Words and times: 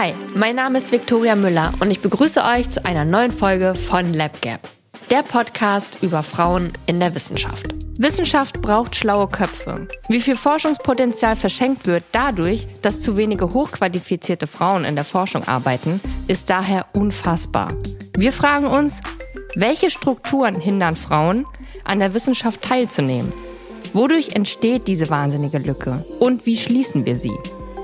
Hi, 0.00 0.14
mein 0.34 0.56
Name 0.56 0.78
ist 0.78 0.92
Viktoria 0.92 1.36
Müller 1.36 1.74
und 1.78 1.90
ich 1.90 2.00
begrüße 2.00 2.42
euch 2.42 2.70
zu 2.70 2.86
einer 2.86 3.04
neuen 3.04 3.30
Folge 3.30 3.74
von 3.74 4.14
LabGap, 4.14 4.66
der 5.10 5.22
Podcast 5.22 5.98
über 6.00 6.22
Frauen 6.22 6.72
in 6.86 7.00
der 7.00 7.14
Wissenschaft. 7.14 7.74
Wissenschaft 7.98 8.62
braucht 8.62 8.96
schlaue 8.96 9.28
Köpfe. 9.28 9.88
Wie 10.08 10.22
viel 10.22 10.36
Forschungspotenzial 10.36 11.36
verschenkt 11.36 11.86
wird 11.86 12.02
dadurch, 12.12 12.66
dass 12.80 13.02
zu 13.02 13.18
wenige 13.18 13.52
hochqualifizierte 13.52 14.46
Frauen 14.46 14.86
in 14.86 14.94
der 14.94 15.04
Forschung 15.04 15.46
arbeiten, 15.46 16.00
ist 16.28 16.48
daher 16.48 16.86
unfassbar. 16.94 17.74
Wir 18.16 18.32
fragen 18.32 18.68
uns, 18.68 19.02
welche 19.54 19.90
Strukturen 19.90 20.58
hindern 20.58 20.96
Frauen, 20.96 21.44
an 21.84 21.98
der 21.98 22.14
Wissenschaft 22.14 22.62
teilzunehmen? 22.62 23.34
Wodurch 23.92 24.30
entsteht 24.30 24.88
diese 24.88 25.10
wahnsinnige 25.10 25.58
Lücke? 25.58 26.06
Und 26.20 26.46
wie 26.46 26.56
schließen 26.56 27.04
wir 27.04 27.18
sie? 27.18 27.36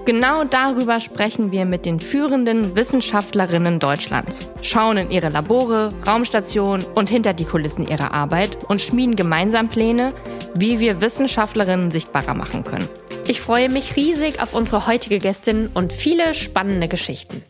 Genau 0.06 0.44
darüber 0.44 1.00
sprechen 1.00 1.50
wir 1.50 1.64
mit 1.64 1.84
den 1.84 1.98
führenden 1.98 2.76
Wissenschaftlerinnen 2.76 3.80
Deutschlands, 3.80 4.48
schauen 4.62 4.98
in 4.98 5.10
ihre 5.10 5.30
Labore, 5.30 5.92
Raumstationen 6.06 6.86
und 6.94 7.10
hinter 7.10 7.34
die 7.34 7.44
Kulissen 7.44 7.88
ihrer 7.88 8.14
Arbeit 8.14 8.56
und 8.68 8.80
schmieden 8.80 9.16
gemeinsam 9.16 9.68
Pläne, 9.68 10.12
wie 10.54 10.78
wir 10.78 11.00
Wissenschaftlerinnen 11.00 11.90
sichtbarer 11.90 12.34
machen 12.34 12.62
können. 12.62 12.88
Ich 13.26 13.40
freue 13.40 13.68
mich 13.68 13.96
riesig 13.96 14.40
auf 14.40 14.54
unsere 14.54 14.86
heutige 14.86 15.18
Gästin 15.18 15.70
und 15.74 15.92
viele 15.92 16.34
spannende 16.34 16.86
Geschichten. 16.86 17.42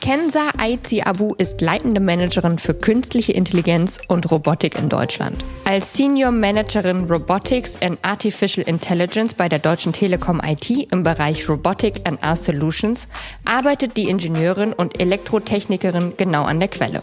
Kenza 0.00 0.48
Aizi 0.56 1.02
Abu 1.02 1.34
ist 1.36 1.60
leitende 1.60 2.00
Managerin 2.00 2.58
für 2.58 2.72
künstliche 2.72 3.32
Intelligenz 3.32 4.00
und 4.08 4.30
Robotik 4.30 4.78
in 4.78 4.88
Deutschland. 4.88 5.44
Als 5.64 5.92
Senior 5.92 6.30
Managerin 6.30 7.04
Robotics 7.04 7.76
and 7.82 7.98
Artificial 8.02 8.66
Intelligence 8.66 9.34
bei 9.34 9.50
der 9.50 9.58
Deutschen 9.58 9.92
Telekom 9.92 10.40
IT 10.42 10.70
im 10.90 11.02
Bereich 11.02 11.46
Robotic 11.50 12.08
and 12.08 12.22
Art 12.22 12.38
Solutions 12.38 13.08
arbeitet 13.44 13.98
die 13.98 14.08
Ingenieurin 14.08 14.72
und 14.72 14.98
Elektrotechnikerin 14.98 16.14
genau 16.16 16.44
an 16.44 16.60
der 16.60 16.68
Quelle. 16.68 17.02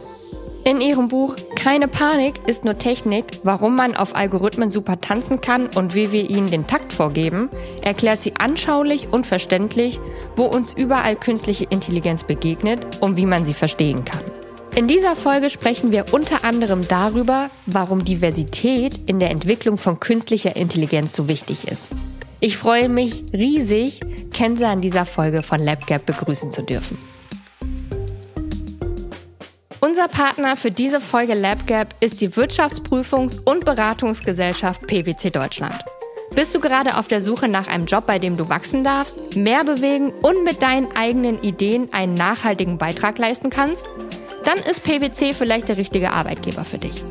In 0.68 0.82
ihrem 0.82 1.08
Buch 1.08 1.38
Keine 1.56 1.88
Panik 1.88 2.42
ist 2.46 2.66
nur 2.66 2.78
Technik, 2.78 3.24
warum 3.44 3.78
man 3.78 3.96
auf 3.96 4.18
Algorithmen 4.18 4.70
super 4.70 5.00
tanzen 5.00 5.40
kann 5.40 5.68
und 5.68 5.96
wie 5.96 6.12
wir 6.12 6.30
ihnen 6.30 6.52
den 6.52 6.68
Takt 6.68 6.92
vorgeben, 6.92 7.50
erklärt 7.82 8.22
sie 8.22 8.34
anschaulich 8.38 9.08
und 9.10 9.26
verständlich, 9.26 9.98
wo 10.36 10.44
uns 10.44 10.74
überall 10.74 11.16
künstliche 11.16 11.64
Intelligenz 11.70 12.26
begegnet 12.26 13.00
und 13.00 13.16
wie 13.16 13.26
man 13.26 13.46
sie 13.46 13.54
verstehen 13.54 14.04
kann. 14.04 14.20
In 14.76 14.90
dieser 14.90 15.16
Folge 15.16 15.50
sprechen 15.50 15.94
wir 15.94 16.08
unter 16.12 16.44
anderem 16.44 16.86
darüber, 16.86 17.50
warum 17.66 18.04
Diversität 18.04 19.00
in 19.06 19.20
der 19.20 19.32
Entwicklung 19.32 19.78
von 19.78 20.02
künstlicher 20.02 20.58
Intelligenz 20.58 21.14
so 21.14 21.30
wichtig 21.30 21.66
ist. 21.70 21.92
Ich 22.42 22.58
freue 22.58 22.90
mich 22.90 23.24
riesig, 23.32 24.02
Kenza 24.34 24.74
in 24.74 24.82
dieser 24.82 25.06
Folge 25.06 25.44
von 25.44 25.62
LabGap 25.62 26.06
begrüßen 26.06 26.52
zu 26.52 26.62
dürfen. 26.62 26.98
Unser 29.88 30.10
Partner 30.10 30.58
für 30.58 30.70
diese 30.70 31.00
Folge 31.00 31.34
LabGap 31.34 31.96
ist 32.02 32.20
die 32.20 32.32
Wirtschaftsprüfungs- 32.32 33.40
und 33.46 33.64
Beratungsgesellschaft 33.64 34.86
PwC 34.86 35.30
Deutschland. 35.30 35.82
Bist 36.36 36.54
du 36.54 36.60
gerade 36.60 36.98
auf 36.98 37.08
der 37.08 37.22
Suche 37.22 37.48
nach 37.48 37.68
einem 37.68 37.86
Job, 37.86 38.06
bei 38.06 38.20
dem 38.20 38.36
du 38.36 38.50
wachsen 38.50 38.84
darfst, 38.84 39.38
mehr 39.38 39.64
bewegen 39.64 40.12
und 40.24 40.44
mit 40.44 40.62
deinen 40.62 40.92
eigenen 40.98 41.42
Ideen 41.42 41.94
einen 41.94 42.16
nachhaltigen 42.16 42.78
Beitrag 42.78 43.18
leisten 43.18 43.50
kannst? 43.50 43.88
Dann 44.44 44.58
ist 44.58 44.84
PwC 44.84 45.34
vielleicht 45.34 45.70
der 45.70 45.78
richtige 45.78 46.12
Arbeitgeber 46.12 46.66
für 46.66 46.80
dich. 46.80 47.02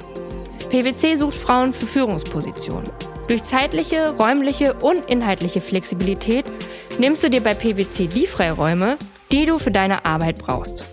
PwC 0.69 1.17
sucht 1.17 1.35
Frauen 1.35 1.73
für 1.73 1.87
Führungspositionen. 1.87 2.91
Durch 3.27 3.43
zeitliche, 3.43 4.11
räumliche 4.19 4.75
und 4.75 5.11
inhaltliche 5.11 5.63
Flexibilität 5.63 6.45
nimmst 6.99 7.23
du 7.23 7.31
dir 7.31 7.41
bei 7.43 7.55
PwC 7.55 8.07
die 8.09 8.27
Freiräume, 8.27 8.99
die 9.33 9.47
du 9.47 9.57
für 9.57 9.71
deine 9.71 10.05
Arbeit 10.05 10.37
brauchst. 10.37 10.85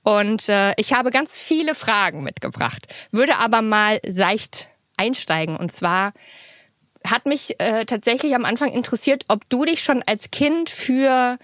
Und 0.04 0.48
äh, 0.48 0.74
ich 0.76 0.92
habe 0.92 1.10
ganz 1.10 1.40
viele 1.40 1.74
Fragen 1.74 2.22
mitgebracht, 2.22 2.86
würde 3.10 3.38
aber 3.38 3.62
mal 3.62 4.00
seicht 4.06 4.68
einsteigen. 4.96 5.56
Und 5.56 5.72
zwar, 5.72 6.12
hat 7.06 7.26
mich 7.26 7.58
äh, 7.60 7.84
tatsächlich 7.84 8.34
am 8.34 8.44
Anfang 8.44 8.72
interessiert, 8.72 9.24
ob 9.28 9.48
du 9.48 9.64
dich 9.64 9.82
schon 9.82 10.02
als 10.06 10.30
Kind 10.30 10.70
für 10.70 11.38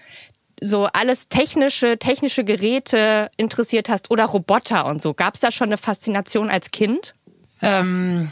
so 0.61 0.85
alles 0.85 1.29
technische, 1.29 1.97
technische 1.97 2.43
Geräte 2.43 3.31
interessiert 3.37 3.89
hast 3.89 4.11
oder 4.11 4.25
Roboter 4.25 4.85
und 4.85 5.01
so. 5.01 5.13
Gab 5.13 5.35
es 5.35 5.41
da 5.41 5.51
schon 5.51 5.69
eine 5.69 5.77
Faszination 5.77 6.49
als 6.49 6.71
Kind? 6.71 7.13
Ähm, 7.61 8.31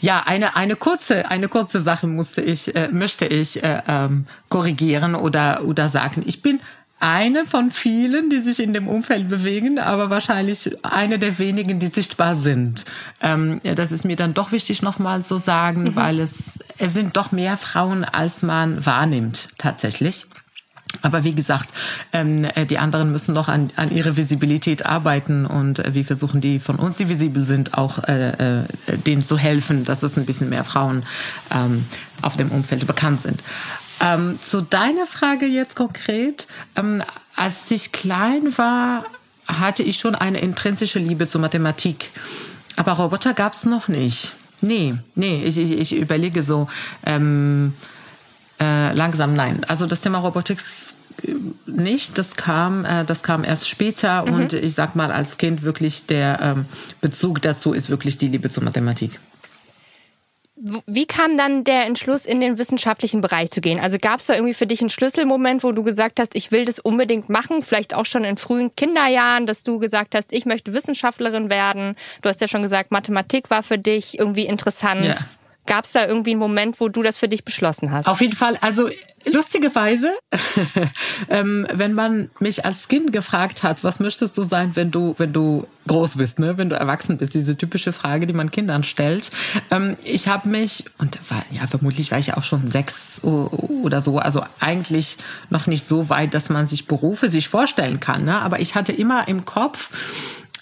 ja, 0.00 0.22
eine 0.24 0.56
eine 0.56 0.76
kurze 0.76 1.30
eine 1.30 1.48
kurze 1.48 1.80
Sache 1.80 2.06
musste 2.06 2.42
ich 2.42 2.74
äh, 2.74 2.88
möchte 2.88 3.26
ich 3.26 3.62
äh, 3.62 3.82
ähm, 3.86 4.26
korrigieren 4.48 5.14
oder 5.14 5.64
oder 5.64 5.88
sagen. 5.88 6.22
Ich 6.26 6.42
bin 6.42 6.60
eine 7.02 7.44
von 7.46 7.72
vielen, 7.72 8.30
die 8.30 8.38
sich 8.38 8.60
in 8.60 8.72
dem 8.72 8.86
Umfeld 8.86 9.28
bewegen, 9.28 9.80
aber 9.80 10.08
wahrscheinlich 10.08 10.70
eine 10.84 11.18
der 11.18 11.38
wenigen, 11.38 11.80
die 11.80 11.88
sichtbar 11.88 12.36
sind. 12.36 12.84
Ähm, 13.20 13.60
ja, 13.64 13.74
das 13.74 13.90
ist 13.90 14.04
mir 14.04 14.14
dann 14.14 14.34
doch 14.34 14.52
wichtig 14.52 14.82
nochmal 14.82 15.24
zu 15.24 15.38
sagen, 15.38 15.82
mhm. 15.82 15.96
weil 15.96 16.20
es, 16.20 16.60
es 16.78 16.94
sind 16.94 17.16
doch 17.16 17.32
mehr 17.32 17.56
Frauen, 17.56 18.04
als 18.04 18.42
man 18.42 18.86
wahrnimmt 18.86 19.48
tatsächlich. 19.58 20.26
Aber 21.00 21.24
wie 21.24 21.34
gesagt, 21.34 21.70
ähm, 22.12 22.46
die 22.68 22.78
anderen 22.78 23.10
müssen 23.10 23.34
noch 23.34 23.48
an, 23.48 23.70
an 23.76 23.90
ihre 23.90 24.16
Visibilität 24.16 24.84
arbeiten 24.84 25.46
und 25.46 25.78
äh, 25.78 25.94
wir 25.94 26.04
versuchen 26.04 26.40
die 26.40 26.58
von 26.58 26.76
uns, 26.76 26.98
die 26.98 27.08
visibel 27.08 27.44
sind, 27.44 27.74
auch 27.74 28.04
äh, 28.04 28.60
äh, 28.60 28.64
denen 29.06 29.22
zu 29.22 29.38
helfen, 29.38 29.84
dass 29.84 30.02
es 30.02 30.16
ein 30.16 30.26
bisschen 30.26 30.50
mehr 30.50 30.64
Frauen 30.64 31.02
ähm, 31.50 31.86
auf 32.20 32.36
dem 32.36 32.50
Umfeld 32.50 32.86
bekannt 32.86 33.22
sind. 33.22 33.42
Ähm, 34.02 34.38
zu 34.42 34.60
deiner 34.60 35.06
Frage 35.06 35.46
jetzt 35.46 35.76
konkret. 35.76 36.48
Ähm, 36.76 37.02
als 37.36 37.70
ich 37.70 37.92
klein 37.92 38.58
war, 38.58 39.04
hatte 39.46 39.82
ich 39.82 39.98
schon 39.98 40.14
eine 40.14 40.40
intrinsische 40.40 40.98
Liebe 40.98 41.26
zur 41.26 41.40
Mathematik. 41.40 42.10
Aber 42.76 42.92
Roboter 42.92 43.32
gab 43.32 43.54
es 43.54 43.64
noch 43.64 43.88
nicht. 43.88 44.32
Nee, 44.60 44.94
nee, 45.14 45.42
ich, 45.44 45.56
ich, 45.56 45.72
ich 45.72 45.96
überlege 45.96 46.42
so 46.42 46.68
ähm, 47.04 47.74
äh, 48.60 48.92
langsam 48.92 49.34
nein. 49.34 49.64
Also 49.66 49.86
das 49.86 50.00
Thema 50.00 50.18
Robotics 50.18 50.94
äh, 51.22 51.34
nicht, 51.66 52.18
das 52.18 52.36
kam, 52.36 52.84
äh, 52.84 53.04
das 53.04 53.22
kam 53.22 53.44
erst 53.44 53.68
später 53.68 54.26
mhm. 54.26 54.34
und 54.34 54.52
ich 54.52 54.74
sag 54.74 54.94
mal 54.94 55.10
als 55.10 55.38
Kind 55.38 55.62
wirklich 55.62 56.06
der 56.06 56.40
ähm, 56.40 56.64
Bezug 57.00 57.42
dazu 57.42 57.72
ist 57.72 57.88
wirklich 57.88 58.18
die 58.18 58.28
Liebe 58.28 58.50
zur 58.50 58.62
Mathematik. 58.62 59.18
Wie 60.86 61.06
kam 61.06 61.36
dann 61.36 61.64
der 61.64 61.86
Entschluss, 61.86 62.24
in 62.24 62.40
den 62.40 62.56
wissenschaftlichen 62.56 63.20
Bereich 63.20 63.50
zu 63.50 63.60
gehen? 63.60 63.80
Also 63.80 63.98
gab 64.00 64.20
es 64.20 64.26
da 64.26 64.34
irgendwie 64.34 64.54
für 64.54 64.66
dich 64.66 64.80
einen 64.80 64.90
Schlüsselmoment, 64.90 65.64
wo 65.64 65.72
du 65.72 65.82
gesagt 65.82 66.20
hast, 66.20 66.36
ich 66.36 66.52
will 66.52 66.64
das 66.64 66.78
unbedingt 66.78 67.28
machen, 67.28 67.62
vielleicht 67.62 67.94
auch 67.94 68.06
schon 68.06 68.22
in 68.22 68.36
frühen 68.36 68.74
Kinderjahren, 68.76 69.46
dass 69.46 69.64
du 69.64 69.80
gesagt 69.80 70.14
hast, 70.14 70.32
ich 70.32 70.46
möchte 70.46 70.72
Wissenschaftlerin 70.72 71.50
werden. 71.50 71.96
Du 72.20 72.28
hast 72.28 72.40
ja 72.40 72.46
schon 72.46 72.62
gesagt, 72.62 72.92
Mathematik 72.92 73.50
war 73.50 73.64
für 73.64 73.78
dich 73.78 74.18
irgendwie 74.20 74.46
interessant. 74.46 75.04
Ja. 75.04 75.14
Gab 75.66 75.84
es 75.84 75.92
da 75.92 76.06
irgendwie 76.06 76.32
einen 76.32 76.40
Moment, 76.40 76.80
wo 76.80 76.88
du 76.88 77.02
das 77.02 77.16
für 77.16 77.28
dich 77.28 77.44
beschlossen 77.44 77.92
hast? 77.92 78.08
Auf 78.08 78.20
jeden 78.20 78.34
Fall. 78.34 78.58
Also 78.60 78.88
lustigerweise, 79.30 80.12
ähm, 81.28 81.66
wenn 81.72 81.94
man 81.94 82.30
mich 82.40 82.64
als 82.64 82.88
Kind 82.88 83.12
gefragt 83.12 83.62
hat, 83.62 83.84
was 83.84 84.00
möchtest 84.00 84.36
du 84.36 84.42
sein, 84.42 84.72
wenn 84.74 84.90
du, 84.90 85.14
wenn 85.18 85.32
du 85.32 85.66
groß 85.86 86.16
bist, 86.16 86.40
ne, 86.40 86.58
wenn 86.58 86.68
du 86.68 86.76
erwachsen 86.76 87.18
bist, 87.18 87.34
diese 87.34 87.56
typische 87.56 87.92
Frage, 87.92 88.26
die 88.26 88.32
man 88.32 88.50
Kindern 88.50 88.82
stellt. 88.82 89.30
Ähm, 89.70 89.96
ich 90.02 90.26
habe 90.28 90.48
mich 90.48 90.84
und 90.98 91.18
war, 91.30 91.44
ja 91.50 91.66
vermutlich 91.68 92.10
war 92.10 92.18
ich 92.18 92.34
auch 92.34 92.44
schon 92.44 92.68
sechs 92.68 93.20
oder 93.22 94.00
so, 94.00 94.18
also 94.18 94.44
eigentlich 94.58 95.16
noch 95.50 95.66
nicht 95.68 95.86
so 95.86 96.08
weit, 96.08 96.34
dass 96.34 96.50
man 96.50 96.66
sich 96.66 96.86
Berufe 96.86 97.28
sich 97.28 97.48
vorstellen 97.48 98.00
kann. 98.00 98.24
Ne? 98.24 98.40
Aber 98.40 98.60
ich 98.60 98.74
hatte 98.74 98.92
immer 98.92 99.28
im 99.28 99.44
Kopf 99.44 99.90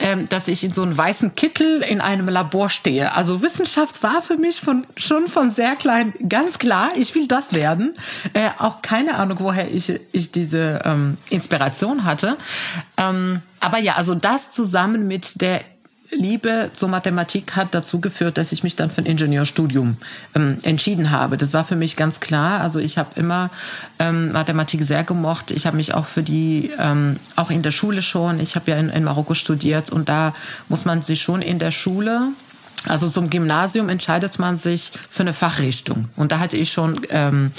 ähm, 0.00 0.28
dass 0.28 0.48
ich 0.48 0.64
in 0.64 0.72
so 0.72 0.82
einem 0.82 0.96
weißen 0.96 1.34
Kittel 1.34 1.82
in 1.82 2.00
einem 2.00 2.28
Labor 2.28 2.70
stehe. 2.70 3.12
Also 3.14 3.42
Wissenschaft 3.42 4.02
war 4.02 4.22
für 4.22 4.36
mich 4.36 4.60
von, 4.60 4.86
schon 4.96 5.28
von 5.28 5.50
sehr 5.50 5.76
klein 5.76 6.12
ganz 6.28 6.58
klar, 6.58 6.90
ich 6.96 7.14
will 7.14 7.28
das 7.28 7.52
werden. 7.52 7.94
Äh, 8.32 8.48
auch 8.58 8.82
keine 8.82 9.14
Ahnung, 9.16 9.38
woher 9.40 9.70
ich, 9.70 9.92
ich 10.12 10.32
diese 10.32 10.80
ähm, 10.84 11.18
Inspiration 11.28 12.04
hatte. 12.04 12.36
Ähm, 12.96 13.42
aber 13.60 13.78
ja, 13.78 13.96
also 13.96 14.14
das 14.14 14.52
zusammen 14.52 15.06
mit 15.06 15.40
der 15.40 15.60
Liebe 16.10 16.70
zur 16.72 16.88
Mathematik 16.88 17.56
hat 17.56 17.74
dazu 17.74 18.00
geführt, 18.00 18.36
dass 18.36 18.52
ich 18.52 18.62
mich 18.62 18.76
dann 18.76 18.90
für 18.90 19.02
ein 19.02 19.06
Ingenieurstudium 19.06 19.96
ähm, 20.34 20.58
entschieden 20.62 21.10
habe. 21.10 21.36
Das 21.36 21.54
war 21.54 21.64
für 21.64 21.76
mich 21.76 21.96
ganz 21.96 22.20
klar. 22.20 22.60
Also 22.60 22.78
ich 22.78 22.98
habe 22.98 23.10
immer 23.18 23.50
ähm, 23.98 24.32
Mathematik 24.32 24.82
sehr 24.82 25.04
gemocht. 25.04 25.50
Ich 25.50 25.66
habe 25.66 25.76
mich 25.76 25.94
auch 25.94 26.06
für 26.06 26.22
die, 26.22 26.70
ähm, 26.78 27.16
auch 27.36 27.50
in 27.50 27.62
der 27.62 27.70
Schule 27.70 28.02
schon, 28.02 28.40
ich 28.40 28.56
habe 28.56 28.70
ja 28.70 28.76
in, 28.76 28.90
in 28.90 29.04
Marokko 29.04 29.34
studiert 29.34 29.90
und 29.90 30.08
da 30.08 30.34
muss 30.68 30.84
man 30.84 31.02
sich 31.02 31.22
schon 31.22 31.42
in 31.42 31.58
der 31.58 31.70
Schule 31.70 32.28
also 32.88 33.08
zum 33.10 33.28
Gymnasium 33.28 33.88
entscheidet 33.88 34.38
man 34.38 34.56
sich 34.56 34.92
für 35.08 35.22
eine 35.22 35.32
Fachrichtung. 35.32 36.08
Und 36.16 36.32
da 36.32 36.38
hatte 36.38 36.56
ich 36.56 36.72
schon 36.72 37.00
ähm, 37.10 37.52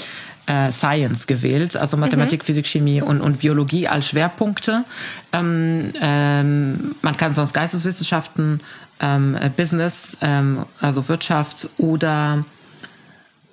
äh, 0.46 0.72
Science 0.72 1.26
gewählt, 1.26 1.76
also 1.76 1.96
Mathematik, 1.96 2.40
mhm. 2.40 2.46
Physik, 2.46 2.66
Chemie 2.66 3.02
und, 3.02 3.20
und 3.20 3.40
Biologie 3.40 3.88
als 3.88 4.08
Schwerpunkte. 4.08 4.84
Ähm, 5.32 5.92
ähm, 6.00 6.96
man 7.02 7.16
kann 7.16 7.34
sonst 7.34 7.52
Geisteswissenschaften, 7.52 8.60
ähm, 9.00 9.36
äh, 9.40 9.50
Business, 9.50 10.16
ähm, 10.20 10.64
also 10.80 11.08
Wirtschaft 11.08 11.68
oder, 11.78 12.44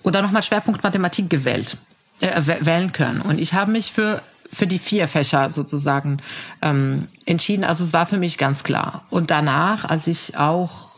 oder 0.04 0.22
nochmal 0.22 0.44
Schwerpunkt 0.44 0.84
Mathematik 0.84 1.30
gewählt, 1.30 1.78
äh, 2.22 2.42
wählen 2.62 2.92
können. 2.92 3.22
Und 3.22 3.40
ich 3.40 3.54
habe 3.54 3.72
mich 3.72 3.92
für 3.92 4.22
für 4.52 4.68
die 4.68 4.80
vier 4.80 5.08
Fächer 5.08 5.52
sozusagen 5.52 6.18
ähm, 6.64 7.06
entschieden. 7.26 7.64
Also 7.64 7.84
es 7.84 7.94
war 7.94 8.08
für 8.08 8.18
mich 8.18 8.40
ganz 8.40 8.64
klar. 8.64 9.04
Und 9.12 9.30
danach, 9.30 9.86
als 9.86 10.08
ich 10.08 10.38
auch 10.38 10.90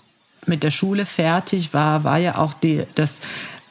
mit 0.46 0.64
der 0.64 0.72
Schule 0.72 1.06
fertig 1.06 1.74
war, 1.74 2.04
war 2.04 2.18
ja 2.18 2.38
auch 2.38 2.54
die, 2.54 2.84
das 2.96 3.20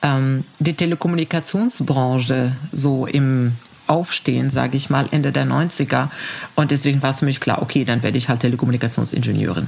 ähm, 0.03 0.45
die 0.59 0.75
Telekommunikationsbranche 0.75 2.53
so 2.73 3.07
im 3.07 3.53
Aufstehen, 3.87 4.51
sage 4.51 4.77
ich 4.77 4.89
mal, 4.89 5.07
Ende 5.11 5.33
der 5.33 5.47
90er. 5.47 6.09
Und 6.55 6.71
deswegen 6.71 7.03
war 7.03 7.11
es 7.11 7.19
für 7.19 7.25
mich 7.25 7.41
klar, 7.41 7.61
okay, 7.61 7.85
dann 7.85 8.03
werde 8.03 8.19
ich 8.19 8.29
halt 8.29 8.41
Telekommunikationsingenieurin. 8.41 9.67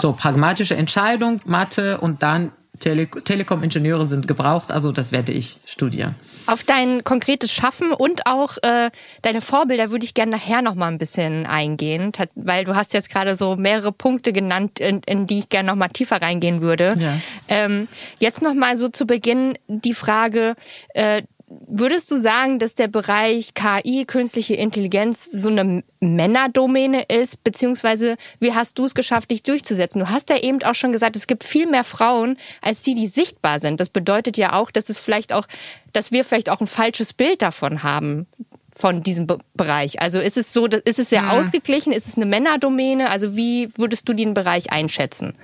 So, 0.00 0.12
pragmatische 0.12 0.76
Entscheidung, 0.76 1.40
Mathe 1.44 1.98
und 1.98 2.22
dann 2.22 2.52
Tele 2.78 3.06
Telekom-Ingenieure 3.06 4.06
sind 4.06 4.26
gebraucht, 4.26 4.70
also 4.70 4.92
das 4.92 5.12
werde 5.12 5.32
ich 5.32 5.58
studieren. 5.66 6.14
Auf 6.46 6.64
dein 6.64 7.04
konkretes 7.04 7.52
Schaffen 7.52 7.92
und 7.92 8.26
auch 8.26 8.56
äh, 8.62 8.90
deine 9.22 9.40
Vorbilder 9.40 9.90
würde 9.90 10.04
ich 10.04 10.14
gerne 10.14 10.32
nachher 10.32 10.62
noch 10.62 10.74
mal 10.74 10.88
ein 10.88 10.98
bisschen 10.98 11.46
eingehen, 11.46 12.12
weil 12.34 12.64
du 12.64 12.74
hast 12.74 12.94
jetzt 12.94 13.10
gerade 13.10 13.36
so 13.36 13.56
mehrere 13.56 13.92
Punkte 13.92 14.32
genannt, 14.32 14.78
in, 14.80 15.00
in 15.06 15.26
die 15.26 15.40
ich 15.40 15.48
gerne 15.48 15.68
noch 15.68 15.76
mal 15.76 15.88
tiefer 15.88 16.20
reingehen 16.20 16.60
würde. 16.60 16.94
Ja. 16.98 17.14
Ähm, 17.48 17.88
jetzt 18.18 18.42
noch 18.42 18.54
mal 18.54 18.76
so 18.76 18.88
zu 18.88 19.06
Beginn 19.06 19.58
die 19.68 19.94
Frage, 19.94 20.54
äh, 20.94 21.22
Würdest 21.66 22.10
du 22.10 22.16
sagen, 22.16 22.58
dass 22.58 22.74
der 22.74 22.88
Bereich 22.88 23.54
KI, 23.54 24.04
künstliche 24.06 24.54
Intelligenz, 24.54 25.24
so 25.24 25.48
eine 25.48 25.84
Männerdomäne 26.00 27.04
ist? 27.08 27.42
Beziehungsweise, 27.44 28.16
wie 28.40 28.54
hast 28.54 28.78
du 28.78 28.84
es 28.84 28.94
geschafft, 28.94 29.30
dich 29.30 29.42
durchzusetzen? 29.42 30.00
Du 30.00 30.08
hast 30.08 30.30
ja 30.30 30.38
eben 30.38 30.62
auch 30.62 30.74
schon 30.74 30.92
gesagt, 30.92 31.16
es 31.16 31.26
gibt 31.26 31.44
viel 31.44 31.66
mehr 31.66 31.84
Frauen 31.84 32.36
als 32.60 32.82
die, 32.82 32.94
die 32.94 33.06
sichtbar 33.06 33.60
sind. 33.60 33.80
Das 33.80 33.88
bedeutet 33.88 34.36
ja 34.36 34.54
auch, 34.54 34.70
dass 34.70 34.88
es 34.88 34.98
vielleicht 34.98 35.32
auch, 35.32 35.46
dass 35.92 36.12
wir 36.12 36.24
vielleicht 36.24 36.48
auch 36.48 36.60
ein 36.60 36.66
falsches 36.66 37.12
Bild 37.12 37.42
davon 37.42 37.82
haben, 37.82 38.26
von 38.74 39.02
diesem 39.02 39.26
Be 39.26 39.38
Bereich. 39.54 40.00
Also 40.00 40.20
ist 40.20 40.36
es 40.36 40.52
so, 40.52 40.66
ist 40.66 40.98
es 40.98 41.10
sehr 41.10 41.22
ja. 41.22 41.30
ausgeglichen? 41.30 41.92
Ist 41.92 42.06
es 42.06 42.16
eine 42.16 42.26
Männerdomäne? 42.26 43.10
Also 43.10 43.36
wie 43.36 43.68
würdest 43.76 44.08
du 44.08 44.14
den 44.14 44.34
Bereich 44.34 44.72
einschätzen? 44.72 45.34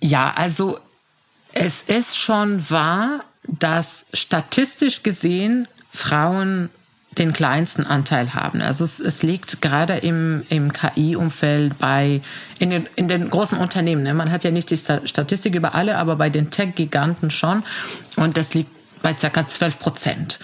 Ja, 0.00 0.32
also 0.36 0.78
es 1.52 1.82
ist 1.82 2.16
schon 2.16 2.68
wahr, 2.70 3.24
dass 3.46 4.06
statistisch 4.12 5.02
gesehen 5.02 5.68
Frauen 5.90 6.70
den 7.18 7.32
kleinsten 7.32 7.86
Anteil 7.86 8.34
haben. 8.34 8.60
Also 8.60 8.84
es, 8.84 8.98
es 8.98 9.22
liegt 9.22 9.62
gerade 9.62 9.94
im, 9.98 10.44
im 10.48 10.72
KI-Umfeld 10.72 11.78
bei 11.78 12.20
in 12.58 12.70
den, 12.70 12.88
in 12.96 13.08
den 13.08 13.30
großen 13.30 13.58
Unternehmen. 13.58 14.02
Ne? 14.02 14.14
Man 14.14 14.32
hat 14.32 14.44
ja 14.44 14.50
nicht 14.50 14.70
die 14.70 14.76
Statistik 14.76 15.54
über 15.54 15.74
alle, 15.74 15.96
aber 15.96 16.16
bei 16.16 16.30
den 16.30 16.50
Tech-Giganten 16.50 17.30
schon. 17.30 17.62
Und 18.16 18.36
das 18.36 18.54
liegt 18.54 18.70
bei 19.02 19.14
circa 19.14 19.46
12 19.46 19.78
Prozent. 19.78 20.40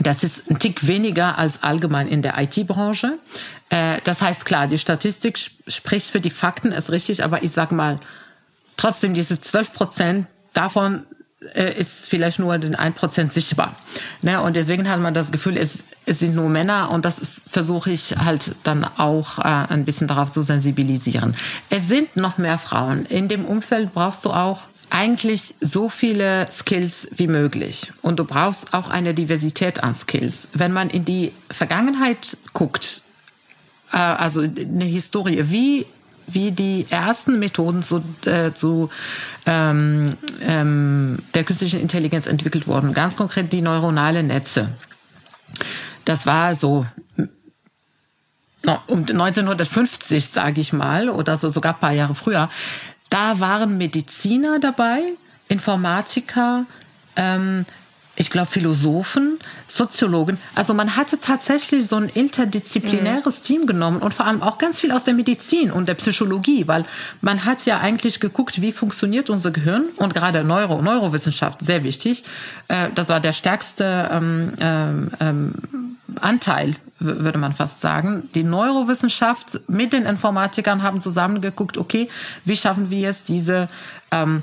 Das 0.00 0.22
ist 0.22 0.50
ein 0.50 0.58
Tick 0.58 0.86
weniger 0.86 1.38
als 1.38 1.62
allgemein 1.62 2.08
in 2.08 2.22
der 2.22 2.38
IT-Branche. 2.38 3.18
Äh, 3.68 3.98
das 4.04 4.22
heißt 4.22 4.44
klar, 4.44 4.66
die 4.66 4.78
Statistik 4.78 5.38
spricht 5.38 6.10
für 6.10 6.20
die 6.20 6.30
Fakten, 6.30 6.72
ist 6.72 6.90
richtig, 6.90 7.24
aber 7.24 7.42
ich 7.42 7.52
sag 7.52 7.72
mal, 7.72 7.98
trotzdem 8.76 9.14
diese 9.14 9.40
12 9.40 9.72
Prozent 9.72 10.26
davon 10.52 11.04
ist 11.40 12.08
vielleicht 12.08 12.40
nur 12.40 12.58
den 12.58 12.74
1% 12.74 13.30
sichtbar. 13.30 13.76
Ne? 14.22 14.42
Und 14.42 14.56
deswegen 14.56 14.88
hat 14.88 15.00
man 15.00 15.14
das 15.14 15.30
Gefühl, 15.30 15.56
es, 15.56 15.84
es 16.04 16.18
sind 16.18 16.34
nur 16.34 16.48
Männer 16.48 16.90
und 16.90 17.04
das 17.04 17.20
versuche 17.48 17.90
ich 17.90 18.16
halt 18.18 18.56
dann 18.64 18.84
auch 18.96 19.38
äh, 19.38 19.42
ein 19.42 19.84
bisschen 19.84 20.08
darauf 20.08 20.30
zu 20.32 20.42
sensibilisieren. 20.42 21.36
Es 21.70 21.86
sind 21.86 22.16
noch 22.16 22.38
mehr 22.38 22.58
Frauen. 22.58 23.06
In 23.06 23.28
dem 23.28 23.44
Umfeld 23.44 23.94
brauchst 23.94 24.24
du 24.24 24.30
auch 24.30 24.60
eigentlich 24.90 25.54
so 25.60 25.88
viele 25.88 26.50
Skills 26.50 27.08
wie 27.14 27.26
möglich. 27.28 27.92
Und 28.02 28.18
du 28.18 28.24
brauchst 28.24 28.74
auch 28.74 28.88
eine 28.88 29.14
Diversität 29.14 29.82
an 29.82 29.94
Skills. 29.94 30.48
Wenn 30.54 30.72
man 30.72 30.90
in 30.90 31.04
die 31.04 31.32
Vergangenheit 31.50 32.36
guckt, 32.52 33.02
äh, 33.92 33.96
also 33.96 34.40
eine 34.40 34.84
Historie, 34.84 35.50
wie 35.50 35.86
wie 36.28 36.52
die 36.52 36.86
ersten 36.90 37.38
Methoden 37.38 37.82
zu, 37.82 38.02
äh, 38.26 38.52
zu 38.52 38.90
ähm, 39.46 40.16
ähm, 40.42 41.18
der 41.34 41.44
künstlichen 41.44 41.80
Intelligenz 41.80 42.26
entwickelt 42.26 42.66
wurden. 42.66 42.94
Ganz 42.94 43.16
konkret 43.16 43.52
die 43.52 43.62
neuronale 43.62 44.22
Netze. 44.22 44.68
Das 46.04 46.26
war 46.26 46.54
so 46.54 46.86
um 48.86 49.00
1950, 49.00 50.26
sage 50.26 50.60
ich 50.60 50.72
mal, 50.72 51.08
oder 51.08 51.36
so 51.36 51.48
sogar 51.48 51.74
ein 51.74 51.80
paar 51.80 51.92
Jahre 51.92 52.14
früher. 52.14 52.50
Da 53.08 53.40
waren 53.40 53.78
Mediziner 53.78 54.58
dabei, 54.58 55.00
Informatiker, 55.48 56.66
ähm, 57.16 57.64
ich 58.18 58.30
glaube, 58.30 58.48
Philosophen, 58.48 59.38
Soziologen. 59.68 60.38
Also 60.56 60.74
man 60.74 60.96
hatte 60.96 61.20
tatsächlich 61.20 61.86
so 61.86 61.96
ein 61.96 62.08
interdisziplinäres 62.08 63.40
mhm. 63.40 63.44
Team 63.44 63.66
genommen 63.66 63.98
und 63.98 64.12
vor 64.12 64.26
allem 64.26 64.42
auch 64.42 64.58
ganz 64.58 64.80
viel 64.80 64.90
aus 64.90 65.04
der 65.04 65.14
Medizin 65.14 65.70
und 65.70 65.86
der 65.86 65.94
Psychologie, 65.94 66.66
weil 66.66 66.84
man 67.20 67.44
hat 67.44 67.64
ja 67.64 67.78
eigentlich 67.78 68.18
geguckt, 68.18 68.60
wie 68.60 68.72
funktioniert 68.72 69.30
unser 69.30 69.52
Gehirn 69.52 69.84
und 69.96 70.14
gerade 70.14 70.42
Neuro, 70.42 70.82
Neurowissenschaft, 70.82 71.62
sehr 71.62 71.84
wichtig. 71.84 72.24
Äh, 72.66 72.88
das 72.94 73.08
war 73.08 73.20
der 73.20 73.32
stärkste 73.32 74.08
ähm, 74.12 74.52
ähm, 74.60 75.10
ähm 75.20 75.54
Anteil, 76.20 76.74
würde 76.98 77.38
man 77.38 77.52
fast 77.52 77.80
sagen. 77.80 78.28
Die 78.34 78.42
Neurowissenschaft 78.42 79.60
mit 79.68 79.92
den 79.92 80.06
Informatikern 80.06 80.82
haben 80.82 81.00
zusammengeguckt, 81.00 81.76
okay, 81.76 82.08
wie 82.44 82.56
schaffen 82.56 82.90
wir 82.90 83.10
es, 83.10 83.22
diese 83.22 83.68
ähm, 84.10 84.42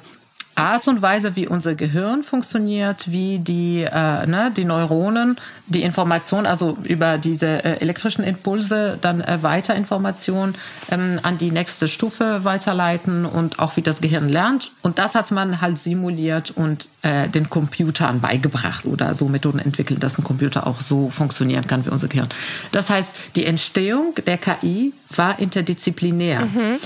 Art 0.55 0.87
und 0.87 1.01
Weise, 1.01 1.35
wie 1.35 1.47
unser 1.47 1.75
Gehirn 1.75 2.23
funktioniert, 2.23 3.11
wie 3.11 3.39
die, 3.39 3.83
äh, 3.83 4.25
ne, 4.25 4.51
die 4.55 4.63
Neuronen, 4.63 5.37
die 5.67 5.83
Information, 5.83 6.45
also 6.45 6.77
über 6.83 7.17
diese 7.17 7.63
äh, 7.63 7.81
elektrischen 7.81 8.23
Impulse 8.23 8.97
dann 9.01 9.19
äh, 9.19 9.43
weiter 9.43 9.75
Information 9.75 10.55
ähm, 10.89 11.19
an 11.23 11.37
die 11.37 11.51
nächste 11.51 11.89
Stufe 11.89 12.45
weiterleiten 12.45 13.25
und 13.25 13.59
auch 13.59 13.75
wie 13.75 13.81
das 13.81 13.99
Gehirn 13.99 14.29
lernt. 14.29 14.71
Und 14.81 14.97
das 14.97 15.13
hat 15.13 15.29
man 15.31 15.59
halt 15.59 15.77
simuliert 15.77 16.51
und 16.51 16.87
äh, 17.01 17.27
den 17.27 17.49
Computern 17.49 18.21
beigebracht 18.21 18.85
oder 18.85 19.13
so 19.13 19.27
Methoden 19.27 19.59
entwickelt, 19.59 20.03
dass 20.03 20.17
ein 20.17 20.23
Computer 20.23 20.67
auch 20.67 20.79
so 20.79 21.09
funktionieren 21.09 21.67
kann 21.67 21.85
wie 21.85 21.89
unser 21.89 22.07
Gehirn. 22.07 22.29
Das 22.71 22.89
heißt, 22.89 23.09
die 23.35 23.45
Entstehung 23.45 24.15
der 24.25 24.37
KI 24.37 24.93
war 25.09 25.37
interdisziplinär. 25.37 26.45
Mhm. 26.45 26.77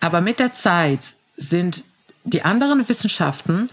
Aber 0.00 0.22
mit 0.22 0.40
der 0.40 0.54
Zeit 0.54 1.00
sind 1.36 1.84
die 2.30 2.42
anderen 2.42 2.88
Wissenschaften 2.88 3.68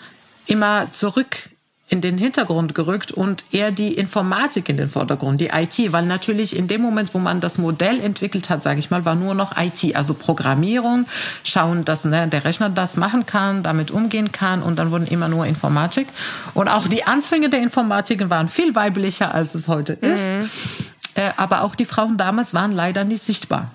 immer 0.47 0.91
zurück 0.91 1.49
in 1.89 2.01
den 2.01 2.17
Hintergrund 2.17 2.75
gerückt 2.75 3.13
und 3.13 3.45
eher 3.51 3.71
die 3.71 3.93
Informatik 3.93 4.67
in 4.67 4.75
den 4.75 4.89
Vordergrund, 4.89 5.39
die 5.39 5.47
IT, 5.47 5.93
weil 5.93 6.05
natürlich 6.05 6.55
in 6.55 6.67
dem 6.67 6.81
Moment, 6.81 7.13
wo 7.13 7.19
man 7.19 7.39
das 7.39 7.57
Modell 7.57 8.01
entwickelt 8.01 8.49
hat, 8.49 8.61
sage 8.61 8.79
ich 8.79 8.89
mal, 8.89 9.05
war 9.05 9.15
nur 9.15 9.33
noch 9.33 9.57
IT, 9.57 9.95
also 9.95 10.13
Programmierung, 10.13 11.05
schauen, 11.45 11.85
dass 11.85 12.03
ne, 12.03 12.27
der 12.27 12.43
Rechner 12.43 12.69
das 12.69 12.97
machen 12.97 13.25
kann, 13.25 13.63
damit 13.63 13.91
umgehen 13.91 14.33
kann 14.33 14.61
und 14.61 14.77
dann 14.77 14.91
wurden 14.91 15.07
immer 15.07 15.29
nur 15.29 15.45
Informatik 15.45 16.07
und 16.53 16.67
auch 16.67 16.87
die 16.89 17.05
Anfänge 17.05 17.49
der 17.49 17.61
Informatik 17.61 18.29
waren 18.29 18.49
viel 18.49 18.75
weiblicher, 18.75 19.33
als 19.33 19.55
es 19.55 19.69
heute 19.69 19.93
ist, 19.93 20.01
mhm. 20.01 20.49
äh, 21.15 21.31
aber 21.37 21.61
auch 21.61 21.73
die 21.73 21.85
Frauen 21.85 22.17
damals 22.17 22.53
waren 22.53 22.73
leider 22.73 23.05
nicht 23.05 23.23
sichtbar. 23.23 23.71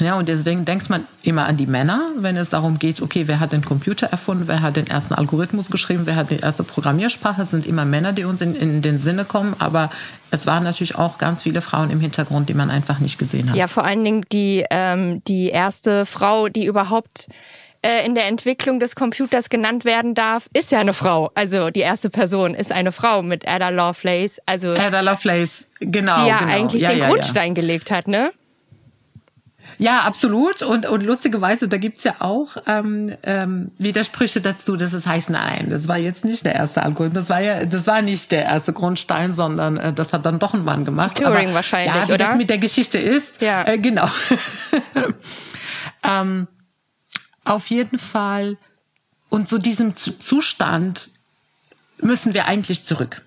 Ja, 0.00 0.16
und 0.16 0.28
deswegen 0.28 0.64
denkt 0.64 0.90
man 0.90 1.04
immer 1.22 1.46
an 1.46 1.56
die 1.56 1.66
Männer, 1.66 2.10
wenn 2.16 2.36
es 2.36 2.50
darum 2.50 2.78
geht, 2.78 3.02
okay, 3.02 3.26
wer 3.26 3.40
hat 3.40 3.52
den 3.52 3.64
Computer 3.64 4.06
erfunden, 4.06 4.44
wer 4.46 4.62
hat 4.62 4.76
den 4.76 4.86
ersten 4.86 5.14
Algorithmus 5.14 5.70
geschrieben, 5.70 6.02
wer 6.04 6.16
hat 6.16 6.30
die 6.30 6.36
erste 6.36 6.62
Programmiersprache, 6.62 7.42
es 7.42 7.50
sind 7.50 7.66
immer 7.66 7.84
Männer, 7.84 8.12
die 8.12 8.24
uns 8.24 8.40
in, 8.40 8.54
in 8.54 8.82
den 8.82 8.98
Sinne 8.98 9.24
kommen, 9.24 9.54
aber 9.58 9.90
es 10.30 10.46
waren 10.46 10.62
natürlich 10.62 10.96
auch 10.96 11.18
ganz 11.18 11.42
viele 11.42 11.62
Frauen 11.62 11.90
im 11.90 12.00
Hintergrund, 12.00 12.48
die 12.48 12.54
man 12.54 12.70
einfach 12.70 12.98
nicht 12.98 13.18
gesehen 13.18 13.50
hat. 13.50 13.56
Ja, 13.56 13.66
vor 13.66 13.84
allen 13.84 14.04
Dingen 14.04 14.24
die, 14.32 14.64
ähm, 14.70 15.22
die 15.26 15.48
erste 15.48 16.06
Frau, 16.06 16.48
die 16.48 16.66
überhaupt 16.66 17.26
äh, 17.82 18.04
in 18.04 18.14
der 18.14 18.26
Entwicklung 18.26 18.80
des 18.80 18.94
Computers 18.94 19.50
genannt 19.50 19.84
werden 19.84 20.14
darf, 20.14 20.48
ist 20.52 20.72
ja 20.72 20.80
eine 20.80 20.92
Frau. 20.92 21.30
Also 21.34 21.70
die 21.70 21.80
erste 21.80 22.10
Person 22.10 22.54
ist 22.54 22.72
eine 22.72 22.92
Frau 22.92 23.22
mit 23.22 23.46
Ada 23.46 23.68
Lovelace. 23.68 24.40
Also 24.46 24.70
Ada 24.70 25.00
Lovelace, 25.00 25.68
genau. 25.80 26.22
Die 26.22 26.28
ja 26.28 26.38
genau. 26.38 26.52
eigentlich 26.52 26.82
ja, 26.82 26.90
den 26.90 26.98
ja, 26.98 27.08
Grundstein 27.08 27.48
ja. 27.48 27.54
gelegt 27.54 27.90
hat, 27.90 28.08
ne? 28.08 28.32
Ja, 29.78 30.00
absolut. 30.00 30.62
Und, 30.62 30.86
und 30.86 31.02
lustigerweise, 31.04 31.68
da 31.68 31.76
gibt's 31.76 32.02
ja 32.02 32.16
auch 32.18 32.56
ähm, 32.66 33.14
ähm, 33.22 33.70
Widersprüche 33.78 34.40
dazu, 34.40 34.76
dass 34.76 34.92
es 34.92 35.06
heißt, 35.06 35.30
nein, 35.30 35.68
das 35.70 35.86
war 35.86 35.96
jetzt 35.96 36.24
nicht 36.24 36.44
der 36.44 36.56
erste 36.56 36.82
Algorithmus, 36.82 37.26
das 37.26 37.30
war 37.30 37.40
ja, 37.40 37.64
das 37.64 37.86
war 37.86 38.02
nicht 38.02 38.32
der 38.32 38.44
erste 38.44 38.72
Grundstein, 38.72 39.32
sondern 39.32 39.76
äh, 39.76 39.92
das 39.92 40.12
hat 40.12 40.26
dann 40.26 40.40
doch 40.40 40.52
ein 40.52 40.64
Mann 40.64 40.84
gemacht. 40.84 41.18
Turing 41.18 41.46
Aber, 41.46 41.54
wahrscheinlich, 41.54 41.94
ja, 41.94 42.08
wie 42.08 42.12
oder? 42.12 42.24
das 42.24 42.36
mit 42.36 42.50
der 42.50 42.58
Geschichte 42.58 42.98
ist. 42.98 43.40
Ja. 43.40 43.66
Äh, 43.66 43.78
genau. 43.78 44.08
ähm, 46.02 46.48
auf 47.44 47.68
jeden 47.68 47.98
Fall. 47.98 48.56
Und 49.28 49.48
zu 49.48 49.58
diesem 49.58 49.94
Zustand 49.94 51.10
müssen 52.00 52.34
wir 52.34 52.46
eigentlich 52.46 52.84
zurück. 52.84 53.22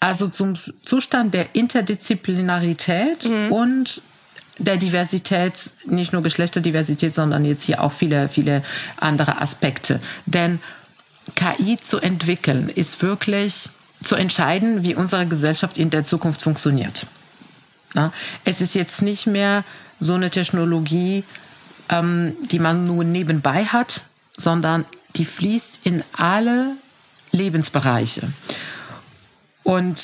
Also 0.00 0.28
zum 0.28 0.54
Zustand 0.84 1.34
der 1.34 1.54
Interdisziplinarität 1.54 3.28
mhm. 3.28 3.52
und 3.52 4.02
der 4.58 4.76
Diversität, 4.76 5.70
nicht 5.86 6.12
nur 6.12 6.22
Geschlechterdiversität, 6.22 7.14
sondern 7.14 7.44
jetzt 7.44 7.64
hier 7.64 7.82
auch 7.82 7.92
viele, 7.92 8.28
viele 8.28 8.62
andere 8.96 9.40
Aspekte. 9.40 10.00
Denn 10.26 10.60
KI 11.34 11.76
zu 11.76 11.98
entwickeln 11.98 12.68
ist 12.68 13.00
wirklich 13.02 13.68
zu 14.02 14.16
entscheiden, 14.16 14.82
wie 14.82 14.94
unsere 14.94 15.26
Gesellschaft 15.26 15.78
in 15.78 15.90
der 15.90 16.04
Zukunft 16.04 16.42
funktioniert. 16.42 17.06
Es 18.44 18.60
ist 18.60 18.74
jetzt 18.74 19.02
nicht 19.02 19.26
mehr 19.26 19.64
so 19.98 20.14
eine 20.14 20.30
Technologie, 20.30 21.24
ähm, 21.88 22.36
die 22.50 22.58
man 22.58 22.86
nur 22.86 23.02
nebenbei 23.02 23.64
hat, 23.64 24.02
sondern 24.36 24.84
die 25.16 25.24
fließt 25.24 25.80
in 25.84 26.04
alle 26.12 26.76
Lebensbereiche. 27.32 28.30
Und 29.64 30.02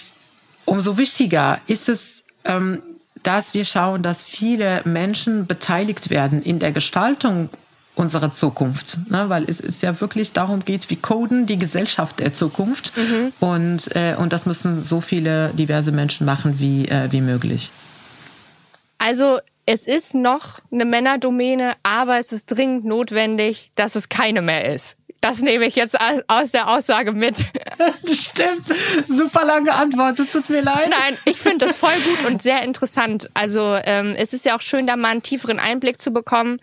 umso 0.65 0.99
wichtiger 0.99 1.61
ist 1.67 1.89
es, 1.89 2.23
ähm, 2.45 2.83
dass 3.25 3.55
wir 3.55 3.65
schauen, 3.65 4.03
dass 4.03 4.23
viele 4.23 4.83
Menschen 4.85 5.47
beteiligt 5.47 6.11
werden 6.11 6.43
in 6.43 6.59
der 6.61 6.73
Gestaltung 6.73 7.49
unserer 7.97 8.33
Zukunft, 8.33 8.99
ne? 9.11 9.29
weil 9.29 9.45
es 9.49 9.61
ist 9.61 9.83
ja 9.83 10.01
wirklich 10.01 10.33
darum 10.33 10.65
geht, 10.65 10.91
wie 10.91 10.97
coden 10.97 11.47
die 11.47 11.59
Gesellschaft 11.59 12.21
der 12.21 12.33
Zukunft 12.33 12.93
mhm. 12.97 13.33
und 13.41 13.95
äh, 13.95 14.17
und 14.19 14.33
das 14.33 14.47
müssen 14.47 14.83
so 14.83 15.01
viele 15.01 15.51
diverse 15.51 15.93
Menschen 15.93 16.27
machen 16.27 16.59
wie 16.59 16.89
äh, 16.89 17.13
wie 17.13 17.21
möglich. 17.21 17.71
Also 18.99 19.39
es 19.67 19.87
ist 19.87 20.15
noch 20.15 20.59
eine 20.73 20.85
Männerdomäne, 20.85 21.73
aber 21.83 22.19
es 22.19 22.33
ist 22.33 22.47
dringend 22.47 22.85
notwendig, 22.85 23.71
dass 23.77 23.95
es 23.95 24.09
keine 24.09 24.43
mehr 24.43 24.75
ist. 24.75 24.97
Das 25.25 25.41
nehme 25.41 25.65
ich 25.65 25.75
jetzt 25.75 25.97
aus 26.29 26.51
der 26.51 26.69
Aussage 26.69 27.13
mit. 27.13 27.39
Stimmt. 28.05 28.63
Super 29.07 29.47
lange 29.47 29.73
Antwort. 29.73 30.21
Es 30.21 30.31
tut 30.31 30.51
mir 30.51 30.61
leid. 30.61 30.91
Nein, 30.91 31.17
ich 31.25 31.39
finde 31.39 31.65
das 31.65 31.79
voll 31.79 31.95
gut 32.05 32.31
und 32.31 32.43
sehr 32.43 32.63
interessant. 32.63 33.31
Also 33.33 33.79
ähm, 33.87 34.15
es 34.19 34.35
ist 34.35 34.45
ja 34.45 34.55
auch 34.55 34.61
schön, 34.61 34.87
da 34.87 34.97
mal 34.97 35.09
einen 35.09 35.23
tieferen 35.23 35.59
Einblick 35.59 35.99
zu 35.99 36.11
bekommen. 36.11 36.61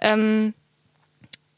Ähm, 0.00 0.54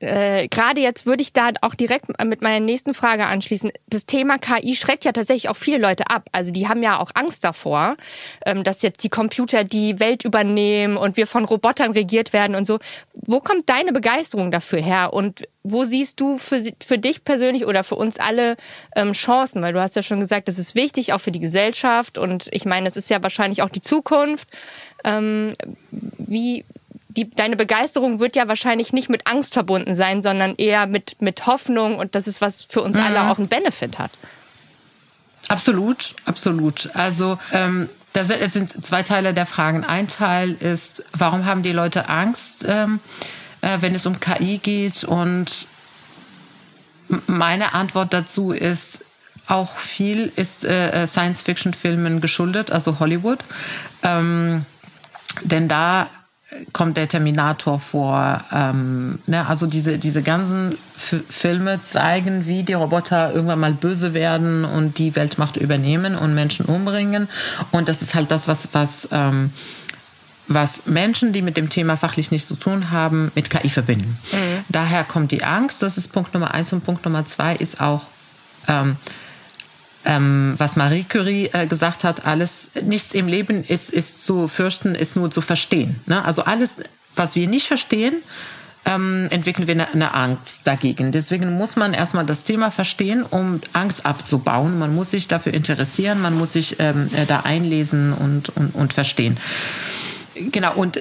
äh, 0.01 0.49
gerade 0.49 0.81
jetzt 0.81 1.05
würde 1.05 1.23
ich 1.23 1.35
da 1.35 1.51
auch 1.61 1.75
direkt 1.75 2.07
mit 2.25 2.41
meiner 2.41 2.65
nächsten 2.65 2.95
Frage 2.95 3.27
anschließen. 3.27 3.71
Das 3.87 4.07
Thema 4.07 4.39
KI 4.39 4.75
schreckt 4.75 5.05
ja 5.05 5.13
tatsächlich 5.13 5.51
auch 5.51 5.57
viele 5.57 5.79
Leute 5.79 6.09
ab. 6.09 6.29
Also 6.33 6.53
die 6.53 6.69
haben 6.69 6.83
ja 6.83 6.99
auch 6.99 7.11
Angst 7.15 7.45
davor, 7.45 7.97
ähm, 8.47 8.65
dass 8.65 8.81
jetzt 8.81 9.05
die 9.05 9.11
Computer 9.11 9.63
die 9.63 10.01
Welt 10.01 10.25
übernehmen 10.25 10.97
und 10.97 11.19
wir 11.19 11.27
von 11.27 11.45
Robotern 11.45 11.93
regiert 11.93 12.33
werden 12.33 12.57
und 12.57 12.67
so. 12.67 12.79
Wo 13.13 13.41
kommt 13.41 13.69
deine 13.69 13.93
Begeisterung 13.93 14.51
dafür 14.51 14.81
her 14.81 15.13
und 15.13 15.47
wo 15.63 15.85
siehst 15.85 16.19
du 16.19 16.39
für, 16.39 16.63
für 16.83 16.97
dich 16.97 17.23
persönlich 17.23 17.67
oder 17.67 17.85
für 17.85 17.97
uns 17.97 18.19
alle 18.19 18.57
ähm, 18.97 19.13
Chancen? 19.13 19.61
Weil 19.61 19.75
du 19.75 19.83
hast 19.83 19.97
ja 19.97 20.03
schon 20.03 20.21
gesagt, 20.21 20.49
das 20.49 20.59
ist 20.59 20.75
wichtig 20.75 21.13
auch 21.13 21.21
für 21.21 21.31
die 21.31 21.41
Gesellschaft 21.41 22.17
und 22.17 22.49
ich 22.53 22.65
meine, 22.65 22.89
es 22.89 22.97
ist 22.97 23.11
ja 23.11 23.23
wahrscheinlich 23.23 23.63
auch 23.63 23.69
die 23.69 23.83
Zukunft. 23.83 24.49
Ähm, 25.05 25.55
wie, 25.91 26.65
die, 27.17 27.31
deine 27.31 27.57
Begeisterung 27.57 28.21
wird 28.21 28.37
ja 28.37 28.49
wahrscheinlich 28.49 28.93
nicht 28.93 29.09
mit 29.09 29.27
Angst 29.27 29.55
verbunden 29.55 29.95
sein, 29.95 30.23
sondern 30.23 30.55
eher 30.57 30.87
mit, 30.87 31.21
mit 31.21 31.47
Hoffnung 31.47 31.97
und 31.97 32.15
das 32.15 32.27
ist 32.27 32.41
was 32.41 32.63
für 32.63 32.83
uns 32.83 32.97
mhm. 32.97 33.05
alle 33.05 33.31
auch 33.31 33.39
einen 33.39 33.49
Benefit 33.49 33.99
hat. 33.99 34.13
Absolut, 35.49 36.15
absolut. 36.27 36.95
Also 36.95 37.39
ähm, 37.53 37.89
das 38.13 38.29
sind 38.29 38.85
zwei 38.85 39.03
Teile 39.03 39.35
der 39.35 39.47
Fragen. 39.47 39.85
Ein 39.85 40.07
Teil 40.07 40.53
ist, 40.53 41.05
warum 41.13 41.45
haben 41.45 41.63
die 41.63 41.73
Leute 41.73 42.09
Angst, 42.09 42.65
ähm, 42.69 43.01
äh, 43.61 43.79
wenn 43.81 43.95
es 43.95 44.07
um 44.07 44.21
KI 44.21 44.59
geht? 44.59 45.03
Und 45.03 45.67
meine 47.27 47.75
Antwort 47.75 48.13
dazu 48.13 48.53
ist, 48.53 49.01
auch 49.49 49.77
viel 49.77 50.33
ist 50.37 50.65
äh, 50.65 51.07
Science-Fiction-Filmen 51.09 52.21
geschuldet, 52.21 52.71
also 52.71 53.01
Hollywood. 53.01 53.41
Ähm, 54.05 54.65
denn 55.43 55.67
da 55.67 56.09
kommt 56.73 56.97
der 56.97 57.09
Terminator 57.09 57.79
vor. 57.79 58.45
Ähm, 58.53 59.21
ne? 59.27 59.47
Also 59.47 59.67
diese, 59.67 59.99
diese 59.99 60.23
ganzen 60.23 60.77
F 60.97 61.23
Filme 61.29 61.81
zeigen, 61.83 62.47
wie 62.47 62.63
die 62.63 62.75
Roboter 62.75 63.33
irgendwann 63.33 63.61
mal 63.61 63.73
böse 63.73 64.15
werden 64.15 64.65
und 64.65 64.99
die 64.99 65.15
Weltmacht 65.17 65.57
übernehmen 65.57 66.17
und 66.17 66.35
Menschen 66.35 66.67
umbringen. 66.67 67.29
Und 67.71 67.89
das 67.89 68.03
ist 68.03 68.15
halt 68.15 68.31
das, 68.31 68.49
was, 68.49 68.69
was, 68.73 69.09
ähm, 69.13 69.51
was 70.49 70.87
Menschen, 70.87 71.33
die 71.33 71.43
mit 71.43 71.57
dem 71.57 71.69
Thema 71.69 71.97
fachlich 71.97 72.31
nichts 72.33 72.49
zu 72.49 72.57
tun 72.57 72.91
haben, 72.91 73.31
mit 73.35 73.51
KI 73.51 73.69
verbinden. 73.69 74.19
Mhm. 74.33 74.65
Daher 74.69 75.05
kommt 75.05 75.31
die 75.31 75.45
Angst. 75.45 75.83
Das 75.83 75.97
ist 75.97 76.13
Punkt 76.13 76.35
Nummer 76.35 76.53
eins. 76.53 76.73
Und 76.73 76.85
Punkt 76.85 77.05
Nummer 77.05 77.25
zwei 77.27 77.55
ist 77.55 77.81
auch, 77.81 78.03
ähm, 78.67 78.97
ähm, 80.11 80.55
was 80.59 80.75
Marie 80.75 81.05
Curie 81.05 81.51
äh, 81.53 81.67
gesagt 81.67 82.03
hat, 82.03 82.27
alles, 82.27 82.69
nichts 82.83 83.15
im 83.15 83.29
Leben 83.29 83.63
ist, 83.63 83.91
ist 83.91 84.27
zu 84.27 84.49
fürchten, 84.49 84.97
ist 84.97 85.15
nur 85.15 85.31
zu 85.31 85.41
verstehen. 85.41 86.01
Ne? 86.07 86.25
Also 86.25 86.43
alles, 86.43 86.71
was 87.15 87.37
wir 87.37 87.47
nicht 87.47 87.69
verstehen, 87.69 88.15
ähm, 88.87 89.29
entwickeln 89.31 89.69
wir 89.69 89.75
eine, 89.75 89.93
eine, 89.93 90.13
Angst 90.15 90.63
dagegen. 90.65 91.13
Deswegen 91.13 91.57
muss 91.57 91.77
man 91.77 91.95
erstmal 91.95 92.27
das 92.27 92.43
Thema 92.43 92.73
verstehen, 92.73 93.23
um 93.23 93.61
Angst 93.73 94.05
abzubauen. 94.05 94.81
Man 94.81 94.93
muss 94.95 95.13
sich 95.13 95.29
dafür 95.29 95.55
interessieren, 95.55 96.21
man 96.21 96.37
muss 96.37 96.55
sich 96.55 96.81
ähm, 96.81 97.09
äh, 97.15 97.25
da 97.27 97.41
einlesen 97.41 98.13
und, 98.13 98.49
und, 98.57 98.75
und 98.75 98.93
verstehen. 98.93 99.37
Genau, 100.35 100.75
und 100.75 100.99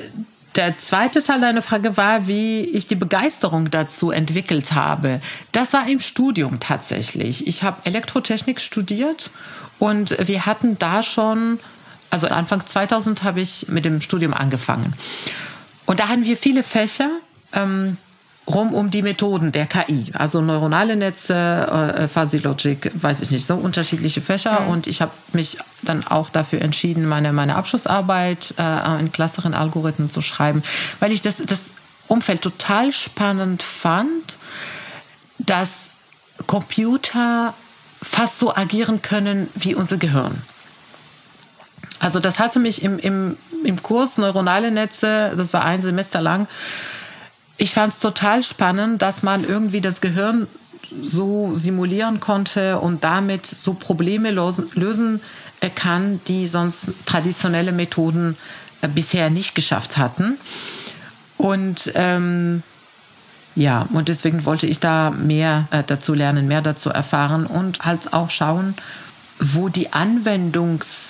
der 0.59 0.77
zweite 0.77 1.23
Teil 1.23 1.39
deiner 1.39 1.61
Frage 1.61 1.95
war, 1.95 2.27
wie 2.27 2.59
ich 2.59 2.85
die 2.85 2.95
Begeisterung 2.95 3.71
dazu 3.71 4.11
entwickelt 4.11 4.73
habe. 4.73 5.21
Das 5.53 5.71
war 5.71 5.87
im 5.87 6.01
Studium 6.01 6.59
tatsächlich. 6.59 7.47
Ich 7.47 7.63
habe 7.63 7.85
Elektrotechnik 7.85 8.59
studiert 8.59 9.31
und 9.79 10.17
wir 10.27 10.45
hatten 10.45 10.77
da 10.77 11.01
schon, 11.01 11.61
also 12.09 12.27
Anfang 12.27 12.65
2000 12.65 13.23
habe 13.23 13.39
ich 13.39 13.69
mit 13.69 13.85
dem 13.85 14.01
Studium 14.01 14.33
angefangen. 14.33 14.93
Und 15.85 16.01
da 16.01 16.09
hatten 16.09 16.25
wir 16.25 16.35
viele 16.35 16.63
Fächer. 16.63 17.09
Ähm, 17.53 17.95
rum 18.49 18.73
um 18.73 18.89
die 18.89 19.01
Methoden 19.01 19.51
der 19.51 19.67
KI, 19.67 20.11
also 20.13 20.41
neuronale 20.41 20.95
Netze, 20.95 21.33
äh, 21.33 22.07
Fuzzy 22.07 22.37
Logic, 22.37 22.91
weiß 22.93 23.21
ich 23.21 23.31
nicht, 23.31 23.45
so 23.45 23.55
unterschiedliche 23.55 24.21
Fächer. 24.21 24.61
Mhm. 24.61 24.67
Und 24.69 24.87
ich 24.87 25.01
habe 25.01 25.11
mich 25.33 25.57
dann 25.83 26.05
auch 26.05 26.29
dafür 26.29 26.61
entschieden, 26.61 27.05
meine, 27.05 27.31
meine 27.31 27.55
Abschlussarbeit 27.55 28.55
äh, 28.57 28.99
in 28.99 29.11
klasseren 29.11 29.53
Algorithmen 29.53 30.11
zu 30.11 30.21
schreiben, 30.21 30.63
weil 30.99 31.11
ich 31.11 31.21
das, 31.21 31.37
das 31.37 31.59
Umfeld 32.07 32.41
total 32.41 32.91
spannend 32.91 33.61
fand, 33.61 34.35
dass 35.37 35.93
Computer 36.47 37.53
fast 38.01 38.39
so 38.39 38.55
agieren 38.55 39.01
können 39.01 39.47
wie 39.55 39.75
unser 39.75 39.97
Gehirn. 39.97 40.41
Also 41.99 42.19
das 42.19 42.39
hatte 42.39 42.59
mich 42.59 42.81
im, 42.81 42.97
im, 42.97 43.37
im 43.63 43.83
Kurs 43.83 44.17
Neuronale 44.17 44.71
Netze, 44.71 45.33
das 45.35 45.53
war 45.53 45.65
ein 45.65 45.81
Semester 45.81 46.21
lang, 46.21 46.47
ich 47.59 47.73
fand 47.73 47.93
es 47.93 47.99
total 47.99 48.41
spannend, 48.41 49.01
dass 49.01 49.21
man 49.21 49.43
irgendwie 49.43 49.81
das 49.81 50.01
Gehirn 50.01 50.47
so 51.03 51.53
simulieren 51.53 52.19
konnte 52.19 52.79
und 52.79 53.03
damit 53.03 53.45
so 53.45 53.73
Probleme 53.73 54.31
lösen 54.31 55.21
äh, 55.59 55.69
kann, 55.69 56.21
die 56.27 56.47
sonst 56.47 56.87
traditionelle 57.05 57.71
Methoden 57.71 58.37
äh, 58.81 58.87
bisher 58.87 59.29
nicht 59.29 59.55
geschafft 59.55 59.97
hatten. 59.97 60.37
Und 61.37 61.91
ähm, 61.95 62.63
ja, 63.55 63.87
und 63.93 64.07
deswegen 64.07 64.45
wollte 64.45 64.65
ich 64.65 64.79
da 64.79 65.11
mehr 65.11 65.67
äh, 65.71 65.83
dazu 65.85 66.13
lernen, 66.13 66.47
mehr 66.47 66.61
dazu 66.61 66.89
erfahren 66.89 67.45
und 67.45 67.85
halt 67.85 68.13
auch 68.13 68.29
schauen, 68.29 68.73
wo 69.39 69.67
die 69.67 69.91
Anwendungs 69.91 71.08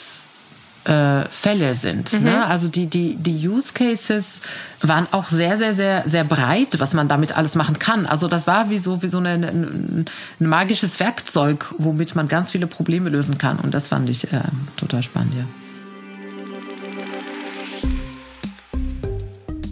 äh, 0.86 1.24
Fälle 1.30 1.76
sind. 1.76 2.14
Mhm. 2.14 2.24
Ne? 2.24 2.46
Also 2.46 2.68
die, 2.68 2.88
die, 2.88 3.16
die 3.16 3.48
Use 3.48 3.74
Cases 3.74 4.42
waren 4.82 5.08
auch 5.12 5.26
sehr, 5.26 5.58
sehr, 5.58 5.76
sehr, 5.76 6.04
sehr 6.08 6.24
breit, 6.24 6.80
was 6.80 6.94
man 6.94 7.08
damit 7.08 7.36
alles 7.36 7.56
machen 7.56 7.80
kann. 7.80 8.06
Also 8.06 8.28
das 8.28 8.48
war 8.48 8.70
wie 8.70 8.78
so, 8.78 9.02
wie 9.02 9.08
so 9.08 9.18
eine, 9.18 9.32
ein, 9.32 10.06
ein 10.40 10.48
magisches 10.48 11.00
Werkzeug, 11.00 11.74
womit 11.78 12.16
man 12.16 12.28
ganz 12.28 12.52
viele 12.52 12.68
Probleme 12.68 13.10
lösen 13.10 13.38
kann. 13.38 13.60
Und 13.60 13.74
das 13.74 13.90
fand 13.90 14.10
ich 14.10 14.32
äh, 14.32 14.42
total 14.78 15.04
spannend, 15.04 15.34
ja. 15.36 15.44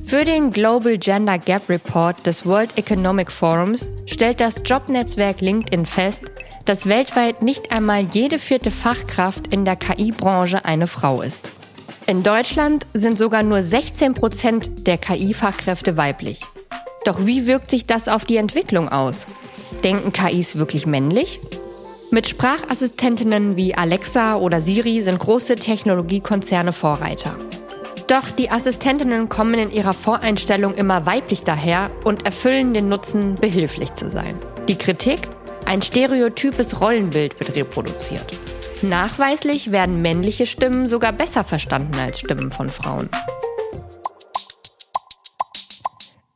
Für 0.07 0.23
den 0.23 0.51
Global 0.51 0.97
Gender 0.97 1.37
Gap 1.37 1.67
Report 1.67 2.25
des 2.25 2.45
World 2.45 2.77
Economic 2.77 3.29
Forums 3.29 3.91
stellt 4.05 4.39
das 4.39 4.61
Jobnetzwerk 4.63 5.41
LinkedIn 5.41 5.85
fest, 5.85 6.31
dass 6.67 6.87
weltweit 6.87 7.41
nicht 7.41 7.71
einmal 7.71 8.05
jede 8.11 8.39
vierte 8.39 8.71
Fachkraft 8.71 9.47
in 9.53 9.65
der 9.65 9.77
KI-Branche 9.77 10.65
eine 10.65 10.87
Frau 10.87 11.21
ist. 11.21 11.51
In 12.05 12.23
Deutschland 12.23 12.85
sind 12.93 13.17
sogar 13.17 13.41
nur 13.41 13.63
16 13.63 14.13
Prozent 14.13 14.85
der 14.85 14.97
KI-Fachkräfte 14.97 15.97
weiblich. 15.97 16.41
Doch 17.05 17.25
wie 17.25 17.47
wirkt 17.47 17.69
sich 17.69 17.85
das 17.85 18.09
auf 18.09 18.25
die 18.25 18.35
Entwicklung 18.35 18.89
aus? 18.89 19.25
Denken 19.83 20.11
KIs 20.11 20.57
wirklich 20.57 20.85
männlich? 20.85 21.39
Mit 22.11 22.27
Sprachassistentinnen 22.27 23.55
wie 23.55 23.75
Alexa 23.75 24.35
oder 24.35 24.59
Siri 24.59 25.01
sind 25.01 25.19
große 25.19 25.55
Technologiekonzerne 25.55 26.73
Vorreiter. 26.73 27.35
Doch 28.07 28.29
die 28.29 28.49
Assistentinnen 28.49 29.27
kommen 29.29 29.55
in 29.55 29.71
ihrer 29.71 29.93
Voreinstellung 29.93 30.75
immer 30.75 31.05
weiblich 31.05 31.43
daher 31.43 31.91
und 32.03 32.25
erfüllen 32.25 32.73
den 32.73 32.89
Nutzen, 32.89 33.35
behilflich 33.35 33.93
zu 33.93 34.09
sein. 34.09 34.37
Die 34.67 34.77
Kritik? 34.77 35.19
Ein 35.67 35.81
stereotypes 35.81 36.79
Rollenbild 36.79 37.37
wird 37.41 37.53
reproduziert. 37.53 38.39
Nachweislich 38.83 39.73
werden 39.73 40.01
männliche 40.01 40.45
Stimmen 40.45 40.87
sogar 40.87 41.11
besser 41.11 41.43
verstanden 41.43 41.99
als 41.99 42.21
Stimmen 42.21 42.53
von 42.53 42.69
Frauen. 42.69 43.09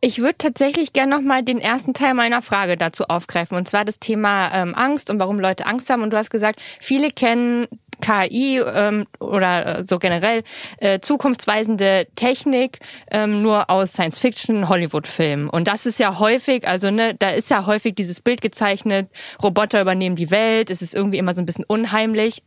Ich 0.02 0.20
würde 0.20 0.38
tatsächlich 0.38 0.92
gerne 0.92 1.16
noch 1.16 1.22
mal 1.22 1.44
den 1.44 1.60
ersten 1.60 1.94
Teil 1.94 2.14
meiner 2.14 2.42
Frage 2.42 2.76
dazu 2.76 3.06
aufgreifen, 3.06 3.56
und 3.56 3.70
zwar 3.70 3.86
das 3.86 4.00
Thema 4.00 4.52
ähm, 4.54 4.76
Angst 4.76 5.10
und 5.10 5.18
warum 5.22 5.40
Leute 5.40 5.66
Angst 5.66 5.90
haben. 5.90 6.04
Und 6.04 6.12
du 6.12 6.18
hast 6.18 6.30
gesagt, 6.30 6.60
viele 6.60 7.10
kennen 7.10 7.68
KI 8.02 8.60
ähm, 8.60 9.06
oder 9.20 9.80
äh, 9.80 9.86
so 9.88 10.00
generell 10.00 10.44
äh, 10.78 11.00
zukunftsweisende 11.00 12.08
Technik 12.16 12.80
ähm, 13.10 13.42
nur 13.42 13.70
aus 13.70 13.94
Science-Fiction, 13.94 14.68
Hollywood-Filmen. 14.68 15.50
Und 15.50 15.68
das 15.68 15.86
ist 15.86 16.00
ja 16.00 16.20
häufig, 16.20 16.68
also 16.68 16.92
ne, 16.92 17.16
da 17.18 17.30
ist 17.30 17.50
ja 17.50 17.66
häufig 17.66 17.96
dieses 17.96 18.22
Bild 18.22 18.42
gezeichnet, 18.42 19.10
Roboter 19.42 19.82
übernehmen 19.82 20.16
die 20.16 20.32
Welt, 20.32 20.70
es 20.70 20.82
ist 20.82 20.94
irgendwie 20.94 21.18
immer 21.18 21.36
so 21.36 21.42
ein 21.42 21.46
bisschen 21.46 21.66
unheimlich. 21.66 22.44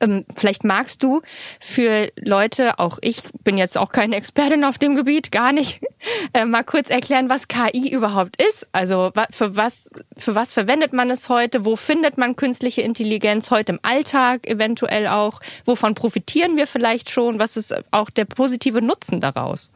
Ähm, 0.00 0.24
vielleicht 0.34 0.64
magst 0.64 1.02
du 1.02 1.22
für 1.60 2.08
Leute, 2.20 2.78
auch 2.78 2.98
ich 3.02 3.22
bin 3.44 3.58
jetzt 3.58 3.76
auch 3.76 3.92
keine 3.92 4.16
Expertin 4.16 4.64
auf 4.64 4.78
dem 4.78 4.94
Gebiet, 4.94 5.32
gar 5.32 5.52
nicht, 5.52 5.80
äh, 6.32 6.44
mal 6.44 6.64
kurz 6.64 6.90
erklären, 6.90 7.28
was 7.28 7.48
KI 7.48 7.90
überhaupt 7.90 8.40
ist. 8.42 8.66
Also 8.72 9.12
für 9.30 9.56
was, 9.56 9.90
für 10.16 10.34
was 10.34 10.52
verwendet 10.52 10.92
man 10.92 11.10
es 11.10 11.28
heute? 11.28 11.64
Wo 11.64 11.76
findet 11.76 12.18
man 12.18 12.36
künstliche 12.36 12.82
Intelligenz 12.82 13.50
heute 13.50 13.72
im 13.72 13.80
Alltag 13.82 14.46
eventuell 14.48 15.08
auch? 15.08 15.40
Wovon 15.64 15.94
profitieren 15.94 16.56
wir 16.56 16.66
vielleicht 16.66 17.10
schon? 17.10 17.38
Was 17.38 17.56
ist 17.56 17.74
auch 17.90 18.10
der 18.10 18.24
positive 18.24 18.82
Nutzen 18.82 19.20
daraus? 19.20 19.70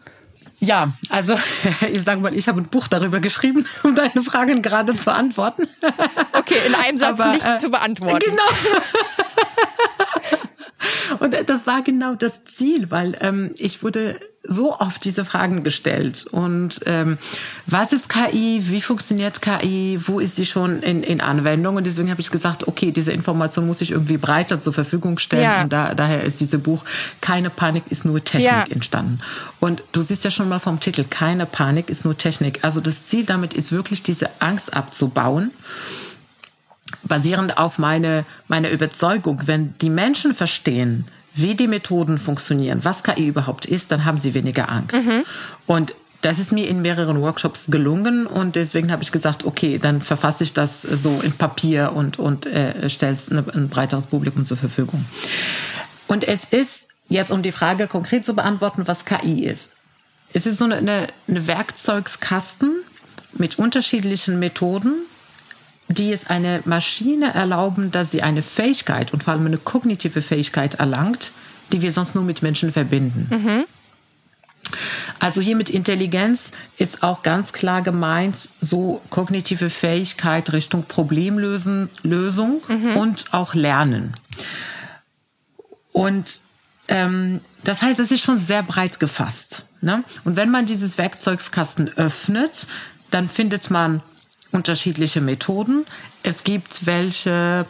Ja, 0.62 0.92
also 1.08 1.34
ich 1.92 2.02
sage 2.02 2.20
mal, 2.20 2.34
ich 2.34 2.46
habe 2.46 2.60
ein 2.60 2.66
Buch 2.66 2.86
darüber 2.86 3.18
geschrieben, 3.18 3.66
um 3.82 3.96
deine 3.96 4.22
Fragen 4.22 4.62
gerade 4.62 4.96
zu 4.96 5.12
antworten. 5.12 5.64
Okay, 6.32 6.54
in 6.66 6.74
einem 6.76 6.98
Satz 6.98 7.20
Aber, 7.20 7.32
nicht 7.32 7.44
äh, 7.44 7.58
zu 7.58 7.68
beantworten. 7.68 8.24
Genau. 8.24 8.42
Und 11.18 11.34
das 11.46 11.66
war 11.66 11.82
genau 11.82 12.14
das 12.14 12.44
Ziel, 12.44 12.90
weil 12.90 13.16
ähm, 13.20 13.50
ich 13.58 13.82
wurde 13.82 14.16
so 14.44 14.78
oft 14.78 15.04
diese 15.04 15.24
Fragen 15.24 15.62
gestellt. 15.62 16.26
Und 16.30 16.80
ähm, 16.86 17.18
was 17.66 17.92
ist 17.92 18.08
KI? 18.08 18.60
Wie 18.62 18.80
funktioniert 18.80 19.40
KI? 19.40 20.00
Wo 20.04 20.18
ist 20.18 20.36
sie 20.36 20.46
schon 20.46 20.82
in, 20.82 21.02
in 21.02 21.20
Anwendung? 21.20 21.76
Und 21.76 21.86
deswegen 21.86 22.10
habe 22.10 22.20
ich 22.20 22.30
gesagt, 22.30 22.66
okay, 22.66 22.90
diese 22.90 23.12
Information 23.12 23.66
muss 23.66 23.80
ich 23.80 23.92
irgendwie 23.92 24.16
breiter 24.16 24.60
zur 24.60 24.72
Verfügung 24.72 25.18
stellen. 25.18 25.42
Ja. 25.42 25.62
Und 25.62 25.72
da, 25.72 25.94
daher 25.94 26.24
ist 26.24 26.40
dieses 26.40 26.60
Buch 26.60 26.84
Keine 27.20 27.50
Panik 27.50 27.84
ist 27.90 28.04
nur 28.04 28.22
Technik 28.24 28.50
ja. 28.50 28.64
entstanden. 28.68 29.20
Und 29.60 29.84
du 29.92 30.02
siehst 30.02 30.24
ja 30.24 30.30
schon 30.30 30.48
mal 30.48 30.58
vom 30.58 30.80
Titel, 30.80 31.04
keine 31.08 31.46
Panik 31.46 31.88
ist 31.88 32.04
nur 32.04 32.18
Technik. 32.18 32.60
Also 32.62 32.80
das 32.80 33.04
Ziel 33.04 33.24
damit 33.24 33.54
ist 33.54 33.70
wirklich, 33.70 34.02
diese 34.02 34.28
Angst 34.40 34.74
abzubauen 34.74 35.52
basierend 37.02 37.58
auf 37.58 37.78
meine, 37.78 38.24
meine 38.48 38.70
Überzeugung, 38.70 39.42
wenn 39.46 39.74
die 39.80 39.90
Menschen 39.90 40.34
verstehen, 40.34 41.06
wie 41.34 41.54
die 41.54 41.68
Methoden 41.68 42.18
funktionieren, 42.18 42.80
was 42.82 43.02
KI 43.02 43.26
überhaupt 43.26 43.64
ist, 43.64 43.90
dann 43.90 44.04
haben 44.04 44.18
sie 44.18 44.34
weniger 44.34 44.68
Angst. 44.68 44.96
Mhm. 44.96 45.24
Und 45.66 45.94
das 46.22 46.38
ist 46.38 46.52
mir 46.52 46.68
in 46.68 46.82
mehreren 46.82 47.20
Workshops 47.20 47.66
gelungen 47.68 48.26
und 48.26 48.54
deswegen 48.54 48.92
habe 48.92 49.02
ich 49.02 49.10
gesagt, 49.10 49.44
okay, 49.44 49.78
dann 49.78 50.00
verfasse 50.00 50.44
ich 50.44 50.52
das 50.52 50.82
so 50.82 51.20
in 51.22 51.32
Papier 51.32 51.92
und, 51.94 52.18
und 52.18 52.46
äh, 52.46 52.88
stelle 52.88 53.14
es 53.14 53.28
ein 53.28 53.68
breiteres 53.68 54.06
Publikum 54.06 54.46
zur 54.46 54.56
Verfügung. 54.56 55.04
Und 56.06 56.26
es 56.28 56.44
ist 56.44 56.88
jetzt, 57.08 57.32
um 57.32 57.42
die 57.42 57.52
Frage 57.52 57.88
konkret 57.88 58.24
zu 58.24 58.34
beantworten, 58.34 58.86
was 58.86 59.04
KI 59.04 59.44
ist. 59.44 59.76
Es 60.32 60.46
ist 60.46 60.58
so 60.58 60.64
eine, 60.64 60.76
eine 60.76 61.46
Werkzeugskasten 61.46 62.70
mit 63.34 63.58
unterschiedlichen 63.58 64.38
Methoden, 64.38 64.94
die 65.88 66.12
es 66.12 66.26
eine 66.26 66.62
Maschine 66.64 67.34
erlauben, 67.34 67.90
dass 67.90 68.10
sie 68.10 68.22
eine 68.22 68.42
Fähigkeit 68.42 69.12
und 69.12 69.22
vor 69.22 69.34
allem 69.34 69.46
eine 69.46 69.58
kognitive 69.58 70.22
Fähigkeit 70.22 70.74
erlangt, 70.74 71.32
die 71.72 71.82
wir 71.82 71.92
sonst 71.92 72.14
nur 72.14 72.24
mit 72.24 72.42
Menschen 72.42 72.72
verbinden. 72.72 73.28
Mhm. 73.30 73.64
Also 75.18 75.40
hier 75.40 75.56
mit 75.56 75.70
Intelligenz 75.70 76.50
ist 76.78 77.02
auch 77.02 77.22
ganz 77.22 77.52
klar 77.52 77.82
gemeint, 77.82 78.48
so 78.60 79.00
kognitive 79.10 79.70
Fähigkeit 79.70 80.52
Richtung 80.52 80.84
Problemlösen, 80.84 81.90
Lösung 82.02 82.62
mhm. 82.68 82.96
und 82.96 83.26
auch 83.32 83.54
Lernen. 83.54 84.14
Und 85.92 86.40
ähm, 86.88 87.40
das 87.64 87.82
heißt, 87.82 88.00
es 88.00 88.10
ist 88.10 88.22
schon 88.22 88.38
sehr 88.38 88.62
breit 88.62 88.98
gefasst. 88.98 89.64
Ne? 89.80 90.04
Und 90.24 90.36
wenn 90.36 90.50
man 90.50 90.66
dieses 90.66 90.98
Werkzeugskasten 90.98 91.96
öffnet, 91.96 92.66
dann 93.10 93.28
findet 93.28 93.70
man 93.70 94.02
unterschiedliche 94.52 95.20
Methoden. 95.20 95.84
Es 96.22 96.44
gibt 96.44 96.86
welche, 96.86 97.66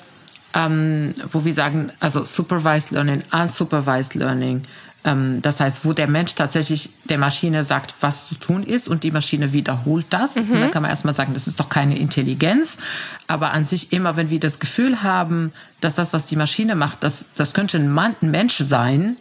ähm, 0.52 1.14
wo 1.30 1.44
wir 1.44 1.52
sagen, 1.52 1.90
also 2.00 2.24
Supervised 2.24 2.90
Learning, 2.90 3.22
Unsupervised 3.32 4.14
Learning. 4.14 4.64
Ähm, 5.04 5.42
das 5.42 5.60
heißt, 5.60 5.84
wo 5.84 5.92
der 5.92 6.06
Mensch 6.06 6.34
tatsächlich 6.34 6.90
der 7.04 7.18
Maschine 7.18 7.64
sagt, 7.64 7.94
was 8.00 8.28
zu 8.28 8.34
tun 8.36 8.62
ist 8.62 8.88
und 8.88 9.02
die 9.02 9.10
Maschine 9.10 9.52
wiederholt 9.52 10.06
das. 10.10 10.36
Mhm. 10.36 10.50
Und 10.50 10.60
dann 10.60 10.70
kann 10.70 10.82
man 10.82 10.90
erstmal 10.90 11.14
sagen, 11.14 11.34
das 11.34 11.48
ist 11.48 11.58
doch 11.58 11.68
keine 11.68 11.98
Intelligenz. 11.98 12.78
Aber 13.26 13.52
an 13.52 13.66
sich 13.66 13.92
immer, 13.92 14.16
wenn 14.16 14.30
wir 14.30 14.40
das 14.40 14.58
Gefühl 14.58 15.02
haben, 15.02 15.52
dass 15.80 15.94
das, 15.94 16.12
was 16.12 16.26
die 16.26 16.36
Maschine 16.36 16.74
macht, 16.74 17.02
das, 17.02 17.24
das 17.36 17.54
könnte 17.54 17.78
ein, 17.78 17.90
Mann, 17.90 18.14
ein 18.22 18.30
Mensch 18.30 18.58
sein, 18.58 19.16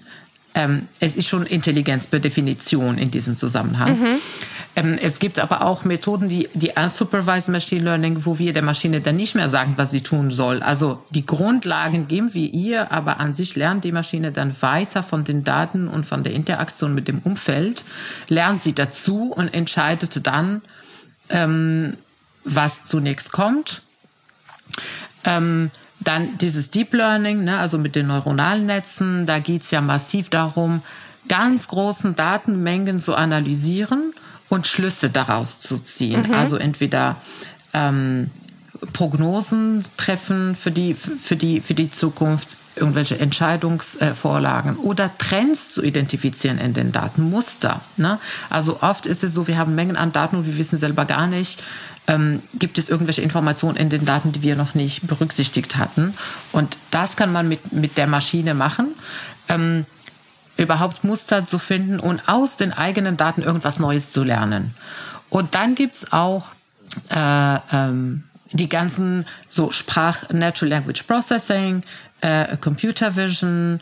ähm, 0.54 0.88
es 1.00 1.16
ist 1.16 1.28
schon 1.28 1.46
Intelligenz 1.46 2.08
per 2.08 2.20
Definition 2.20 2.98
in 2.98 3.12
diesem 3.12 3.38
Zusammenhang. 3.38 4.00
Mhm. 4.00 4.16
Ähm, 4.76 4.98
es 5.02 5.20
gibt 5.20 5.40
aber 5.40 5.66
auch 5.66 5.84
Methoden, 5.84 6.30
die, 6.30 6.48
die 6.54 6.72
unsupervised 6.72 7.50
Machine 7.50 7.84
Learning, 7.84 8.26
wo 8.26 8.40
wir 8.40 8.54
der 8.54 8.62
Maschine 8.62 9.02
dann 9.02 9.18
nicht 9.18 9.36
mehr 9.36 9.50
sagen, 9.50 9.74
was 9.76 9.92
sie 9.92 10.02
tun 10.02 10.32
soll. 10.32 10.62
Also 10.64 11.04
die 11.10 11.26
Grundlagen 11.26 12.08
geben 12.08 12.34
wir 12.34 12.54
ihr, 12.54 12.92
aber 12.92 13.20
an 13.20 13.34
sich 13.34 13.56
lernt 13.56 13.84
die 13.84 13.92
Maschine 13.92 14.32
dann 14.32 14.56
weiter 14.62 15.04
von 15.04 15.24
den 15.24 15.44
Daten 15.44 15.88
und 15.88 16.06
von 16.06 16.24
der 16.24 16.34
Interaktion 16.34 16.96
mit 16.96 17.08
dem 17.08 17.20
Umfeld, 17.20 17.84
lernt 18.30 18.62
sie 18.62 18.74
dazu 18.74 19.34
und 19.34 19.54
entscheidet 19.54 20.26
dann, 20.26 20.62
ähm, 21.30 21.98
was 22.44 22.86
zunächst 22.86 23.32
kommt. 23.32 23.82
Ähm, 25.24 25.70
dann 26.04 26.38
dieses 26.40 26.72
Deep 26.72 26.94
Learning, 26.94 27.44
ne, 27.44 27.60
also 27.60 27.78
mit 27.78 27.96
den 27.96 28.08
neuronalen 28.08 28.66
Netzen, 28.66 29.26
da 29.26 29.40
geht's 29.40 29.72
ja 29.72 29.82
massiv 29.82 30.30
darum, 30.30 30.82
ganz 31.28 31.68
großen 31.68 32.16
Datenmengen 32.16 33.00
zu 33.00 33.16
analysieren 33.16 34.14
und 34.50 34.68
Schlüsse 34.68 35.10
daraus 35.10 35.60
zu 35.60 35.78
ziehen. 35.78 36.28
Mhm. 36.28 36.34
Also 36.34 36.58
entweder 36.58 37.18
ähm, 37.74 38.32
Prognosen 38.94 39.86
treffen 39.96 40.56
für 40.56 40.72
die, 40.72 40.94
für 40.96 41.36
die, 41.36 41.62
für 41.62 41.76
die 41.76 41.92
Zukunft, 41.92 42.58
irgendwelche 42.76 43.20
Entscheidungsvorlagen 43.20 44.78
oder 44.78 45.12
Trends 45.18 45.74
zu 45.74 45.84
identifizieren 45.84 46.58
in 46.58 46.74
den 46.74 46.92
Daten, 46.92 47.30
Muster. 47.30 47.82
Ne? 47.98 48.18
Also 48.50 48.82
oft 48.82 49.06
ist 49.06 49.24
es 49.24 49.34
so, 49.34 49.48
wir 49.48 49.58
haben 49.58 49.76
Mengen 49.76 49.98
an 49.98 50.14
Daten 50.14 50.38
und 50.38 50.48
wir 50.48 50.58
wissen 50.58 50.80
selber 50.80 51.06
gar 51.06 51.28
nicht, 51.28 51.62
ähm, 52.08 52.42
gibt 52.54 52.78
es 52.78 52.90
irgendwelche 52.90 53.22
Informationen 53.22 53.78
in 53.78 53.90
den 53.90 54.06
Daten, 54.06 54.32
die 54.32 54.42
wir 54.42 54.56
noch 54.56 54.74
nicht 54.74 55.08
berücksichtigt 55.08 55.78
hatten. 55.78 56.14
Und 56.52 56.78
das 56.90 57.16
kann 57.16 57.32
man 57.32 57.48
mit, 57.48 57.72
mit 57.72 57.98
der 57.98 58.08
Maschine 58.08 58.54
machen. 58.54 58.96
Ähm, 59.48 59.86
überhaupt 60.58 61.04
Muster 61.04 61.46
zu 61.46 61.60
finden 61.60 62.00
und 62.00 62.28
aus 62.28 62.58
den 62.58 62.74
eigenen 62.74 63.18
Daten 63.18 63.42
irgendwas 63.42 63.80
Neues 63.80 64.10
zu 64.12 64.24
lernen. 64.24 64.76
Und 65.30 65.56
dann 65.56 65.76
gibt's 65.76 66.12
auch 66.12 66.52
äh, 67.10 67.56
ähm, 67.72 68.24
die 68.52 68.70
ganzen 68.70 69.26
so 69.48 69.72
Sprach, 69.72 70.30
Natural 70.30 70.70
Language 70.70 71.04
Processing, 71.04 71.84
äh, 72.22 72.58
Computer 72.58 73.16
Vision, 73.16 73.80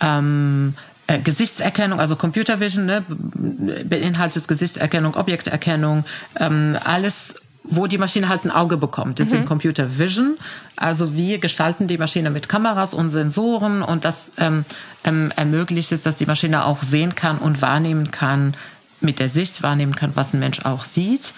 ähm, 0.00 0.74
äh, 1.06 1.18
Gesichtserkennung, 1.18 2.00
also 2.00 2.16
Computer 2.16 2.60
Vision, 2.60 2.86
ne, 2.86 3.04
beinhaltet 3.08 4.46
Gesichtserkennung, 4.46 5.16
Objekterkennung, 5.16 6.04
ähm, 6.38 6.78
alles 6.84 7.41
wo 7.64 7.86
die 7.86 7.98
Maschine 7.98 8.28
halt 8.28 8.44
ein 8.44 8.50
Auge 8.50 8.76
bekommt. 8.76 9.18
Deswegen 9.18 9.42
mhm. 9.42 9.46
Computer 9.46 9.98
Vision. 9.98 10.36
Also 10.76 11.14
wir 11.14 11.38
gestalten 11.38 11.86
die 11.86 11.98
Maschine 11.98 12.30
mit 12.30 12.48
Kameras 12.48 12.94
und 12.94 13.10
Sensoren 13.10 13.82
und 13.82 14.04
das 14.04 14.32
ähm, 14.38 14.64
ähm, 15.04 15.32
ermöglicht 15.36 15.92
es, 15.92 16.02
dass 16.02 16.16
die 16.16 16.26
Maschine 16.26 16.64
auch 16.64 16.82
sehen 16.82 17.14
kann 17.14 17.38
und 17.38 17.62
wahrnehmen 17.62 18.10
kann, 18.10 18.54
mit 19.00 19.20
der 19.20 19.28
Sicht 19.28 19.62
wahrnehmen 19.62 19.94
kann, 19.94 20.12
was 20.14 20.32
ein 20.32 20.40
Mensch 20.40 20.64
auch 20.64 20.84
sieht. 20.84 21.34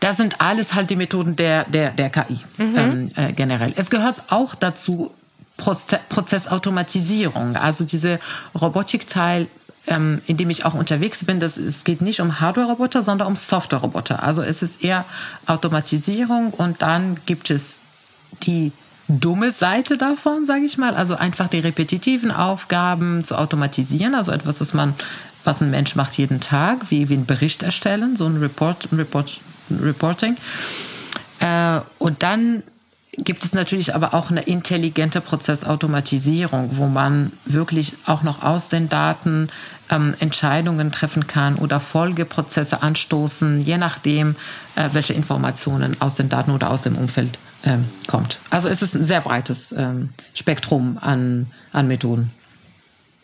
Das 0.00 0.16
sind 0.16 0.40
alles 0.40 0.74
halt 0.74 0.90
die 0.90 0.96
Methoden 0.96 1.36
der, 1.36 1.64
der, 1.64 1.90
der 1.90 2.10
KI 2.10 2.40
mhm. 2.58 2.76
ähm, 2.76 3.08
äh, 3.16 3.32
generell. 3.32 3.72
Es 3.76 3.90
gehört 3.90 4.24
auch 4.28 4.54
dazu 4.54 5.12
Prozessautomatisierung, 5.56 7.56
also 7.56 7.84
diese 7.84 8.18
Robotikteil 8.54 9.46
ähm, 9.86 10.20
in 10.26 10.36
dem 10.36 10.50
ich 10.50 10.64
auch 10.64 10.74
unterwegs 10.74 11.24
bin, 11.24 11.40
das, 11.40 11.56
es 11.56 11.84
geht 11.84 12.00
nicht 12.00 12.20
um 12.20 12.40
Hardware-Roboter, 12.40 13.02
sondern 13.02 13.28
um 13.28 13.36
Software-Roboter. 13.36 14.22
Also 14.22 14.42
es 14.42 14.62
ist 14.62 14.82
eher 14.82 15.04
Automatisierung 15.46 16.50
und 16.50 16.82
dann 16.82 17.16
gibt 17.26 17.50
es 17.50 17.78
die 18.42 18.72
dumme 19.08 19.52
Seite 19.52 19.96
davon, 19.96 20.44
sage 20.44 20.64
ich 20.64 20.78
mal, 20.78 20.94
also 20.94 21.14
einfach 21.14 21.48
die 21.48 21.60
repetitiven 21.60 22.30
Aufgaben 22.30 23.24
zu 23.24 23.36
automatisieren, 23.36 24.14
also 24.14 24.32
etwas, 24.32 24.60
was 24.60 24.74
man, 24.74 24.94
was 25.44 25.60
ein 25.60 25.70
Mensch 25.70 25.94
macht 25.94 26.18
jeden 26.18 26.40
Tag, 26.40 26.90
wie, 26.90 27.08
wie 27.08 27.14
ein 27.14 27.26
Bericht 27.26 27.62
erstellen, 27.62 28.16
so 28.16 28.26
ein 28.26 28.38
Report, 28.38 28.88
ein 28.90 28.96
Report, 28.96 29.40
ein 29.70 29.78
Reporting. 29.80 30.36
Äh, 31.38 31.80
und 31.98 32.22
dann 32.22 32.62
gibt 33.18 33.44
es 33.44 33.52
natürlich 33.52 33.94
aber 33.94 34.14
auch 34.14 34.30
eine 34.30 34.42
intelligente 34.42 35.20
Prozessautomatisierung, 35.20 36.76
wo 36.76 36.86
man 36.86 37.32
wirklich 37.44 37.94
auch 38.06 38.22
noch 38.22 38.42
aus 38.42 38.68
den 38.68 38.88
Daten 38.88 39.48
ähm, 39.90 40.14
Entscheidungen 40.18 40.92
treffen 40.92 41.26
kann 41.26 41.56
oder 41.56 41.80
Folgeprozesse 41.80 42.82
anstoßen, 42.82 43.60
je 43.60 43.78
nachdem, 43.78 44.36
äh, 44.74 44.90
welche 44.92 45.14
Informationen 45.14 46.00
aus 46.00 46.16
den 46.16 46.28
Daten 46.28 46.50
oder 46.50 46.70
aus 46.70 46.82
dem 46.82 46.96
Umfeld 46.96 47.38
ähm, 47.64 47.84
kommt. 48.06 48.38
Also 48.50 48.68
es 48.68 48.82
ist 48.82 48.94
ein 48.94 49.04
sehr 49.04 49.20
breites 49.20 49.72
ähm, 49.76 50.10
Spektrum 50.34 50.98
an, 51.00 51.46
an 51.72 51.88
Methoden. 51.88 52.30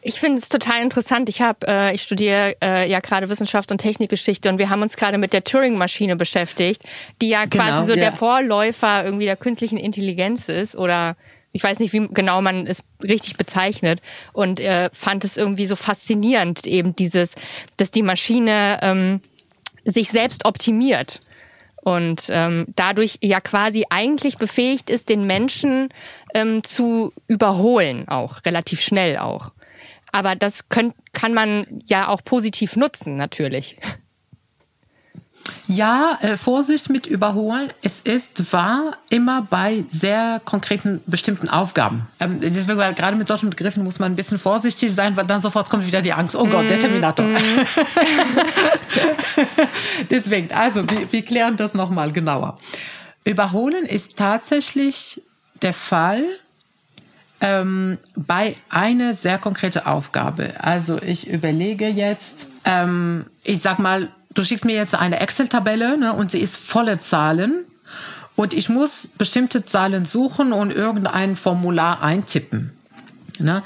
Ich 0.04 0.18
finde 0.18 0.38
es 0.38 0.48
total 0.48 0.82
interessant. 0.82 1.28
Ich 1.28 1.40
habe, 1.40 1.66
äh, 1.66 1.94
ich 1.94 2.02
studiere 2.02 2.56
äh, 2.62 2.90
ja 2.90 2.98
gerade 2.98 3.28
Wissenschaft 3.28 3.70
und 3.70 3.78
Technikgeschichte 3.78 4.48
und 4.48 4.58
wir 4.58 4.68
haben 4.68 4.82
uns 4.82 4.96
gerade 4.96 5.16
mit 5.16 5.32
der 5.32 5.44
Turing-Maschine 5.44 6.16
beschäftigt, 6.16 6.82
die 7.20 7.28
ja 7.28 7.46
quasi 7.46 7.70
genau, 7.70 7.86
so 7.86 7.94
ja. 7.94 8.00
der 8.00 8.12
Vorläufer 8.16 9.04
irgendwie 9.04 9.26
der 9.26 9.36
künstlichen 9.36 9.78
Intelligenz 9.78 10.48
ist 10.48 10.74
oder 10.74 11.16
ich 11.52 11.62
weiß 11.62 11.78
nicht, 11.78 11.92
wie 11.92 12.08
genau 12.08 12.42
man 12.42 12.66
es 12.66 12.82
richtig 13.02 13.36
bezeichnet 13.36 14.00
und 14.32 14.58
äh, 14.58 14.90
fand 14.92 15.24
es 15.24 15.36
irgendwie 15.36 15.66
so 15.66 15.76
faszinierend 15.76 16.66
eben 16.66 16.96
dieses, 16.96 17.36
dass 17.76 17.92
die 17.92 18.02
Maschine 18.02 18.78
ähm, 18.82 19.20
sich 19.84 20.10
selbst 20.10 20.46
optimiert 20.46 21.20
und 21.82 22.24
ähm, 22.30 22.66
dadurch 22.74 23.18
ja 23.20 23.40
quasi 23.40 23.84
eigentlich 23.90 24.36
befähigt 24.38 24.90
ist, 24.90 25.08
den 25.08 25.26
Menschen 25.26 25.90
ähm, 26.34 26.64
zu 26.64 27.12
überholen, 27.28 28.08
auch 28.08 28.44
relativ 28.44 28.80
schnell 28.80 29.18
auch. 29.18 29.52
Aber 30.12 30.36
das 30.36 30.68
könnt, 30.68 30.94
kann 31.12 31.34
man 31.34 31.66
ja 31.86 32.08
auch 32.08 32.22
positiv 32.22 32.76
nutzen, 32.76 33.16
natürlich. 33.16 33.78
Ja, 35.66 36.18
äh, 36.20 36.36
Vorsicht 36.36 36.90
mit 36.90 37.06
Überholen. 37.06 37.70
Es 37.82 38.00
ist 38.00 38.52
wahr 38.52 38.96
immer 39.08 39.42
bei 39.42 39.84
sehr 39.88 40.40
konkreten 40.44 41.00
bestimmten 41.06 41.48
Aufgaben. 41.48 42.06
Ähm, 42.20 42.40
deswegen, 42.40 42.78
weil 42.78 42.94
gerade 42.94 43.16
mit 43.16 43.26
solchen 43.26 43.50
Begriffen 43.50 43.82
muss 43.82 43.98
man 43.98 44.12
ein 44.12 44.16
bisschen 44.16 44.38
vorsichtig 44.38 44.92
sein, 44.92 45.16
weil 45.16 45.26
dann 45.26 45.40
sofort 45.40 45.70
kommt 45.70 45.86
wieder 45.86 46.02
die 46.02 46.12
Angst. 46.12 46.36
Oh 46.36 46.46
Gott, 46.46 46.68
der 46.68 46.76
mm, 46.76 46.80
Terminator. 46.80 47.24
Mm. 47.24 47.36
deswegen, 50.10 50.52
also 50.52 50.88
wir, 50.88 51.10
wir 51.10 51.24
klären 51.24 51.56
das 51.56 51.74
nochmal 51.74 52.12
genauer. 52.12 52.58
Überholen 53.24 53.86
ist 53.86 54.16
tatsächlich 54.16 55.22
der 55.62 55.72
Fall, 55.72 56.22
ähm, 57.42 57.98
bei 58.14 58.54
einer 58.70 59.14
sehr 59.14 59.36
konkrete 59.36 59.86
Aufgabe. 59.86 60.54
Also 60.60 61.02
ich 61.02 61.28
überlege 61.28 61.88
jetzt, 61.88 62.46
ähm, 62.64 63.26
ich 63.42 63.60
sag 63.60 63.78
mal, 63.80 64.08
du 64.32 64.44
schickst 64.44 64.64
mir 64.64 64.76
jetzt 64.76 64.94
eine 64.94 65.20
Excel-Tabelle 65.20 65.98
ne, 65.98 66.12
und 66.14 66.30
sie 66.30 66.38
ist 66.38 66.56
volle 66.56 67.00
Zahlen 67.00 67.64
und 68.36 68.54
ich 68.54 68.68
muss 68.68 69.08
bestimmte 69.18 69.64
Zahlen 69.64 70.06
suchen 70.06 70.52
und 70.52 70.70
irgendein 70.70 71.36
Formular 71.36 72.02
eintippen. 72.02 72.72
Ne? 73.38 73.62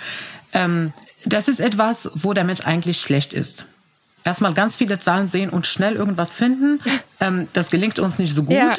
Ähm, 0.55 0.93
das 1.27 1.47
ist 1.47 1.61
etwas, 1.61 2.11
wo 2.15 2.33
der 2.33 2.45
Mensch 2.45 2.63
eigentlich 2.63 3.01
schlecht 3.01 3.35
ist 3.35 3.67
erstmal 4.27 4.53
ganz 4.53 4.77
viele 4.77 4.99
Zahlen 4.99 5.29
sehen 5.29 5.49
und 5.49 5.67
schnell 5.67 5.95
irgendwas 5.95 6.35
finden. 6.35 6.81
Ähm, 7.19 7.49
das 7.55 7.71
gelingt 7.71 7.99
uns 7.99 8.19
nicht 8.19 8.35
so 8.35 8.43
gut. 8.43 8.59
Ja. 8.59 8.75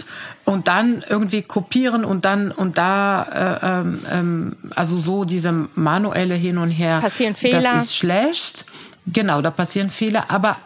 Und 0.45 0.67
dann 0.67 1.03
irgendwie 1.09 1.41
kopieren 1.41 2.05
und 2.05 2.23
dann 2.23 2.51
und 2.51 2.77
da, 2.77 3.23
äh, 3.23 3.79
ähm, 3.79 3.99
ähm, 4.11 4.55
also 4.75 4.99
so 4.99 5.25
diese 5.25 5.51
manuelle 5.73 6.35
Hin 6.35 6.59
und 6.59 6.69
Her. 6.69 6.99
Passieren 6.99 7.35
Fehler. 7.35 7.61
Das 7.73 7.85
ist 7.85 7.95
schlecht. 7.95 8.65
Genau, 9.07 9.41
da 9.41 9.49
passieren 9.49 9.89
Fehler. 9.89 10.25
Aber 10.27 10.57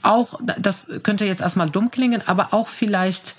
auch, 0.00 0.40
das 0.58 0.86
könnte 1.02 1.26
jetzt 1.26 1.42
erstmal 1.42 1.68
dumm 1.68 1.90
klingen, 1.90 2.22
aber 2.24 2.54
auch 2.54 2.68
vielleicht 2.68 3.34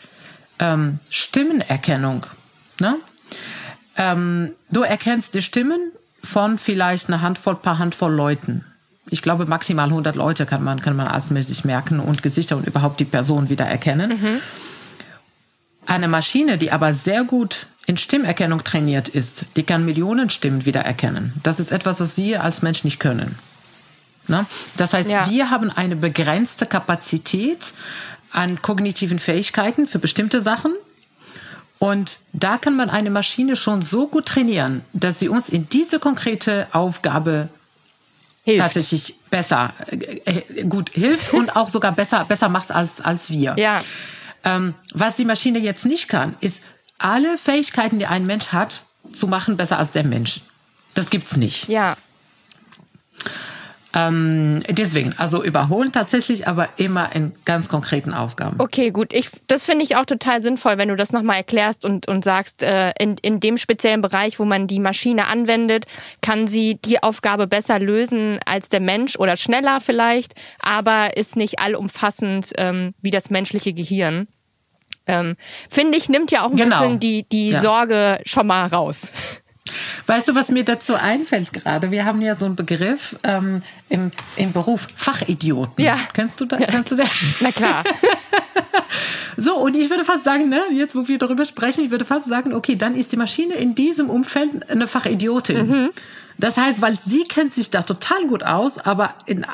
ähm, 0.60 1.00
Stimmenerkennung. 1.10 2.28
Ne? 2.80 2.98
Ähm, 3.98 4.52
du 4.70 4.84
erkennst 4.84 5.34
die 5.34 5.42
Stimmen 5.42 5.92
von 6.22 6.60
vielleicht 6.60 7.08
einer 7.08 7.22
Handvoll, 7.22 7.56
paar 7.56 7.80
Handvoll 7.80 8.14
Leuten 8.14 8.64
ich 9.10 9.22
glaube, 9.22 9.46
maximal 9.46 9.88
100 9.88 10.16
Leute 10.16 10.46
kann 10.46 10.64
man, 10.64 10.82
kann 10.82 10.96
man 10.96 11.08
asmäßig 11.08 11.66
merken 11.66 12.00
und 12.00 12.24
Gesichter 12.24 12.58
und 12.58 12.68
überhaupt 12.68 13.00
die 13.00 13.06
Person 13.06 13.50
wieder 13.50 13.66
erkennen. 13.66 14.20
Mhm. 14.20 14.42
Eine 15.86 16.08
Maschine, 16.08 16.58
die 16.58 16.72
aber 16.72 16.94
sehr 16.94 17.24
gut 17.24 17.68
in 17.86 17.98
Stimmerkennung 17.98 18.64
trainiert 18.64 19.08
ist, 19.08 19.46
die 19.56 19.64
kann 19.64 19.86
Millionen 19.86 20.32
Stimmen 20.32 20.66
wieder 20.66 20.82
erkennen. 20.82 21.34
Das 21.44 21.60
ist 21.60 21.72
etwas, 21.72 22.00
was 22.00 22.16
Sie 22.16 22.36
als 22.36 22.64
Mensch 22.64 22.84
nicht 22.84 23.00
können. 23.00 23.38
Ne? 24.28 24.46
Das 24.78 24.94
heißt, 24.94 25.12
ja. 25.12 25.30
wir 25.30 25.52
haben 25.52 25.70
eine 25.70 25.96
begrenzte 25.96 26.66
Kapazität 26.66 27.74
an 28.32 28.62
kognitiven 28.62 29.20
Fähigkeiten 29.20 29.86
für 29.86 30.00
bestimmte 30.00 30.42
Sachen. 30.42 30.74
Und 31.78 32.18
da 32.34 32.58
kann 32.58 32.76
man 32.76 32.90
eine 32.90 33.12
Maschine 33.12 33.56
schon 33.56 33.84
so 33.84 34.08
gut 34.08 34.26
trainieren, 34.26 34.82
dass 34.94 35.20
sie 35.20 35.30
uns 35.30 35.50
in 35.50 35.70
diese 35.70 36.00
konkrete 36.00 36.68
Aufgabe 36.72 37.50
hilft. 38.46 38.62
tatsächlich 38.62 39.16
besser, 39.30 39.74
äh, 39.90 40.64
gut 40.66 40.92
hilft 40.92 41.34
und 41.34 41.56
auch 41.56 41.70
sogar 41.70 41.92
besser, 41.92 42.26
besser 42.26 42.48
macht 42.48 42.72
als, 42.72 43.02
als 43.02 43.30
wir. 43.30 43.56
Ja. 43.58 43.84
Ähm, 44.44 44.76
was 44.94 45.16
die 45.16 45.26
Maschine 45.26 45.60
jetzt 45.60 45.86
nicht 45.86 46.08
kann, 46.08 46.36
ist 46.40 46.62
alle 47.00 47.38
Fähigkeiten, 47.38 48.00
die 48.00 48.06
ein 48.06 48.26
Mensch 48.26 48.50
hat, 48.50 48.84
zu 49.12 49.28
machen 49.28 49.58
besser 49.58 49.80
als 49.80 49.92
der 49.92 50.04
Mensch. 50.04 50.42
Das 50.94 51.10
gibt's 51.10 51.36
nicht. 51.36 51.68
Ja. 51.68 51.98
Ähm, 53.96 54.62
deswegen, 54.68 55.14
also 55.18 55.42
überholen 55.42 55.94
tatsächlich, 55.94 56.50
aber 56.50 56.68
immer 56.76 57.16
in 57.16 57.34
ganz 57.46 57.70
konkreten 57.70 58.14
Aufgaben. 58.14 58.58
Okay, 58.60 58.92
gut. 58.92 59.14
Ich, 59.14 59.30
das 59.48 59.64
finde 59.64 59.86
ich 59.86 59.96
auch 59.96 60.06
total 60.06 60.42
sinnvoll, 60.42 60.78
wenn 60.78 60.90
du 60.90 60.98
das 60.98 61.14
nochmal 61.14 61.38
erklärst 61.38 61.86
und, 61.86 62.10
und 62.10 62.26
sagst, 62.26 62.62
äh, 62.62 62.92
in, 63.00 63.16
in 63.22 63.40
dem 63.40 63.58
speziellen 63.58 64.02
Bereich, 64.02 64.38
wo 64.38 64.44
man 64.44 64.68
die 64.68 64.82
Maschine 64.82 65.28
anwendet, 65.28 65.86
kann 66.22 66.48
sie 66.48 66.76
die 66.84 67.02
Aufgabe 67.02 67.48
besser 67.48 67.80
lösen 67.80 68.40
als 68.46 68.68
der 68.68 68.82
Mensch 68.82 69.16
oder 69.18 69.38
schneller 69.38 69.80
vielleicht, 69.80 70.34
aber 70.60 71.16
ist 71.16 71.38
nicht 71.38 71.60
allumfassend 71.60 72.52
ähm, 72.58 72.94
wie 73.02 73.12
das 73.12 73.30
menschliche 73.30 73.72
Gehirn. 73.72 74.28
Ähm, 75.08 75.36
finde 75.70 75.98
ich, 75.98 76.10
nimmt 76.10 76.32
ja 76.32 76.44
auch 76.46 76.52
ein 76.52 76.58
genau. 76.58 76.80
bisschen 76.80 77.00
die, 77.00 77.24
die 77.30 77.50
ja. 77.50 77.62
Sorge 77.62 78.20
schon 78.26 78.48
mal 78.48 78.68
raus. 78.68 79.12
Weißt 80.06 80.28
du, 80.28 80.36
was 80.36 80.50
mir 80.50 80.64
dazu 80.64 80.94
einfällt 80.96 81.52
gerade? 81.52 81.90
Wir 81.90 82.06
haben 82.06 82.22
ja 82.22 82.36
so 82.36 82.46
einen 82.46 82.56
Begriff 82.56 83.16
ähm, 83.24 83.64
im, 83.90 84.12
im 84.36 84.52
Beruf, 84.52 84.88
Fachidioten. 84.96 85.84
Ja. 85.84 85.98
Kennst 86.14 86.40
du, 86.40 86.46
da, 86.46 86.58
kennst 86.58 86.92
du 86.92 86.96
das? 86.96 87.10
Na 87.40 87.52
klar. 87.52 87.84
so, 89.38 89.56
und 89.58 89.76
ich 89.76 89.90
würde 89.90 90.06
fast 90.06 90.24
sagen, 90.24 90.50
ne, 90.50 90.62
jetzt 90.72 90.96
wo 90.96 91.08
wir 91.08 91.18
darüber 91.18 91.46
sprechen, 91.46 91.84
ich 91.84 91.92
würde 91.92 92.06
fast 92.06 92.28
sagen, 92.28 92.54
okay, 92.54 92.76
dann 92.76 92.96
ist 92.96 93.12
die 93.12 93.18
Maschine 93.18 93.56
in 93.56 93.74
diesem 93.74 94.10
Umfeld 94.10 94.70
eine 94.70 94.88
Fachidiotin. 94.88 95.68
Mhm. 95.68 95.90
Das 96.38 96.58
heißt, 96.58 96.82
weil 96.82 97.00
sie 97.00 97.24
kennt 97.24 97.54
sich 97.54 97.72
da 97.72 97.82
total 97.82 98.28
gut 98.28 98.44
aus, 98.44 98.78
aber 98.78 99.16
in 99.26 99.46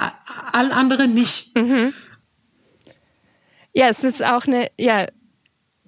allen 0.51 0.71
anderen 0.71 1.13
nicht. 1.13 1.55
Mhm. 1.55 1.93
Ja, 3.73 3.87
es 3.87 4.03
ist 4.03 4.23
auch 4.25 4.45
eine, 4.45 4.67
ja, 4.77 5.05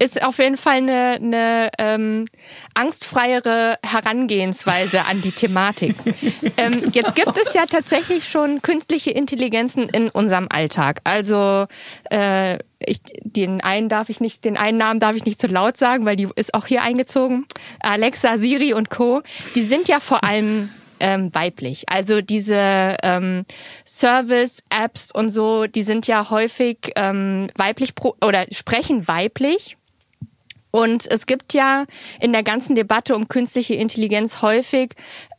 ist 0.04 0.26
auf 0.26 0.38
jeden 0.38 0.58
Fall 0.58 0.78
eine, 0.78 1.20
eine 1.22 1.70
ähm, 1.80 2.26
angstfreiere 2.74 3.78
Herangehensweise 3.86 5.06
an 5.06 5.22
die 5.22 5.32
Thematik. 5.32 5.96
ähm, 6.58 6.92
jetzt 6.92 7.16
gibt 7.16 7.38
es 7.38 7.54
ja 7.54 7.66
tatsächlich 7.66 8.28
schon 8.28 8.62
künstliche 8.62 9.12
Intelligenzen 9.12 9.88
in 9.89 10.10
unserem 10.10 10.48
Alltag. 10.50 11.00
Also 11.06 11.68
äh, 12.10 12.58
ich, 12.86 13.00
den 13.22 13.62
einen 13.62 13.88
darf 13.88 14.10
ich 14.10 14.20
nicht, 14.20 14.44
den 14.44 14.58
einen 14.58 14.78
Namen 14.78 15.00
darf 15.00 15.16
ich 15.16 15.26
nicht 15.26 15.39
zu 15.39 15.48
laut 15.48 15.78
sagen, 15.78 16.06
weil 16.06 16.18
die 16.18 16.28
ist 16.36 16.54
auch 16.54 16.66
hier 16.66 16.84
eingezogen. 16.84 17.46
Alexa, 17.80 18.38
Siri 18.38 18.74
und 18.74 18.89
Co. 18.89 19.22
Die 19.56 19.63
sind 19.63 19.88
ja 19.88 20.02
vor 20.02 20.26
allem 20.26 20.70
ähm, 21.00 21.34
weiblich. 21.34 21.84
Also 21.88 22.22
diese 22.22 22.98
ähm, 23.04 23.46
Service-Apps 23.86 25.12
und 25.13 25.30
so, 25.30 25.68
die 25.68 25.84
sind 25.84 26.08
ja 26.08 26.30
häufig 26.30 26.92
ähm, 26.96 27.48
weiblich 27.56 27.96
pro 27.96 28.16
oder 28.22 28.46
sprechen 28.52 29.08
weiblich. 29.08 29.78
Und 30.76 31.06
es 31.06 31.28
gibt 31.28 31.54
ja 31.54 31.86
in 32.20 32.34
der 32.34 32.42
ganzen 32.42 32.74
Debatte 32.74 33.16
um 33.16 33.28
künstliche 33.28 33.76
Intelligenz 33.76 34.42
häufig 34.42 34.94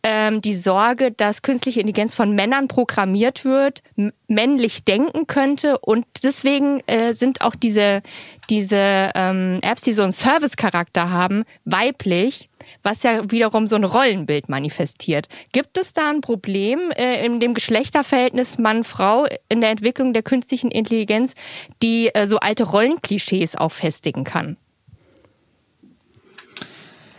ähm, 0.05 0.41
die 0.41 0.55
Sorge, 0.55 1.11
dass 1.11 1.43
künstliche 1.43 1.81
Intelligenz 1.81 2.15
von 2.15 2.37
Männern 2.37 2.69
programmiert 2.69 3.45
wird, 3.45 3.81
männlich 4.29 4.85
denken 4.85 5.27
könnte 5.27 5.79
und 5.79 6.07
deswegen 6.23 6.81
äh, 6.87 7.15
sind 7.15 7.41
auch 7.41 7.57
diese 7.57 8.03
diese 8.49 9.11
ähm, 9.15 9.59
Apps, 9.63 9.83
die 9.83 9.93
so 9.93 10.03
einen 10.03 10.13
Service-Charakter 10.13 11.11
haben, 11.11 11.45
weiblich, 11.65 12.49
was 12.85 13.03
ja 13.03 13.29
wiederum 13.31 13.67
so 13.67 13.75
ein 13.75 13.85
Rollenbild 13.85 14.49
manifestiert. 14.49 15.29
Gibt 15.53 15.79
es 15.79 15.95
da 15.95 16.11
ein 16.11 16.21
Problem 16.21 16.93
äh, 16.97 17.27
in 17.27 17.41
dem 17.41 17.55
Geschlechterverhältnis 17.55 18.59
Mann-Frau 18.59 19.27
in 19.49 19.61
der 19.61 19.71
Entwicklung 19.71 20.13
der 20.13 20.23
künstlichen 20.23 20.71
Intelligenz, 20.71 21.35
die 21.83 22.15
äh, 22.15 22.27
so 22.27 22.37
alte 22.37 22.65
Rollenklischees 22.65 23.57
auch 23.57 23.73
festigen 23.73 24.23
kann? 24.23 24.59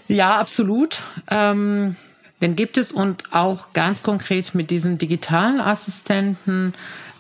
Ja, 0.08 0.38
absolut. 0.38 1.02
Ähm 1.30 1.96
den 2.42 2.56
gibt 2.56 2.78
es 2.78 2.92
und 2.92 3.34
auch 3.34 3.74
ganz 3.74 4.04
konkret 4.04 4.54
mit 4.56 4.70
diesen 4.70 4.98
digitalen 4.98 5.62
Assistenten. 5.62 6.74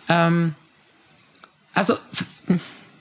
Ähm, 0.09 0.55
also 1.73 1.97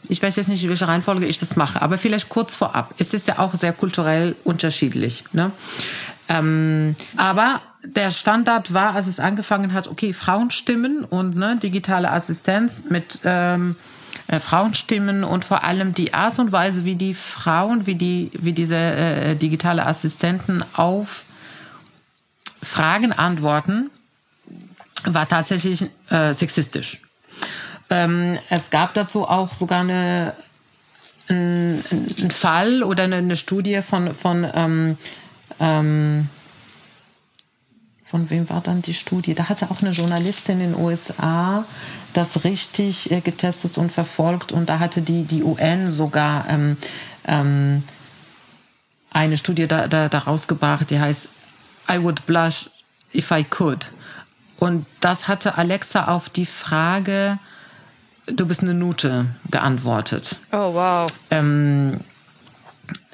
ich 0.09 0.23
weiß 0.23 0.37
jetzt 0.37 0.49
nicht, 0.49 0.63
in 0.63 0.69
welcher 0.69 0.89
Reihenfolge 0.89 1.27
ich 1.27 1.39
das 1.39 1.57
mache, 1.57 1.83
aber 1.83 1.99
vielleicht 1.99 2.29
kurz 2.29 2.55
vorab. 2.55 2.95
Es 2.99 3.15
ist 3.15 3.27
ja 3.29 3.39
auch 3.39 3.55
sehr 3.55 3.73
kulturell 3.73 4.37
unterschiedlich. 4.45 5.25
Ne? 5.33 5.51
Ähm, 6.29 6.95
aber 7.17 7.61
der 7.85 8.11
Standard 8.11 8.73
war, 8.73 8.95
als 8.95 9.07
es 9.07 9.21
angefangen 9.21 9.73
hat, 9.73 9.89
okay, 9.89 10.13
Frauenstimmen 10.13 11.05
und 11.05 11.37
ne, 11.37 11.59
digitale 11.63 12.11
Assistenz 12.11 12.83
mit 12.89 13.21
ähm, 13.25 13.77
äh, 14.27 14.41
Frauenstimmen 14.41 15.25
und 15.25 15.45
vor 15.45 15.65
allem 15.65 15.95
die 15.95 16.15
Art 16.15 16.39
und 16.39 16.53
Weise, 16.53 16.85
wie 16.85 16.95
die 16.95 17.15
Frauen, 17.15 17.87
wie 17.87 17.95
die, 17.95 18.31
wie 18.35 18.53
diese 18.53 18.77
äh, 18.77 19.35
digitale 19.37 19.87
Assistenten 19.87 20.65
auf 20.75 21.25
Fragen 22.63 23.13
antworten, 23.13 23.91
war 25.05 25.29
tatsächlich 25.29 25.85
äh, 26.09 26.33
sexistisch. 26.33 27.01
Ähm, 27.91 28.39
es 28.49 28.71
gab 28.71 28.95
dazu 28.95 29.29
auch 29.29 29.53
sogar 29.55 29.81
eine, 29.81 30.35
ein, 31.29 31.85
ein 31.91 32.31
Fall 32.31 32.83
oder 32.83 33.05
eine, 33.05 33.17
eine, 33.17 33.37
Studie 33.37 33.83
von, 33.83 34.15
von, 34.15 34.51
ähm, 34.55 34.99
ähm, 35.61 36.29
von 38.05 38.29
wem 38.31 38.49
war 38.51 38.61
dann 38.61 38.83
die 38.83 38.95
Studie? 38.95 39.35
Da 39.35 39.49
hatte 39.49 39.71
auch 39.71 39.81
eine 39.81 39.91
Journalistin 39.91 40.61
in 40.61 40.73
den 40.73 40.81
USA 40.81 41.65
das 42.13 42.45
richtig 42.45 43.11
äh, 43.11 43.21
getestet 43.21 43.77
und 43.79 43.91
verfolgt 43.91 44.53
und 44.53 44.69
da 44.69 44.79
hatte 44.79 45.03
die, 45.03 45.25
die 45.25 45.43
UN 45.43 45.91
sogar 45.91 46.49
ähm, 46.49 46.77
ähm, 47.27 47.83
eine 49.11 49.37
Studie 49.37 49.67
da, 49.67 49.89
da, 49.89 50.09
da 50.09 50.19
rausgebracht, 50.19 50.91
die 50.91 51.01
heißt 51.01 51.29
I 51.91 52.03
would 52.03 52.25
blush 52.27 52.71
if 53.15 53.31
I 53.31 53.45
could. 53.45 53.91
Und 54.59 54.87
das 55.01 55.29
hatte 55.29 55.59
Alexa 55.59 56.07
auf 56.07 56.29
die 56.29 56.47
Frage, 56.47 57.39
du 58.27 58.47
bist 58.47 58.63
eine 58.63 58.75
Nute, 58.75 59.27
geantwortet. 59.51 60.37
Oh, 60.53 60.75
wow. 60.75 61.13
Ähm, 61.31 62.01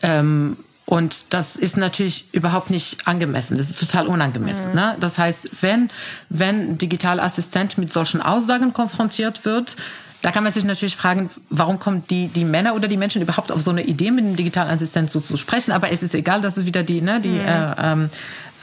ähm, 0.03 0.57
und 0.91 1.33
das 1.33 1.55
ist 1.55 1.77
natürlich 1.77 2.25
überhaupt 2.33 2.69
nicht 2.69 3.07
angemessen. 3.07 3.57
Das 3.57 3.71
ist 3.71 3.79
total 3.79 4.09
unangemessen. 4.09 4.71
Mhm. 4.71 4.75
Ne? 4.75 4.97
Das 4.99 5.19
heißt, 5.19 5.63
wenn, 5.63 5.89
wenn 6.31 6.79
Digitalassistent 6.79 7.79
mit 7.79 7.93
solchen 7.93 8.21
Aussagen 8.21 8.73
konfrontiert 8.73 9.45
wird, 9.45 9.77
da 10.23 10.33
kann 10.33 10.43
man 10.43 10.53
sich 10.53 10.65
natürlich 10.65 10.97
fragen, 10.97 11.31
warum 11.49 11.79
kommen 11.79 12.03
die, 12.11 12.27
die 12.27 12.45
Männer 12.45 12.75
oder 12.75 12.89
die 12.89 12.97
Menschen 12.97 13.23
überhaupt 13.23 13.53
auf 13.53 13.61
so 13.61 13.71
eine 13.71 13.85
Idee, 13.85 14.11
mit 14.11 14.25
dem 14.25 14.35
digitalen 14.35 14.69
Assistent 14.69 15.13
so 15.13 15.21
zu 15.21 15.37
sprechen. 15.37 15.71
Aber 15.71 15.93
es 15.93 16.03
ist 16.03 16.13
egal, 16.13 16.41
das 16.41 16.59
ist 16.59 16.67
wieder 16.67 16.83
die, 16.83 17.01
ne, 17.01 17.21
die, 17.21 17.29
mhm. 17.29 17.39
äh, 17.39 17.75
ähm, 17.79 18.11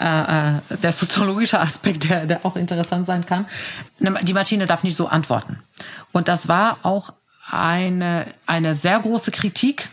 äh, 0.01 0.57
äh, 0.57 0.77
der 0.83 0.91
soziologische 0.91 1.59
Aspekt, 1.61 2.09
der, 2.09 2.25
der 2.25 2.45
auch 2.45 2.57
interessant 2.57 3.05
sein 3.05 3.25
kann. 3.25 3.45
Die 3.99 4.33
Maschine 4.33 4.67
darf 4.67 4.83
nicht 4.83 4.97
so 4.97 5.07
antworten. 5.07 5.59
Und 6.11 6.27
das 6.27 6.49
war 6.49 6.79
auch 6.83 7.13
eine, 7.49 8.27
eine 8.45 8.75
sehr 8.75 8.99
große 8.99 9.31
Kritik 9.31 9.87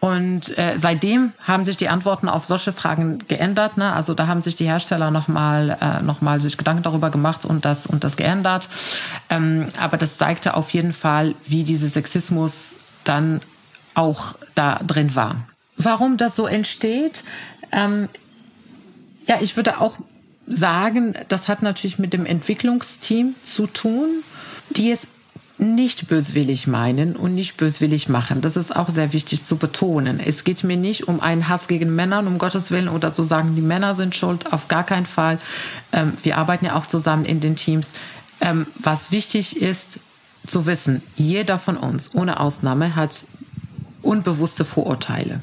und 0.00 0.56
äh, 0.56 0.78
seitdem 0.78 1.32
haben 1.42 1.64
sich 1.64 1.76
die 1.76 1.88
Antworten 1.88 2.28
auf 2.28 2.44
solche 2.44 2.72
Fragen 2.72 3.18
geändert. 3.26 3.76
Ne? 3.76 3.92
Also 3.92 4.14
da 4.14 4.28
haben 4.28 4.42
sich 4.42 4.54
die 4.54 4.66
Hersteller 4.66 5.10
nochmal 5.10 5.76
äh, 5.80 6.02
noch 6.02 6.20
mal 6.20 6.40
sich 6.40 6.56
Gedanken 6.56 6.84
darüber 6.84 7.10
gemacht 7.10 7.44
und 7.44 7.64
das, 7.64 7.86
und 7.86 8.04
das 8.04 8.16
geändert. 8.16 8.68
Ähm, 9.28 9.66
aber 9.80 9.96
das 9.96 10.16
zeigte 10.16 10.54
auf 10.54 10.70
jeden 10.70 10.92
Fall, 10.92 11.34
wie 11.46 11.64
dieser 11.64 11.88
Sexismus 11.88 12.74
dann 13.02 13.40
auch 13.94 14.36
da 14.54 14.80
drin 14.86 15.16
war. 15.16 15.36
Warum 15.76 16.16
das 16.16 16.36
so 16.36 16.46
entsteht? 16.46 17.24
Ähm, 17.72 18.08
ja, 19.26 19.38
ich 19.40 19.56
würde 19.56 19.80
auch 19.80 19.98
sagen, 20.46 21.14
das 21.28 21.48
hat 21.48 21.62
natürlich 21.62 21.98
mit 21.98 22.12
dem 22.12 22.24
Entwicklungsteam 22.24 23.34
zu 23.44 23.66
tun, 23.66 24.08
die 24.70 24.92
es 24.92 25.08
nicht 25.58 26.06
böswillig 26.06 26.66
meinen 26.66 27.16
und 27.16 27.34
nicht 27.34 27.56
böswillig 27.56 28.08
machen. 28.08 28.40
Das 28.40 28.56
ist 28.56 28.74
auch 28.74 28.88
sehr 28.88 29.12
wichtig 29.12 29.44
zu 29.44 29.56
betonen. 29.56 30.20
Es 30.24 30.44
geht 30.44 30.62
mir 30.62 30.76
nicht 30.76 31.08
um 31.08 31.20
einen 31.20 31.48
Hass 31.48 31.66
gegen 31.66 31.94
Männer, 31.94 32.20
um 32.20 32.38
Gottes 32.38 32.70
Willen, 32.70 32.88
oder 32.88 33.12
zu 33.12 33.24
sagen, 33.24 33.56
die 33.56 33.62
Männer 33.62 33.94
sind 33.94 34.14
schuld, 34.14 34.52
auf 34.52 34.68
gar 34.68 34.84
keinen 34.84 35.06
Fall. 35.06 35.38
Ähm, 35.92 36.12
wir 36.22 36.38
arbeiten 36.38 36.66
ja 36.66 36.76
auch 36.76 36.86
zusammen 36.86 37.24
in 37.24 37.40
den 37.40 37.56
Teams. 37.56 37.92
Ähm, 38.40 38.66
was 38.78 39.10
wichtig 39.10 39.60
ist 39.60 39.98
zu 40.46 40.66
wissen, 40.66 41.02
jeder 41.16 41.58
von 41.58 41.76
uns, 41.76 42.14
ohne 42.14 42.38
Ausnahme, 42.38 42.94
hat 42.94 43.24
unbewusste 44.02 44.64
Vorurteile. 44.64 45.40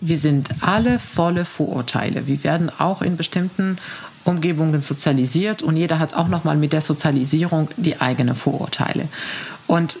Wir 0.00 0.18
sind 0.18 0.48
alle 0.60 0.98
volle 0.98 1.44
Vorurteile. 1.44 2.26
Wir 2.26 2.42
werden 2.42 2.70
auch 2.78 3.02
in 3.02 3.16
bestimmten 3.16 3.78
Umgebungen 4.24 4.80
sozialisiert 4.80 5.62
und 5.62 5.76
jeder 5.76 5.98
hat 5.98 6.14
auch 6.14 6.28
noch 6.28 6.44
mal 6.44 6.56
mit 6.56 6.72
der 6.72 6.80
Sozialisierung 6.80 7.68
die 7.76 8.00
eigenen 8.00 8.34
Vorurteile. 8.34 9.08
Und 9.66 9.96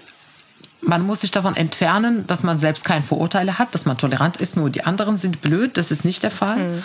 man 0.80 1.06
muss 1.06 1.20
sich 1.20 1.30
davon 1.30 1.56
entfernen, 1.56 2.26
dass 2.26 2.42
man 2.42 2.58
selbst 2.58 2.84
keine 2.84 3.04
Vorurteile 3.04 3.58
hat, 3.58 3.74
dass 3.74 3.84
man 3.84 3.98
tolerant 3.98 4.38
ist, 4.38 4.56
nur 4.56 4.68
die 4.68 4.84
anderen 4.84 5.16
sind 5.16 5.40
blöd, 5.40 5.76
das 5.76 5.90
ist 5.90 6.04
nicht 6.04 6.22
der 6.22 6.30
Fall. 6.30 6.58
Mhm. 6.58 6.82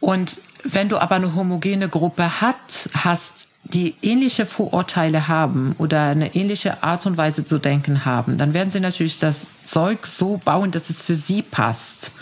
Und 0.00 0.40
wenn 0.64 0.88
du 0.88 0.98
aber 0.98 1.16
eine 1.16 1.34
homogene 1.34 1.88
Gruppe 1.88 2.40
hat, 2.40 2.88
hast, 2.94 3.48
die 3.64 3.94
ähnliche 4.02 4.46
Vorurteile 4.46 5.28
haben 5.28 5.74
oder 5.78 6.04
eine 6.04 6.34
ähnliche 6.34 6.82
Art 6.82 7.04
und 7.06 7.16
Weise 7.16 7.44
zu 7.44 7.58
denken 7.58 8.04
haben, 8.04 8.38
dann 8.38 8.54
werden 8.54 8.70
sie 8.70 8.80
natürlich 8.80 9.18
das 9.18 9.42
Zeug 9.64 10.06
so 10.06 10.40
bauen, 10.42 10.70
dass 10.70 10.90
es 10.90 11.02
für 11.02 11.14
sie 11.14 11.42
passt. 11.42 12.12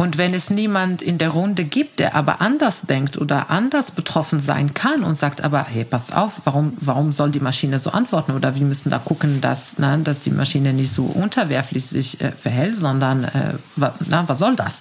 Und 0.00 0.16
wenn 0.16 0.32
es 0.32 0.48
niemand 0.48 1.02
in 1.02 1.18
der 1.18 1.28
Runde 1.28 1.62
gibt, 1.62 1.98
der 1.98 2.14
aber 2.14 2.40
anders 2.40 2.76
denkt 2.88 3.18
oder 3.18 3.50
anders 3.50 3.90
betroffen 3.90 4.40
sein 4.40 4.72
kann 4.72 5.04
und 5.04 5.14
sagt, 5.14 5.42
aber 5.42 5.66
hey, 5.68 5.84
pass 5.84 6.10
auf, 6.10 6.40
warum, 6.44 6.72
warum 6.80 7.12
soll 7.12 7.30
die 7.30 7.38
Maschine 7.38 7.78
so 7.78 7.90
antworten? 7.90 8.32
Oder 8.32 8.54
wir 8.54 8.64
müssen 8.64 8.88
da 8.88 8.96
gucken, 8.96 9.42
dass, 9.42 9.72
na, 9.76 9.98
dass 9.98 10.20
die 10.20 10.30
Maschine 10.30 10.72
nicht 10.72 10.90
so 10.90 11.04
unterwerflich 11.04 11.84
sich 11.84 12.18
äh, 12.22 12.32
verhält, 12.32 12.78
sondern 12.78 13.24
äh, 13.24 13.52
na, 13.76 14.26
was 14.26 14.38
soll 14.38 14.56
das? 14.56 14.80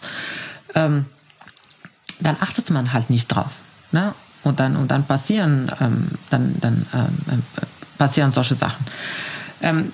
Ähm, 0.73 1.05
dann 2.21 2.37
achtet 2.39 2.69
man 2.69 2.93
halt 2.93 3.09
nicht 3.09 3.27
drauf. 3.27 3.55
Ne? 3.91 4.13
Und 4.43 4.61
dann, 4.61 4.77
und 4.77 4.89
dann 4.89 5.03
passieren, 5.03 5.69
ähm, 5.81 6.11
dann, 6.29 6.55
dann 6.61 6.85
ähm, 6.93 7.43
äh, 7.57 7.65
passieren 7.97 8.31
solche 8.31 8.55
Sachen. 8.55 8.85
Ähm, 9.61 9.91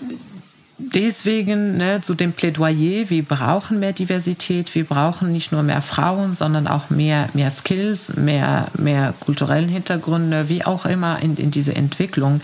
deswegen 0.78 1.78
ne, 1.78 2.02
zu 2.02 2.14
dem 2.14 2.34
Plädoyer, 2.34 3.10
wir 3.10 3.24
brauchen 3.24 3.80
mehr 3.80 3.94
Diversität, 3.94 4.74
wir 4.76 4.86
brauchen 4.86 5.32
nicht 5.32 5.52
nur 5.52 5.64
mehr 5.64 5.82
Frauen, 5.82 6.34
sondern 6.34 6.68
auch 6.68 6.90
mehr, 6.90 7.30
mehr 7.34 7.50
Skills, 7.52 8.16
mehr, 8.16 8.68
mehr 8.78 9.14
kulturellen 9.20 9.70
Hintergründe, 9.70 10.50
wie 10.50 10.66
auch 10.66 10.86
immer 10.86 11.20
in, 11.22 11.38
in 11.38 11.52
diese 11.52 11.76
Entwicklung. 11.76 12.42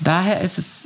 Daher 0.00 0.40
ist 0.40 0.58
es 0.58 0.84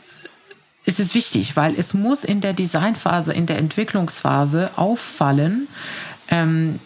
ist 0.84 1.00
es 1.00 1.14
wichtig, 1.14 1.54
weil 1.54 1.74
es 1.78 1.92
muss 1.92 2.24
in 2.24 2.40
der 2.40 2.54
Designphase, 2.54 3.34
in 3.34 3.44
der 3.44 3.58
Entwicklungsphase 3.58 4.70
auffallen, 4.76 5.68
ähm, 6.30 6.80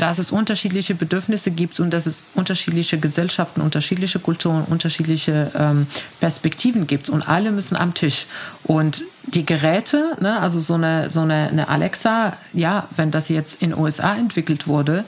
dass 0.00 0.18
es 0.18 0.32
unterschiedliche 0.32 0.94
Bedürfnisse 0.94 1.50
gibt 1.50 1.78
und 1.78 1.90
dass 1.90 2.06
es 2.06 2.24
unterschiedliche 2.34 2.98
Gesellschaften, 2.98 3.60
unterschiedliche 3.60 4.18
Kulturen, 4.18 4.64
unterschiedliche 4.64 5.50
ähm, 5.54 5.86
Perspektiven 6.20 6.86
gibt. 6.86 7.10
Und 7.10 7.28
alle 7.28 7.52
müssen 7.52 7.76
am 7.76 7.92
Tisch. 7.92 8.26
Und 8.64 9.04
die 9.26 9.44
Geräte, 9.44 10.16
ne, 10.20 10.40
also 10.40 10.60
so 10.60 10.74
eine, 10.74 11.10
so 11.10 11.20
eine, 11.20 11.48
eine 11.48 11.68
Alexa, 11.68 12.34
ja, 12.54 12.88
wenn 12.96 13.10
das 13.10 13.28
jetzt 13.28 13.60
in 13.60 13.70
den 13.70 13.78
USA 13.78 14.14
entwickelt 14.14 14.66
wurde, 14.66 15.04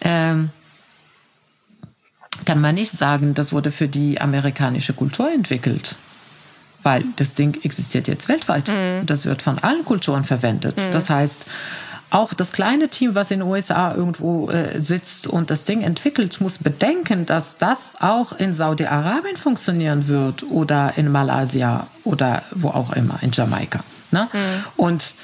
ähm, 0.00 0.50
kann 2.44 2.60
man 2.60 2.74
nicht 2.74 2.90
sagen, 2.90 3.34
das 3.34 3.52
wurde 3.52 3.70
für 3.70 3.86
die 3.86 4.20
amerikanische 4.20 4.92
Kultur 4.92 5.30
entwickelt. 5.32 5.94
Weil 6.82 7.04
das 7.14 7.34
Ding 7.34 7.60
existiert 7.62 8.08
jetzt 8.08 8.28
weltweit. 8.28 8.66
Mhm. 8.66 9.06
Das 9.06 9.24
wird 9.24 9.40
von 9.40 9.58
allen 9.58 9.84
Kulturen 9.84 10.24
verwendet. 10.24 10.76
Mhm. 10.78 10.90
Das 10.90 11.10
heißt, 11.10 11.46
auch 12.10 12.34
das 12.34 12.52
kleine 12.52 12.88
Team, 12.88 13.14
was 13.14 13.30
in 13.30 13.40
den 13.40 13.48
USA 13.48 13.94
irgendwo 13.94 14.50
äh, 14.50 14.80
sitzt 14.80 15.26
und 15.26 15.50
das 15.50 15.64
Ding 15.64 15.82
entwickelt, 15.82 16.40
muss 16.40 16.58
bedenken, 16.58 17.26
dass 17.26 17.56
das 17.58 17.94
auch 18.00 18.32
in 18.32 18.52
Saudi-Arabien 18.52 19.36
funktionieren 19.36 20.08
wird 20.08 20.44
oder 20.50 20.94
in 20.96 21.10
Malaysia 21.10 21.86
oder 22.04 22.42
wo 22.52 22.68
auch 22.68 22.92
immer, 22.92 23.18
in 23.22 23.30
Jamaika. 23.32 23.80
Ne? 24.10 24.28
Mhm. 24.32 24.64
Und 24.76 25.14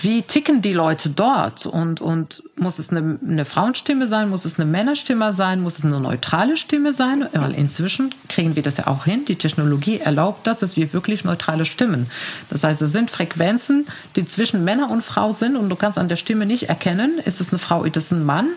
wie 0.00 0.22
ticken 0.22 0.62
die 0.62 0.72
Leute 0.72 1.10
dort? 1.10 1.66
Und, 1.66 2.00
und 2.00 2.42
muss 2.56 2.78
es 2.78 2.90
eine, 2.90 3.18
eine 3.26 3.44
Frauenstimme 3.44 4.06
sein? 4.06 4.28
Muss 4.28 4.44
es 4.44 4.58
eine 4.58 4.64
Männerstimme 4.64 5.32
sein? 5.32 5.60
Muss 5.60 5.78
es 5.78 5.84
eine 5.84 6.00
neutrale 6.00 6.56
Stimme 6.56 6.92
sein? 6.92 7.26
Weil 7.32 7.52
inzwischen 7.54 8.14
kriegen 8.28 8.56
wir 8.56 8.62
das 8.62 8.76
ja 8.76 8.86
auch 8.86 9.04
hin. 9.04 9.24
Die 9.26 9.36
Technologie 9.36 9.98
erlaubt 9.98 10.46
das, 10.46 10.60
dass 10.60 10.76
wir 10.76 10.92
wirklich 10.92 11.24
neutrale 11.24 11.64
Stimmen. 11.64 12.10
Das 12.50 12.64
heißt, 12.64 12.82
es 12.82 12.92
sind 12.92 13.10
Frequenzen, 13.10 13.86
die 14.16 14.24
zwischen 14.24 14.64
Männer 14.64 14.90
und 14.90 15.02
Frau 15.02 15.32
sind 15.32 15.56
und 15.56 15.68
du 15.68 15.76
kannst 15.76 15.98
an 15.98 16.08
der 16.08 16.16
Stimme 16.16 16.46
nicht 16.46 16.68
erkennen, 16.68 17.18
ist 17.24 17.40
es 17.40 17.50
eine 17.50 17.58
Frau, 17.58 17.84
ist 17.84 17.96
es 17.96 18.10
ein 18.10 18.24
Mann. 18.24 18.48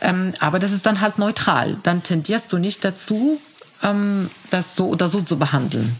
Ähm, 0.00 0.34
aber 0.40 0.58
das 0.58 0.72
ist 0.72 0.86
dann 0.86 1.00
halt 1.00 1.18
neutral. 1.18 1.76
Dann 1.82 2.02
tendierst 2.02 2.52
du 2.52 2.58
nicht 2.58 2.84
dazu, 2.84 3.40
ähm, 3.82 4.30
das 4.50 4.76
so 4.76 4.86
oder 4.86 5.08
so 5.08 5.20
zu 5.20 5.38
behandeln. 5.38 5.96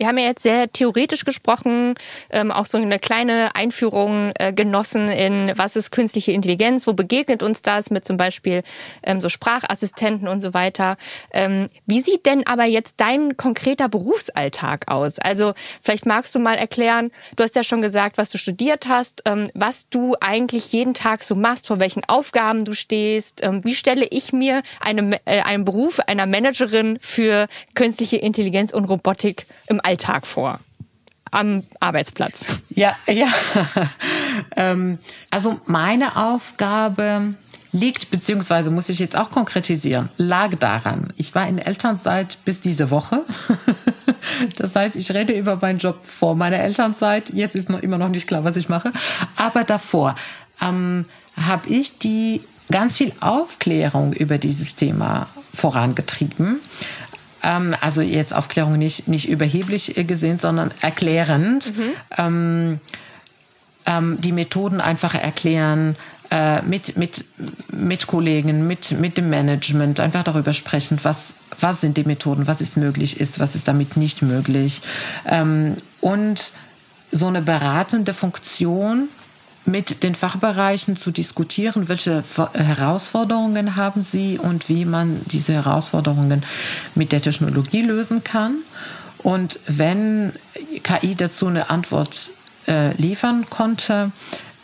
Wir 0.00 0.06
haben 0.06 0.16
ja 0.16 0.28
jetzt 0.28 0.42
sehr 0.42 0.72
theoretisch 0.72 1.26
gesprochen, 1.26 1.94
ähm, 2.30 2.50
auch 2.50 2.64
so 2.64 2.78
eine 2.78 2.98
kleine 2.98 3.54
Einführung 3.54 4.32
äh, 4.38 4.50
genossen 4.50 5.10
in, 5.10 5.52
was 5.56 5.76
ist 5.76 5.90
künstliche 5.90 6.32
Intelligenz, 6.32 6.86
wo 6.86 6.94
begegnet 6.94 7.42
uns 7.42 7.60
das 7.60 7.90
mit 7.90 8.06
zum 8.06 8.16
Beispiel 8.16 8.62
ähm, 9.02 9.20
so 9.20 9.28
Sprachassistenten 9.28 10.26
und 10.26 10.40
so 10.40 10.54
weiter. 10.54 10.96
Ähm, 11.34 11.66
wie 11.84 12.00
sieht 12.00 12.24
denn 12.24 12.46
aber 12.46 12.64
jetzt 12.64 12.94
dein 12.96 13.36
konkreter 13.36 13.90
Berufsalltag 13.90 14.90
aus? 14.90 15.18
Also 15.18 15.52
vielleicht 15.82 16.06
magst 16.06 16.34
du 16.34 16.38
mal 16.38 16.56
erklären, 16.56 17.10
du 17.36 17.44
hast 17.44 17.54
ja 17.54 17.62
schon 17.62 17.82
gesagt, 17.82 18.16
was 18.16 18.30
du 18.30 18.38
studiert 18.38 18.88
hast, 18.88 19.24
ähm, 19.26 19.50
was 19.52 19.86
du 19.90 20.14
eigentlich 20.22 20.72
jeden 20.72 20.94
Tag 20.94 21.24
so 21.24 21.34
machst, 21.34 21.66
vor 21.66 21.78
welchen 21.78 22.04
Aufgaben 22.08 22.64
du 22.64 22.72
stehst. 22.72 23.44
Ähm, 23.44 23.62
wie 23.64 23.74
stelle 23.74 24.06
ich 24.08 24.32
mir 24.32 24.62
eine, 24.80 25.20
äh, 25.26 25.42
einen 25.42 25.66
Beruf 25.66 26.00
einer 26.06 26.24
Managerin 26.24 26.96
für 27.02 27.48
künstliche 27.74 28.16
Intelligenz 28.16 28.72
und 28.72 28.86
Robotik 28.86 29.44
im 29.66 29.78
Alltag 29.82 29.89
Alltag 29.90 30.24
vor? 30.24 30.60
Am 31.32 31.64
Arbeitsplatz. 31.80 32.46
Ja, 32.70 32.96
ja. 33.08 33.26
ähm, 34.56 34.98
also 35.30 35.60
meine 35.66 36.16
Aufgabe 36.16 37.34
liegt, 37.72 38.10
beziehungsweise 38.12 38.70
muss 38.70 38.88
ich 38.88 39.00
jetzt 39.00 39.16
auch 39.16 39.32
konkretisieren, 39.32 40.08
lag 40.16 40.54
daran. 40.56 41.12
Ich 41.16 41.34
war 41.34 41.48
in 41.48 41.58
Elternzeit 41.58 42.38
bis 42.44 42.60
diese 42.60 42.90
Woche. 42.90 43.22
das 44.58 44.76
heißt, 44.76 44.94
ich 44.94 45.12
rede 45.12 45.32
über 45.32 45.56
meinen 45.56 45.80
Job 45.80 45.98
vor 46.04 46.36
meiner 46.36 46.58
Elternzeit. 46.58 47.30
Jetzt 47.30 47.56
ist 47.56 47.68
noch 47.68 47.80
immer 47.80 47.98
noch 47.98 48.08
nicht 48.10 48.28
klar, 48.28 48.44
was 48.44 48.54
ich 48.54 48.68
mache. 48.68 48.92
Aber 49.34 49.64
davor 49.64 50.14
ähm, 50.60 51.02
habe 51.36 51.68
ich 51.68 51.98
die 51.98 52.42
ganz 52.70 52.96
viel 52.96 53.12
Aufklärung 53.18 54.12
über 54.12 54.38
dieses 54.38 54.76
Thema 54.76 55.26
vorangetrieben 55.52 56.60
ähm, 57.42 57.74
also 57.80 58.00
jetzt 58.00 58.32
Aufklärung 58.32 58.78
nicht, 58.78 59.08
nicht 59.08 59.28
überheblich 59.28 59.94
gesehen, 60.06 60.38
sondern 60.38 60.70
erklärend. 60.80 61.76
Mhm. 61.76 61.92
Ähm, 62.18 62.80
ähm, 63.86 64.20
die 64.20 64.32
Methoden 64.32 64.80
einfach 64.80 65.14
erklären, 65.14 65.96
äh, 66.30 66.62
mit, 66.62 66.96
mit, 66.96 67.24
mit 67.72 68.06
Kollegen, 68.06 68.66
mit, 68.66 68.92
mit 68.92 69.16
dem 69.16 69.30
Management, 69.30 69.98
einfach 70.00 70.22
darüber 70.22 70.52
sprechen, 70.52 70.98
was, 71.02 71.32
was 71.58 71.80
sind 71.80 71.96
die 71.96 72.04
Methoden, 72.04 72.46
was 72.46 72.60
ist 72.60 72.76
möglich 72.76 73.18
ist, 73.20 73.40
was 73.40 73.54
ist 73.54 73.66
damit 73.66 73.96
nicht 73.96 74.22
möglich. 74.22 74.80
Ähm, 75.26 75.76
und 76.00 76.52
so 77.10 77.26
eine 77.26 77.42
beratende 77.42 78.14
Funktion 78.14 79.08
mit 79.70 80.02
den 80.02 80.14
Fachbereichen 80.14 80.96
zu 80.96 81.10
diskutieren, 81.10 81.88
welche 81.88 82.24
Herausforderungen 82.52 83.76
haben 83.76 84.02
sie 84.02 84.38
und 84.38 84.68
wie 84.68 84.84
man 84.84 85.20
diese 85.26 85.52
Herausforderungen 85.52 86.44
mit 86.94 87.12
der 87.12 87.22
Technologie 87.22 87.82
lösen 87.82 88.24
kann. 88.24 88.56
Und 89.18 89.58
wenn 89.66 90.32
KI 90.82 91.14
dazu 91.14 91.46
eine 91.46 91.70
Antwort 91.70 92.30
äh, 92.66 92.94
liefern 92.94 93.46
konnte, 93.50 94.12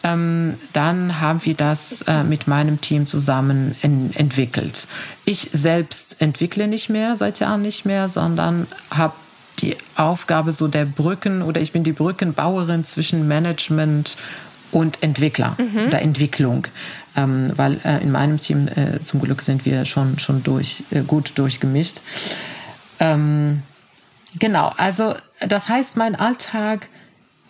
ähm, 0.03 0.55
dann 0.73 1.21
haben 1.21 1.41
wir 1.45 1.55
das 1.55 2.03
äh, 2.03 2.23
mit 2.23 2.47
meinem 2.47 2.81
Team 2.81 3.07
zusammen 3.07 3.75
entwickelt. 3.83 4.87
Ich 5.25 5.51
selbst 5.53 6.17
entwickle 6.21 6.69
nicht 6.69 6.89
mehr, 6.91 7.17
seit 7.17 7.41
Jahren 7.41 7.63
nicht 7.63 7.85
mehr, 7.85 8.09
sondern 8.09 8.67
habe 8.91 9.15
die 9.59 9.77
Aufgabe 9.97 10.53
so 10.53 10.69
der 10.69 10.85
Brücken 10.85 11.43
oder 11.43 11.61
ich 11.61 11.73
bin 11.73 11.83
die 11.83 11.93
Brückenbauerin 11.93 12.85
zwischen 12.85 13.27
Management 13.27 14.17
und 14.73 15.03
Entwickler 15.03 15.57
mhm. 15.59 15.89
oder 15.89 16.03
Entwicklung. 16.03 16.67
Ähm, 17.17 17.53
weil 17.57 17.81
äh, 17.85 18.03
in 18.03 18.13
meinem 18.13 18.39
Team 18.39 18.69
äh, 18.69 19.03
zum 19.05 19.23
Glück 19.23 19.41
sind 19.41 19.65
wir 19.65 19.87
schon, 19.87 20.19
schon 20.19 20.43
durch, 20.43 20.83
äh, 20.91 21.01
gut 21.01 21.33
durchgemischt. 21.37 22.03
Ähm, 23.01 23.63
genau, 24.39 24.73
also 24.77 25.15
das 25.41 25.69
heißt, 25.69 25.97
mein 25.97 26.15
Alltag 26.15 26.89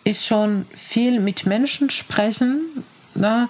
ist 0.04 0.24
schon 0.24 0.66
viel 0.72 1.18
mit 1.18 1.46
Menschen 1.46 1.90
sprechen, 1.90 2.60
ne? 3.16 3.48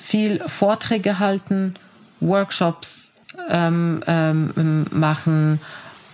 viel 0.00 0.40
Vorträge 0.46 1.18
halten, 1.18 1.74
Workshops 2.20 3.14
ähm, 3.50 4.02
ähm, 4.06 4.86
machen, 4.92 5.60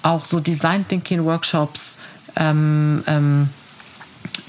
auch 0.03 0.25
so 0.25 0.41
Design 0.41 0.88
Thinking 0.88 1.25
Workshops. 1.25 1.97
Ähm, 2.37 3.05
ähm, 3.07 3.51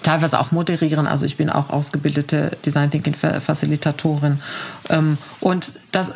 teilweise 0.04 0.39
auch 0.39 0.52
moderieren. 0.52 1.08
Also 1.08 1.26
ich 1.26 1.38
bin 1.38 1.50
auch 1.50 1.69
ausgebildete 1.69 2.58
Design 2.65 2.91
Thinking 2.91 3.15
Facilitatorin. 3.15 4.41
Ähm, 4.89 5.17
und 5.39 5.74
das, 5.91 6.12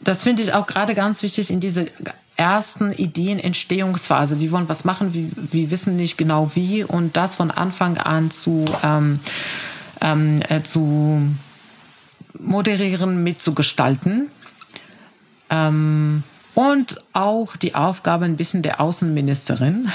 das 0.00 0.22
finde 0.22 0.42
ich 0.42 0.52
auch 0.54 0.66
gerade 0.66 0.94
ganz 0.94 1.22
wichtig 1.22 1.50
in 1.50 1.60
diese 1.60 1.86
ersten 2.36 2.92
Ideenentstehungsphase. 2.92 4.40
Wir 4.40 4.50
wollen 4.50 4.68
was 4.68 4.84
machen, 4.84 5.14
wir, 5.14 5.28
wir 5.52 5.70
wissen 5.70 5.96
nicht 5.96 6.18
genau 6.18 6.50
wie 6.54 6.84
und 6.84 7.16
das 7.16 7.34
von 7.34 7.50
Anfang 7.50 7.96
an 7.98 8.30
zu, 8.30 8.64
ähm, 8.82 9.20
ähm, 10.00 10.40
äh, 10.48 10.62
zu 10.62 11.22
moderieren, 12.38 13.22
mitzugestalten. 13.22 14.28
Ähm, 15.50 16.24
und 16.54 16.96
auch 17.12 17.56
die 17.56 17.74
Aufgabe 17.74 18.24
ein 18.24 18.36
bisschen 18.36 18.62
der 18.62 18.80
Außenministerin, 18.80 19.88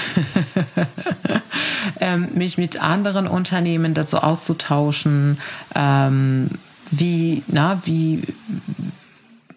ähm, 2.00 2.28
mich 2.34 2.58
mit 2.58 2.82
anderen 2.82 3.26
Unternehmen 3.26 3.94
dazu 3.94 4.18
auszutauschen, 4.18 5.38
ähm, 5.74 6.50
wie, 6.90 7.42
na, 7.46 7.80
wie, 7.84 8.22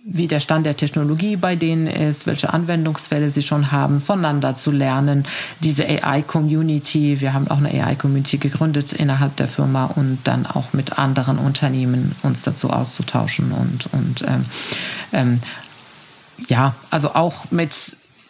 wie 0.05 0.27
der 0.27 0.39
Stand 0.39 0.65
der 0.65 0.77
Technologie 0.77 1.35
bei 1.37 1.55
denen 1.55 1.87
ist, 1.87 2.27
welche 2.27 2.53
Anwendungsfälle 2.53 3.29
sie 3.29 3.41
schon 3.41 3.71
haben, 3.71 4.01
voneinander 4.01 4.55
zu 4.55 4.69
lernen. 4.69 5.25
Diese 5.61 5.85
AI-Community, 5.85 7.21
wir 7.21 7.33
haben 7.33 7.47
auch 7.47 7.57
eine 7.57 7.69
AI-Community 7.69 8.37
gegründet 8.37 8.93
innerhalb 8.93 9.35
der 9.37 9.47
Firma 9.47 9.85
und 9.85 10.19
dann 10.25 10.45
auch 10.45 10.73
mit 10.73 10.99
anderen 10.99 11.37
Unternehmen 11.37 12.15
uns 12.21 12.43
dazu 12.43 12.69
auszutauschen 12.69 13.51
und, 13.51 13.87
und 13.93 14.21
ähm, 14.27 14.45
ähm, 15.13 15.39
ja, 16.47 16.75
also 16.89 17.09
auch 17.15 17.51
mit, 17.51 17.73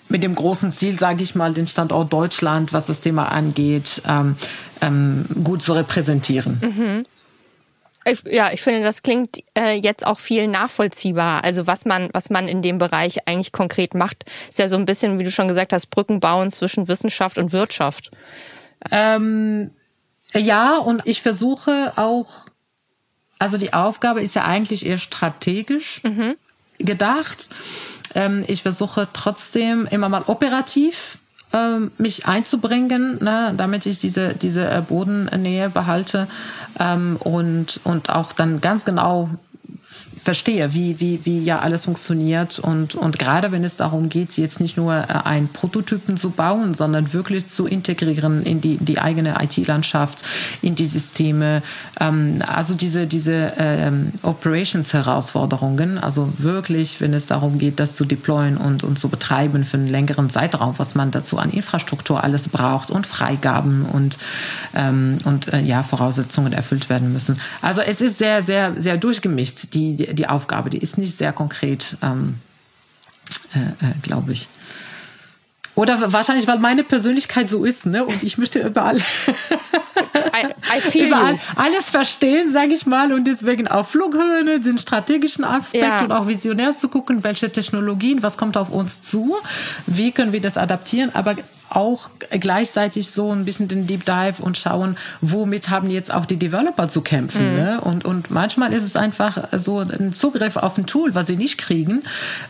mit 0.09 0.23
dem 0.23 0.35
großen 0.35 0.71
Ziel, 0.71 0.97
sage 0.97 1.23
ich 1.23 1.35
mal, 1.35 1.53
den 1.53 1.67
Standort 1.67 2.11
Deutschland, 2.11 2.73
was 2.73 2.85
das 2.85 3.01
Thema 3.01 3.31
angeht, 3.31 4.01
ähm, 4.07 4.35
ähm, 4.81 5.25
gut 5.43 5.61
zu 5.61 5.73
repräsentieren. 5.73 6.59
Mhm. 6.61 7.05
Ich, 8.05 8.23
ja, 8.29 8.51
ich 8.51 8.61
finde, 8.61 8.81
das 8.81 9.01
klingt 9.01 9.37
äh, 9.57 9.75
jetzt 9.75 10.05
auch 10.05 10.19
viel 10.19 10.47
nachvollziehbar. 10.47 11.43
Also 11.43 11.67
was 11.67 11.85
man, 11.85 12.09
was 12.11 12.29
man 12.29 12.49
in 12.49 12.61
dem 12.61 12.77
Bereich 12.77 13.27
eigentlich 13.27 13.53
konkret 13.53 13.93
macht, 13.93 14.25
ist 14.49 14.59
ja 14.59 14.67
so 14.67 14.75
ein 14.75 14.85
bisschen, 14.85 15.19
wie 15.19 15.23
du 15.23 15.31
schon 15.31 15.47
gesagt 15.47 15.71
hast, 15.71 15.89
Brücken 15.89 16.19
bauen 16.19 16.51
zwischen 16.51 16.87
Wissenschaft 16.89 17.37
und 17.37 17.53
Wirtschaft. 17.53 18.11
Ähm, 18.91 19.71
ja, 20.33 20.77
und 20.77 21.03
ich 21.05 21.21
versuche 21.21 21.93
auch, 21.95 22.47
also 23.39 23.57
die 23.57 23.73
Aufgabe 23.73 24.21
ist 24.21 24.35
ja 24.35 24.43
eigentlich 24.43 24.85
eher 24.85 24.97
strategisch 24.97 26.01
mhm. 26.03 26.35
gedacht. 26.79 27.47
Ähm, 28.15 28.43
ich 28.47 28.61
versuche 28.61 29.07
trotzdem 29.13 29.87
immer 29.87 30.09
mal 30.09 30.23
operativ 30.27 31.17
ähm, 31.53 31.91
mich 31.97 32.25
einzubringen, 32.25 33.23
ne, 33.23 33.53
damit 33.55 33.85
ich 33.85 33.99
diese, 33.99 34.33
diese 34.33 34.67
äh, 34.67 34.81
Bodennähe 34.81 35.69
behalte 35.69 36.27
ähm, 36.79 37.17
und, 37.19 37.79
und 37.83 38.09
auch 38.09 38.33
dann 38.33 38.59
ganz 38.59 38.85
genau 38.85 39.29
verstehe, 40.23 40.73
wie, 40.73 40.99
wie, 41.01 41.19
wie 41.25 41.43
ja 41.43 41.59
alles 41.59 41.83
funktioniert 41.83 42.57
und, 42.57 42.95
und 42.95 43.19
gerade 43.19 43.51
wenn 43.51 43.65
es 43.65 43.75
darum 43.75 44.07
geht, 44.07 44.37
jetzt 44.37 44.61
nicht 44.61 44.77
nur 44.77 44.93
äh, 44.93 45.05
einen 45.25 45.49
Prototypen 45.49 46.15
zu 46.15 46.29
bauen, 46.29 46.73
sondern 46.73 47.11
wirklich 47.11 47.47
zu 47.47 47.67
integrieren 47.67 48.43
in 48.43 48.61
die, 48.61 48.77
die 48.77 48.99
eigene 48.99 49.35
IT-Landschaft, 49.41 50.23
in 50.61 50.75
die 50.75 50.85
Systeme, 50.85 51.61
ähm, 51.99 52.41
also 52.47 52.73
diese, 52.73 53.05
diese 53.05 53.53
ähm, 53.57 54.13
Operations-Herausforderungen, 54.21 55.97
also 55.97 56.31
wirklich, 56.37 57.01
wenn 57.01 57.13
es 57.13 57.25
darum 57.25 57.59
geht, 57.59 57.81
das 57.81 57.97
zu 57.97 58.05
deployen 58.05 58.55
und, 58.55 58.85
und 58.85 58.97
zu 58.97 59.09
betreiben 59.09 59.65
für 59.65 59.75
einen 59.75 59.87
längeren 59.87 60.29
Zeitraum, 60.29 60.75
was 60.77 60.95
man 60.95 61.11
dazu 61.11 61.37
an 61.37 61.51
Infrastruktur 61.51 62.23
alles 62.23 62.47
braucht 62.47 62.91
und 62.91 63.05
Freigaben 63.05 63.85
und, 63.91 64.17
ähm, 64.73 65.17
und 65.25 65.51
äh, 65.51 65.59
ja, 65.61 65.83
Voraussetzungen 65.83 66.53
erfüllt 66.53 66.89
werden 66.89 67.11
müssen. 67.11 67.41
Also 67.61 67.81
es 67.81 67.99
ist 67.99 68.19
sehr, 68.19 68.41
sehr, 68.41 68.79
sehr 68.79 68.95
durchgemischt, 68.95 69.73
die, 69.73 70.12
die 70.13 70.27
Aufgabe. 70.27 70.69
Die 70.69 70.77
ist 70.77 70.97
nicht 70.97 71.17
sehr 71.17 71.33
konkret, 71.33 71.97
ähm, 72.01 72.35
äh, 73.55 73.59
äh, 73.59 73.93
glaube 74.01 74.33
ich. 74.33 74.47
Oder 75.75 76.13
wahrscheinlich, 76.13 76.45
weil 76.47 76.59
meine 76.59 76.83
Persönlichkeit 76.83 77.49
so 77.49 77.65
ist, 77.65 77.85
ne? 77.87 78.05
Und 78.05 78.21
ich 78.21 78.37
möchte 78.37 78.59
überall, 78.59 78.97
I, 78.97 79.01
I 80.93 80.99
überall 81.07 81.39
alles 81.55 81.89
verstehen, 81.89 82.51
sage 82.51 82.73
ich 82.75 82.85
mal. 82.85 83.11
Und 83.11 83.25
deswegen 83.25 83.67
auf 83.67 83.89
Flughöhe, 83.89 84.59
den 84.59 84.77
strategischen 84.77 85.43
Aspekt 85.43 85.83
ja. 85.83 86.03
und 86.03 86.11
auch 86.11 86.27
visionär 86.27 86.75
zu 86.75 86.89
gucken, 86.89 87.23
welche 87.23 87.51
Technologien, 87.51 88.21
was 88.21 88.37
kommt 88.37 88.55
auf 88.55 88.69
uns 88.69 89.01
zu, 89.01 89.35
wie 89.87 90.11
können 90.11 90.31
wir 90.31 90.41
das 90.41 90.57
adaptieren. 90.57 91.09
Aber 91.15 91.35
auch 91.75 92.09
gleichzeitig 92.29 93.09
so 93.09 93.31
ein 93.31 93.45
bisschen 93.45 93.67
den 93.67 93.87
Deep 93.87 94.05
Dive 94.05 94.41
und 94.41 94.57
schauen, 94.57 94.97
womit 95.21 95.69
haben 95.69 95.89
jetzt 95.89 96.13
auch 96.13 96.25
die 96.25 96.37
Developer 96.37 96.89
zu 96.89 97.01
kämpfen. 97.01 97.51
Mhm. 97.51 97.57
Ne? 97.57 97.81
Und, 97.81 98.05
und 98.05 98.31
manchmal 98.31 98.73
ist 98.73 98.83
es 98.83 98.95
einfach 98.95 99.37
so 99.53 99.79
ein 99.79 100.13
Zugriff 100.13 100.57
auf 100.57 100.77
ein 100.77 100.85
Tool, 100.85 101.15
was 101.15 101.27
sie 101.27 101.35
nicht 101.35 101.57
kriegen, 101.57 102.03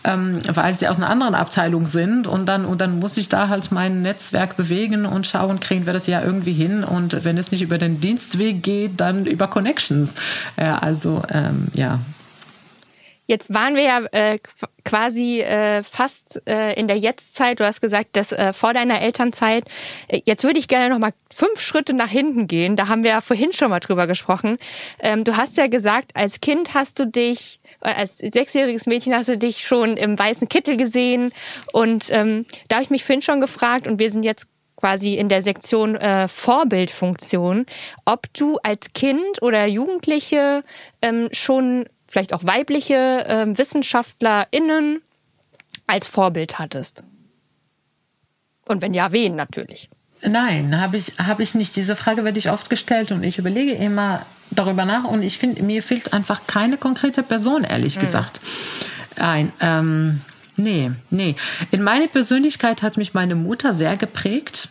ähm, 0.04 0.40
weil 0.54 0.76
sie 0.76 0.88
aus 0.88 0.98
einer 0.98 1.10
anderen 1.10 1.36
Abteilung 1.36 1.86
sind. 1.86 2.28
Und 2.28 2.48
dann, 2.48 2.66
und 2.66 2.82
dann 2.82 3.00
muss 3.00 3.18
ich 3.18 3.30
da 3.30 3.50
halt 3.50 3.72
mein 3.72 4.02
Netzwerk 4.02 4.58
bewegen 4.58 5.06
und 5.06 5.28
schauen, 5.28 5.60
kriegen 5.60 5.86
wir 5.86 5.94
das 5.94 6.08
ja 6.08 6.22
irgendwie 6.22 6.54
hin. 6.54 6.84
Und 6.84 7.24
wenn 7.24 7.38
es 7.38 7.52
nicht 7.52 7.62
über 7.62 7.78
den 7.78 8.02
Dienstweg 8.02 8.64
geht, 8.64 9.00
dann 9.00 9.26
über 9.26 9.48
Connections. 9.48 10.16
Äh, 10.56 10.66
also 10.66 11.24
ähm, 11.30 11.68
ja, 11.74 12.00
Jetzt 13.34 13.52
waren 13.52 13.74
wir 13.74 13.82
ja 13.82 14.02
äh, 14.12 14.38
quasi 14.86 15.42
äh, 15.42 15.82
fast 15.82 16.44
äh, 16.48 16.80
in 16.80 16.88
der 16.88 17.00
Jetztzeit. 17.00 17.60
Du 17.60 17.66
hast 17.66 17.82
gesagt, 17.82 18.10
dass 18.16 18.32
äh, 18.32 18.54
vor 18.54 18.76
deiner 18.76 19.02
Elternzeit. 19.02 19.64
Äh, 20.08 20.22
jetzt 20.26 20.44
würde 20.44 20.60
ich 20.60 20.68
gerne 20.68 20.94
noch 20.94 21.00
mal 21.00 21.14
fünf 21.34 21.60
Schritte 21.60 21.96
nach 21.96 22.10
hinten 22.10 22.46
gehen. 22.46 22.76
Da 22.76 22.90
haben 22.90 23.04
wir 23.04 23.10
ja 23.10 23.22
vorhin 23.22 23.52
schon 23.52 23.72
mal 23.72 23.80
drüber 23.80 24.06
gesprochen. 24.06 24.60
Ähm, 25.00 25.24
du 25.24 25.36
hast 25.36 25.58
ja 25.58 25.66
gesagt, 25.66 26.12
als 26.14 26.42
Kind 26.42 26.76
hast 26.76 27.00
du 27.00 27.08
dich, 27.08 27.60
äh, 27.82 27.90
als 27.96 28.20
sechsjähriges 28.20 28.86
Mädchen 28.86 29.16
hast 29.16 29.30
du 29.30 29.38
dich 29.40 29.66
schon 29.66 29.98
im 29.98 30.20
weißen 30.20 30.48
Kittel 30.48 30.78
gesehen. 30.78 31.34
Und 31.72 32.12
ähm, 32.12 32.46
da 32.68 32.76
habe 32.76 32.84
ich 32.84 32.92
mich 32.92 33.04
vorhin 33.04 33.24
schon 33.24 33.42
gefragt. 33.42 33.88
Und 33.88 33.98
wir 33.98 34.12
sind 34.12 34.26
jetzt 34.26 34.46
quasi 34.76 35.16
in 35.16 35.28
der 35.28 35.42
Sektion 35.42 35.96
äh, 35.96 36.28
Vorbildfunktion, 36.28 37.66
ob 38.06 38.32
du 38.36 38.60
als 38.62 38.94
Kind 38.94 39.42
oder 39.42 39.66
Jugendliche 39.66 40.64
ähm, 41.02 41.30
schon 41.32 41.88
vielleicht 42.14 42.34
auch 42.34 42.46
weibliche 42.46 43.26
äh, 43.28 43.58
WissenschaftlerInnen 43.58 45.02
als 45.88 46.08
Vorbild 46.08 46.60
hattest? 46.60 47.04
Und 48.68 48.84
wenn 48.84 48.94
ja, 48.94 49.12
wen 49.12 49.36
natürlich? 49.36 49.90
Nein, 50.22 50.80
habe 50.80 50.96
ich, 50.96 51.12
hab 51.18 51.40
ich 51.40 51.56
nicht. 51.56 51.76
Diese 51.76 51.96
Frage 51.96 52.24
werde 52.24 52.38
ich 52.38 52.52
oft 52.52 52.70
gestellt 52.70 53.12
und 53.12 53.24
ich 53.24 53.40
überlege 53.40 53.74
immer 53.74 54.26
darüber 54.52 54.86
nach 54.86 55.06
und 55.06 55.24
ich 55.24 55.40
finde, 55.40 55.64
mir 55.64 55.82
fehlt 55.82 56.14
einfach 56.14 56.42
keine 56.46 56.78
konkrete 56.78 57.24
Person, 57.24 57.64
ehrlich 57.64 57.98
mhm. 57.98 58.02
gesagt. 58.02 58.40
Nein, 59.18 59.52
ähm, 59.60 60.22
nee, 60.56 60.92
nee. 61.10 61.36
In 61.72 61.82
meine 61.82 62.08
Persönlichkeit 62.08 62.84
hat 62.84 62.96
mich 62.96 63.16
meine 63.16 63.34
Mutter 63.36 63.74
sehr 63.74 63.98
geprägt. 63.98 64.70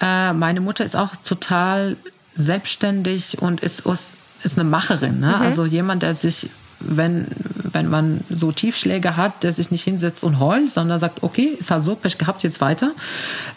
Äh, 0.00 0.32
meine 0.32 0.60
Mutter 0.60 0.84
ist 0.84 0.96
auch 0.96 1.14
total 1.16 1.96
selbstständig 2.34 3.42
und 3.42 3.60
ist 3.60 3.84
aus 3.84 4.12
ist 4.44 4.58
eine 4.58 4.68
Macherin. 4.68 5.20
Ne? 5.20 5.28
Mhm. 5.28 5.42
Also 5.42 5.64
jemand, 5.64 6.02
der 6.02 6.14
sich, 6.14 6.50
wenn, 6.80 7.26
wenn 7.72 7.88
man 7.88 8.20
so 8.30 8.52
Tiefschläge 8.52 9.16
hat, 9.16 9.42
der 9.42 9.52
sich 9.52 9.70
nicht 9.70 9.84
hinsetzt 9.84 10.22
und 10.24 10.38
heult, 10.38 10.70
sondern 10.70 10.98
sagt, 10.98 11.22
okay, 11.22 11.56
ist 11.58 11.70
halt 11.70 11.84
so, 11.84 11.94
Pech 11.94 12.18
gehabt, 12.18 12.42
jetzt 12.42 12.60
weiter. 12.60 12.92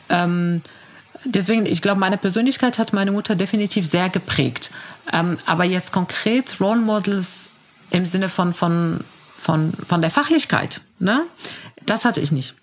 Ähm, 0.10 0.62
deswegen, 1.26 1.66
ich 1.66 1.82
glaube, 1.82 2.00
meine 2.00 2.18
Persönlichkeit 2.18 2.80
hat 2.80 2.94
meine 2.94 3.12
Mutter 3.12 3.36
definitiv 3.36 3.90
sehr 3.90 4.10
geprägt. 4.10 4.72
Ähm, 5.14 5.38
aber 5.46 5.66
jetzt 5.66 5.92
konkret 5.92 6.60
Role 6.60 6.80
Models 6.80 7.52
im 7.92 8.06
Sinne 8.06 8.30
von, 8.30 8.54
von, 8.54 9.02
von, 9.38 9.74
von 9.86 10.02
der 10.02 10.12
Fachlichkeit, 10.12 10.82
ne? 11.00 11.24
das 11.86 12.06
hatte 12.06 12.22
ich 12.22 12.32
nicht. 12.32 12.56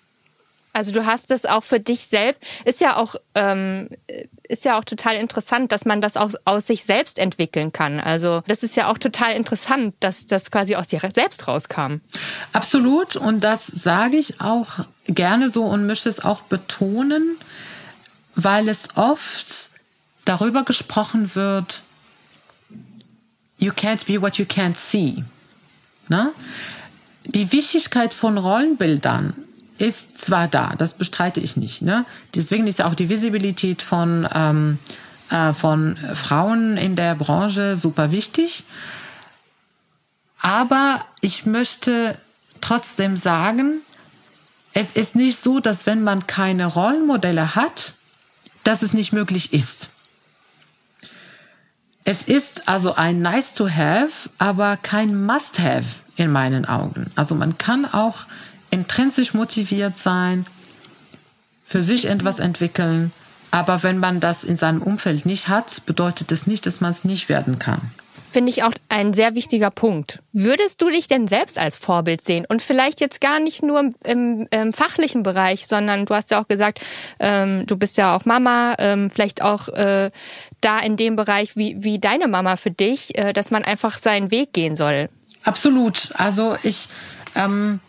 Also 0.79 0.93
du 0.93 1.05
hast 1.05 1.29
es 1.29 1.45
auch 1.45 1.65
für 1.65 1.81
dich 1.81 2.07
selbst, 2.07 2.41
ist 2.63 2.79
ja 2.79 2.95
auch, 2.95 3.15
ähm, 3.35 3.89
ist 4.47 4.63
ja 4.63 4.79
auch 4.79 4.85
total 4.85 5.15
interessant, 5.15 5.73
dass 5.73 5.83
man 5.83 5.99
das 5.99 6.15
auch 6.15 6.31
aus 6.45 6.67
sich 6.67 6.85
selbst 6.85 7.19
entwickeln 7.19 7.73
kann. 7.73 7.99
Also 7.99 8.43
das 8.47 8.63
ist 8.63 8.77
ja 8.77 8.89
auch 8.89 8.97
total 8.97 9.33
interessant, 9.33 9.93
dass 9.99 10.25
das 10.25 10.51
quasi 10.51 10.77
aus 10.77 10.87
dir 10.87 11.01
selbst 11.13 11.49
rauskam. 11.49 11.95
Absolut. 12.53 13.17
Und 13.17 13.43
das 13.43 13.67
sage 13.67 14.15
ich 14.15 14.39
auch 14.39 14.85
gerne 15.03 15.49
so 15.49 15.65
und 15.65 15.85
möchte 15.85 16.07
es 16.07 16.23
auch 16.23 16.43
betonen, 16.43 17.35
weil 18.35 18.69
es 18.69 18.95
oft 18.95 19.71
darüber 20.23 20.63
gesprochen 20.63 21.35
wird, 21.35 21.81
you 23.57 23.73
can't 23.73 24.05
be 24.05 24.21
what 24.21 24.37
you 24.37 24.45
can't 24.45 24.77
see. 24.77 25.25
Ne? 26.07 26.31
Die 27.25 27.51
Wichtigkeit 27.51 28.13
von 28.13 28.37
Rollenbildern 28.37 29.33
ist 29.79 30.17
zwar 30.17 30.47
da, 30.47 30.75
das 30.77 30.93
bestreite 30.93 31.39
ich 31.39 31.57
nicht. 31.57 31.81
Ne? 31.81 32.05
Deswegen 32.35 32.67
ist 32.67 32.81
auch 32.81 32.95
die 32.95 33.09
Visibilität 33.09 33.81
von, 33.81 34.27
ähm, 34.33 34.79
äh, 35.29 35.53
von 35.53 35.97
Frauen 36.13 36.77
in 36.77 36.95
der 36.95 37.15
Branche 37.15 37.77
super 37.77 38.11
wichtig. 38.11 38.63
Aber 40.41 41.03
ich 41.21 41.45
möchte 41.45 42.17
trotzdem 42.61 43.17
sagen, 43.17 43.81
es 44.73 44.91
ist 44.91 45.15
nicht 45.15 45.39
so, 45.39 45.59
dass 45.59 45.85
wenn 45.85 46.03
man 46.03 46.27
keine 46.27 46.65
Rollenmodelle 46.65 47.55
hat, 47.55 47.93
dass 48.63 48.81
es 48.81 48.93
nicht 48.93 49.13
möglich 49.13 49.53
ist. 49.53 49.89
Es 52.05 52.23
ist 52.23 52.67
also 52.67 52.95
ein 52.95 53.21
Nice 53.21 53.53
to 53.53 53.69
have, 53.69 54.29
aber 54.37 54.77
kein 54.77 55.25
Must 55.25 55.59
have 55.59 55.85
in 56.15 56.31
meinen 56.31 56.65
Augen. 56.65 57.11
Also 57.15 57.35
man 57.35 57.57
kann 57.57 57.85
auch 57.85 58.25
intrinsisch 58.71 59.33
motiviert 59.33 59.97
sein, 59.97 60.45
für 61.63 61.83
sich 61.83 62.05
etwas 62.05 62.39
entwickeln. 62.39 63.11
Aber 63.51 63.83
wenn 63.83 63.97
man 63.97 64.19
das 64.19 64.43
in 64.43 64.57
seinem 64.57 64.81
Umfeld 64.81 65.25
nicht 65.25 65.47
hat, 65.47 65.85
bedeutet 65.85 66.31
das 66.31 66.47
nicht, 66.47 66.65
dass 66.65 66.81
man 66.81 66.91
es 66.91 67.03
nicht 67.03 67.29
werden 67.29 67.59
kann. 67.59 67.81
Finde 68.31 68.51
ich 68.51 68.61
auch 68.61 68.73
ein 68.89 69.15
sehr 69.15 69.33
wichtiger 69.33 69.71
Punkt. 69.71 70.19
Würdest 70.33 70.83
du 70.83 70.89
dich 70.89 71.07
denn 71.07 71.27
selbst 71.27 71.57
als 71.57 71.77
Vorbild 71.77 72.21
sehen? 72.21 72.45
Und 72.47 72.61
vielleicht 72.61 73.01
jetzt 73.01 73.21
gar 73.21 73.39
nicht 73.39 73.63
nur 73.63 73.91
im, 74.03 74.47
im 74.51 74.71
fachlichen 74.73 75.23
Bereich, 75.23 75.65
sondern 75.65 76.05
du 76.05 76.13
hast 76.13 76.29
ja 76.29 76.39
auch 76.39 76.47
gesagt, 76.47 76.79
ähm, 77.19 77.65
du 77.65 77.75
bist 77.75 77.97
ja 77.97 78.15
auch 78.15 78.25
Mama, 78.25 78.75
ähm, 78.77 79.09
vielleicht 79.09 79.41
auch 79.41 79.67
äh, 79.69 80.11
da 80.61 80.79
in 80.79 80.95
dem 80.95 81.15
Bereich 81.15 81.55
wie, 81.55 81.83
wie 81.83 81.97
deine 81.97 82.27
Mama 82.27 82.55
für 82.55 82.69
dich, 82.69 83.17
äh, 83.17 83.33
dass 83.33 83.49
man 83.49 83.63
einfach 83.63 83.97
seinen 83.97 84.29
Weg 84.29 84.53
gehen 84.53 84.75
soll. 84.75 85.09
Absolut. 85.43 86.11
Also 86.13 86.55
ich 86.61 86.87
ähm, 87.33 87.79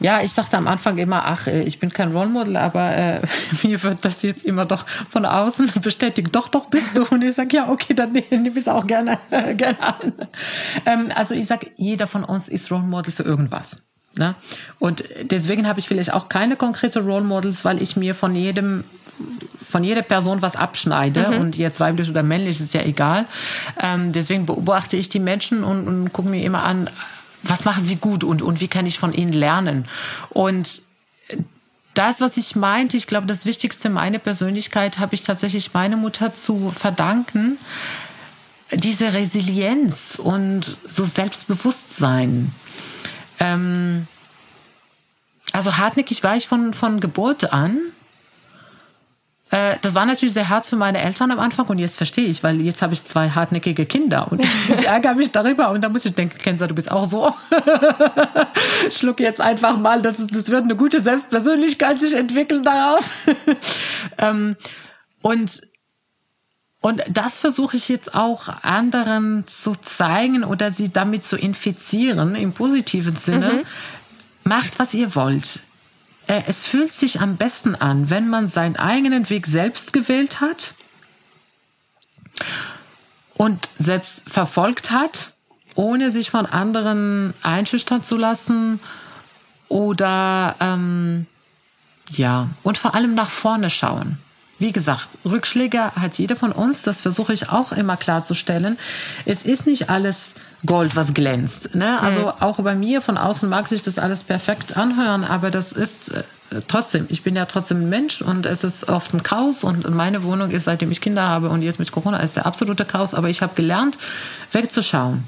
ja, 0.00 0.22
ich 0.22 0.32
sagte 0.32 0.56
am 0.56 0.68
Anfang 0.68 0.98
immer, 0.98 1.24
ach, 1.24 1.46
äh, 1.46 1.62
ich 1.62 1.80
bin 1.80 1.90
kein 1.90 2.12
Role 2.12 2.28
Model, 2.28 2.56
aber 2.56 2.96
äh, 2.96 3.20
mir 3.62 3.82
wird 3.82 4.04
das 4.04 4.22
jetzt 4.22 4.44
immer 4.44 4.64
doch 4.64 4.86
von 4.86 5.24
außen 5.24 5.70
bestätigt. 5.82 6.28
Doch, 6.32 6.48
doch 6.48 6.66
bist 6.66 6.96
du. 6.96 7.04
Und 7.04 7.22
ich 7.22 7.34
sage, 7.34 7.56
ja, 7.56 7.68
okay, 7.68 7.94
dann 7.94 8.12
nehme 8.12 8.48
ich 8.48 8.56
es 8.56 8.68
auch 8.68 8.86
gerne, 8.86 9.18
gerne 9.30 9.80
an. 9.80 10.12
Ähm, 10.86 11.08
also 11.14 11.34
ich 11.34 11.46
sage, 11.46 11.68
jeder 11.76 12.06
von 12.06 12.24
uns 12.24 12.48
ist 12.48 12.70
Role 12.70 12.82
Model 12.82 13.12
für 13.12 13.24
irgendwas. 13.24 13.82
Ne? 14.14 14.34
Und 14.78 15.04
deswegen 15.22 15.66
habe 15.66 15.80
ich 15.80 15.88
vielleicht 15.88 16.12
auch 16.12 16.28
keine 16.28 16.56
konkrete 16.56 17.00
Role 17.00 17.24
Models, 17.24 17.64
weil 17.64 17.80
ich 17.82 17.96
mir 17.96 18.14
von 18.14 18.34
jedem 18.34 18.84
von 19.68 19.82
jeder 19.82 20.02
Person 20.02 20.42
was 20.42 20.54
abschneide 20.54 21.28
mhm. 21.28 21.40
und 21.40 21.56
jetzt 21.56 21.80
weiblich 21.80 22.08
oder 22.08 22.22
männlich 22.22 22.60
ist 22.60 22.72
ja 22.72 22.82
egal. 22.82 23.26
Ähm, 23.82 24.12
deswegen 24.12 24.46
beobachte 24.46 24.96
ich 24.96 25.08
die 25.08 25.18
Menschen 25.18 25.64
und, 25.64 25.86
und 25.88 26.12
gucke 26.12 26.28
mir 26.28 26.42
immer 26.44 26.62
an, 26.62 26.88
was 27.48 27.64
machen 27.64 27.84
sie 27.84 27.96
gut 27.96 28.24
und, 28.24 28.42
und 28.42 28.60
wie 28.60 28.68
kann 28.68 28.86
ich 28.86 28.98
von 28.98 29.12
ihnen 29.12 29.32
lernen? 29.32 29.88
Und 30.30 30.82
das, 31.94 32.20
was 32.20 32.36
ich 32.36 32.54
meinte, 32.54 32.96
ich 32.96 33.06
glaube, 33.08 33.26
das 33.26 33.44
Wichtigste, 33.44 33.90
meine 33.90 34.18
Persönlichkeit, 34.18 34.98
habe 34.98 35.14
ich 35.14 35.22
tatsächlich 35.22 35.74
meine 35.74 35.96
Mutter 35.96 36.34
zu 36.34 36.70
verdanken. 36.70 37.58
Diese 38.72 39.14
Resilienz 39.14 40.20
und 40.22 40.76
so 40.86 41.04
Selbstbewusstsein. 41.04 42.52
Ähm, 43.40 44.06
also 45.52 45.76
hartnäckig 45.76 46.22
war 46.22 46.36
ich 46.36 46.46
von, 46.46 46.72
von 46.72 47.00
Geburt 47.00 47.52
an. 47.52 47.78
Äh, 49.50 49.76
das 49.80 49.94
war 49.94 50.04
natürlich 50.04 50.34
sehr 50.34 50.48
hart 50.48 50.66
für 50.66 50.76
meine 50.76 51.00
Eltern 51.00 51.30
am 51.30 51.38
Anfang 51.38 51.66
und 51.66 51.78
jetzt 51.78 51.96
verstehe 51.96 52.26
ich, 52.26 52.42
weil 52.42 52.60
jetzt 52.60 52.82
habe 52.82 52.92
ich 52.92 53.04
zwei 53.04 53.30
hartnäckige 53.30 53.86
Kinder 53.86 54.30
und 54.30 54.44
ich 54.68 54.86
ärgere 54.86 55.14
mich 55.14 55.32
darüber 55.32 55.70
und 55.70 55.82
da 55.82 55.88
muss 55.88 56.04
ich 56.04 56.14
denken, 56.14 56.36
Kenza, 56.38 56.66
du 56.66 56.74
bist 56.74 56.90
auch 56.90 57.08
so. 57.08 57.34
Schluck 58.90 59.20
jetzt 59.20 59.40
einfach 59.40 59.78
mal, 59.78 60.02
das, 60.02 60.18
ist, 60.18 60.34
das 60.34 60.48
wird 60.48 60.64
eine 60.64 60.76
gute 60.76 61.00
Selbstpersönlichkeit 61.00 62.00
sich 62.00 62.14
entwickeln 62.14 62.62
daraus. 62.62 63.04
ähm, 64.18 64.56
und 65.22 65.62
und 66.80 67.02
das 67.10 67.40
versuche 67.40 67.76
ich 67.76 67.88
jetzt 67.88 68.14
auch 68.14 68.48
anderen 68.62 69.44
zu 69.48 69.74
zeigen 69.74 70.44
oder 70.44 70.70
sie 70.70 70.92
damit 70.92 71.24
zu 71.24 71.36
infizieren 71.36 72.36
im 72.36 72.52
positiven 72.52 73.16
Sinne. 73.16 73.52
Mhm. 73.52 73.62
Macht, 74.44 74.78
was 74.78 74.94
ihr 74.94 75.16
wollt. 75.16 75.58
Äh, 76.28 76.42
es 76.46 76.66
fühlt 76.66 76.94
sich 76.94 77.20
am 77.20 77.36
besten 77.36 77.74
an, 77.74 78.10
wenn 78.10 78.28
man 78.28 78.48
seinen 78.48 78.76
eigenen 78.76 79.28
Weg 79.28 79.46
selbst 79.46 79.92
gewählt 79.92 80.40
hat 80.40 80.74
und 83.34 83.68
selbst 83.76 84.22
verfolgt 84.28 84.90
hat, 84.92 85.32
ohne 85.74 86.12
sich 86.12 86.30
von 86.30 86.46
anderen 86.46 87.34
einschüchtern 87.42 88.04
zu 88.04 88.16
lassen 88.16 88.78
oder 89.68 90.54
ähm, 90.60 91.26
ja, 92.10 92.48
und 92.62 92.78
vor 92.78 92.94
allem 92.94 93.14
nach 93.14 93.30
vorne 93.30 93.70
schauen. 93.70 94.18
Wie 94.58 94.72
gesagt, 94.72 95.08
Rückschläge 95.24 95.94
hat 95.94 96.18
jeder 96.18 96.36
von 96.36 96.52
uns, 96.52 96.82
das 96.82 97.00
versuche 97.00 97.32
ich 97.32 97.48
auch 97.48 97.72
immer 97.72 97.96
klarzustellen. 97.96 98.76
Es 99.24 99.44
ist 99.44 99.66
nicht 99.66 99.88
alles 99.88 100.34
Gold, 100.66 100.96
was 100.96 101.14
glänzt. 101.14 101.74
Ne? 101.74 102.00
Also 102.00 102.20
mhm. 102.20 102.32
auch 102.40 102.58
bei 102.58 102.74
mir 102.74 103.00
von 103.00 103.16
außen 103.16 103.48
mag 103.48 103.68
sich 103.68 103.82
das 103.82 103.98
alles 103.98 104.24
perfekt 104.24 104.76
anhören, 104.76 105.24
aber 105.24 105.50
das 105.50 105.70
ist 105.70 106.10
äh, 106.10 106.22
trotzdem, 106.66 107.06
ich 107.10 107.22
bin 107.22 107.36
ja 107.36 107.46
trotzdem 107.46 107.82
ein 107.82 107.88
Mensch 107.88 108.22
und 108.22 108.44
es 108.44 108.64
ist 108.64 108.88
oft 108.88 109.14
ein 109.14 109.22
Chaos 109.22 109.62
und 109.62 109.88
meine 109.90 110.24
Wohnung 110.24 110.50
ist, 110.50 110.64
seitdem 110.64 110.90
ich 110.90 111.00
Kinder 111.00 111.22
habe 111.22 111.48
und 111.50 111.62
jetzt 111.62 111.78
mit 111.78 111.92
Corona 111.92 112.18
ist 112.18 112.36
der 112.36 112.46
absolute 112.46 112.84
Chaos, 112.84 113.14
aber 113.14 113.28
ich 113.28 113.40
habe 113.40 113.54
gelernt, 113.54 113.98
wegzuschauen. 114.50 115.24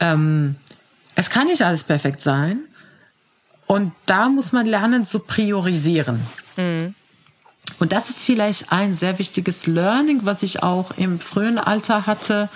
Ähm, 0.00 0.56
es 1.14 1.30
kann 1.30 1.46
nicht 1.46 1.62
alles 1.62 1.84
perfekt 1.84 2.20
sein 2.20 2.60
und 3.66 3.92
da 4.06 4.28
muss 4.28 4.50
man 4.50 4.66
lernen 4.66 5.06
zu 5.06 5.20
priorisieren. 5.20 6.20
Mhm. 6.56 6.94
Und 7.78 7.92
das 7.92 8.10
ist 8.10 8.24
vielleicht 8.24 8.72
ein 8.72 8.94
sehr 8.94 9.18
wichtiges 9.18 9.66
Learning, 9.66 10.20
was 10.24 10.42
ich 10.42 10.62
auch 10.62 10.90
im 10.96 11.20
frühen 11.20 11.58
Alter 11.58 12.06
hatte. 12.06 12.48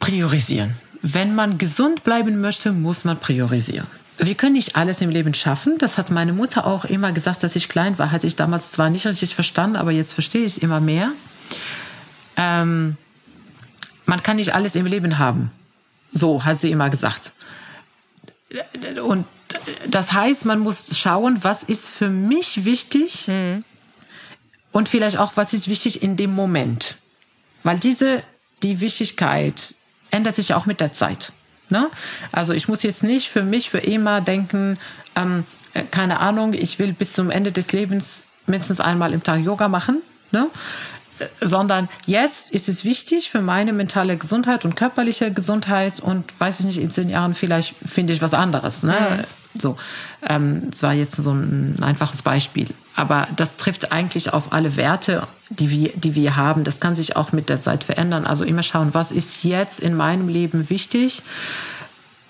Priorisieren. 0.00 0.74
Wenn 1.02 1.34
man 1.34 1.58
gesund 1.58 2.04
bleiben 2.04 2.40
möchte, 2.40 2.72
muss 2.72 3.04
man 3.04 3.18
priorisieren. 3.18 3.86
Wir 4.18 4.34
können 4.34 4.52
nicht 4.54 4.76
alles 4.76 5.00
im 5.00 5.10
Leben 5.10 5.34
schaffen. 5.34 5.76
Das 5.78 5.98
hat 5.98 6.10
meine 6.10 6.32
Mutter 6.32 6.66
auch 6.66 6.84
immer 6.84 7.12
gesagt, 7.12 7.42
dass 7.42 7.56
ich 7.56 7.68
klein 7.68 7.98
war. 7.98 8.12
Hatte 8.12 8.26
ich 8.26 8.36
damals 8.36 8.70
zwar 8.70 8.88
nicht 8.90 9.06
richtig 9.06 9.34
verstanden, 9.34 9.76
aber 9.76 9.90
jetzt 9.90 10.12
verstehe 10.12 10.44
ich 10.44 10.56
es 10.56 10.58
immer 10.58 10.80
mehr. 10.80 11.10
Ähm, 12.36 12.96
man 14.06 14.22
kann 14.22 14.36
nicht 14.36 14.54
alles 14.54 14.76
im 14.76 14.86
Leben 14.86 15.18
haben. 15.18 15.50
So 16.12 16.44
hat 16.44 16.58
sie 16.58 16.70
immer 16.70 16.90
gesagt. 16.90 17.32
Und 19.04 19.26
das 19.88 20.12
heißt, 20.12 20.44
man 20.44 20.60
muss 20.60 20.96
schauen, 20.96 21.42
was 21.42 21.62
ist 21.64 21.90
für 21.90 22.08
mich 22.08 22.64
wichtig 22.64 23.26
mhm. 23.26 23.64
und 24.72 24.88
vielleicht 24.88 25.16
auch, 25.16 25.32
was 25.36 25.52
ist 25.52 25.68
wichtig 25.68 26.02
in 26.02 26.16
dem 26.16 26.34
Moment. 26.34 26.96
Weil 27.62 27.78
diese, 27.78 28.22
die 28.62 28.80
Wichtigkeit 28.80 29.74
ändert 30.14 30.36
sich 30.36 30.54
auch 30.54 30.66
mit 30.66 30.80
der 30.80 30.92
Zeit. 30.92 31.32
Ne? 31.70 31.88
Also 32.32 32.52
ich 32.52 32.68
muss 32.68 32.82
jetzt 32.82 33.02
nicht 33.02 33.28
für 33.28 33.42
mich 33.42 33.70
für 33.70 33.78
immer 33.78 34.20
denken, 34.20 34.78
ähm, 35.16 35.44
äh, 35.72 35.82
keine 35.82 36.20
Ahnung, 36.20 36.52
ich 36.54 36.78
will 36.78 36.92
bis 36.92 37.12
zum 37.12 37.30
Ende 37.30 37.52
des 37.52 37.72
Lebens 37.72 38.28
mindestens 38.46 38.80
einmal 38.80 39.12
im 39.12 39.22
Tag 39.22 39.40
Yoga 39.40 39.68
machen. 39.68 40.02
Ne? 40.30 40.48
sondern 41.40 41.88
jetzt 42.06 42.50
ist 42.50 42.68
es 42.68 42.84
wichtig 42.84 43.30
für 43.30 43.40
meine 43.40 43.72
mentale 43.72 44.16
Gesundheit 44.16 44.64
und 44.64 44.74
körperliche 44.74 45.30
Gesundheit 45.30 46.00
und 46.00 46.24
weiß 46.40 46.60
ich 46.60 46.66
nicht, 46.66 46.78
in 46.78 46.90
zehn 46.90 47.08
Jahren 47.08 47.34
vielleicht 47.34 47.74
finde 47.86 48.12
ich 48.12 48.20
was 48.20 48.34
anderes. 48.34 48.82
Ne? 48.82 48.96
Mhm. 49.54 49.60
So, 49.60 49.76
ähm, 50.28 50.70
das 50.70 50.82
war 50.82 50.92
jetzt 50.92 51.14
so 51.14 51.30
ein 51.30 51.78
einfaches 51.80 52.22
Beispiel. 52.22 52.66
Aber 52.96 53.26
das 53.36 53.56
trifft 53.56 53.90
eigentlich 53.92 54.32
auf 54.32 54.52
alle 54.52 54.76
Werte, 54.76 55.26
die 55.48 55.70
wir, 55.70 55.90
die 55.94 56.14
wir 56.14 56.36
haben. 56.36 56.62
Das 56.62 56.78
kann 56.78 56.94
sich 56.94 57.16
auch 57.16 57.32
mit 57.32 57.48
der 57.48 57.60
Zeit 57.60 57.82
verändern. 57.82 58.24
Also 58.24 58.44
immer 58.44 58.62
schauen, 58.62 58.94
was 58.94 59.10
ist 59.10 59.42
jetzt 59.42 59.80
in 59.80 59.94
meinem 59.94 60.28
Leben 60.28 60.70
wichtig 60.70 61.22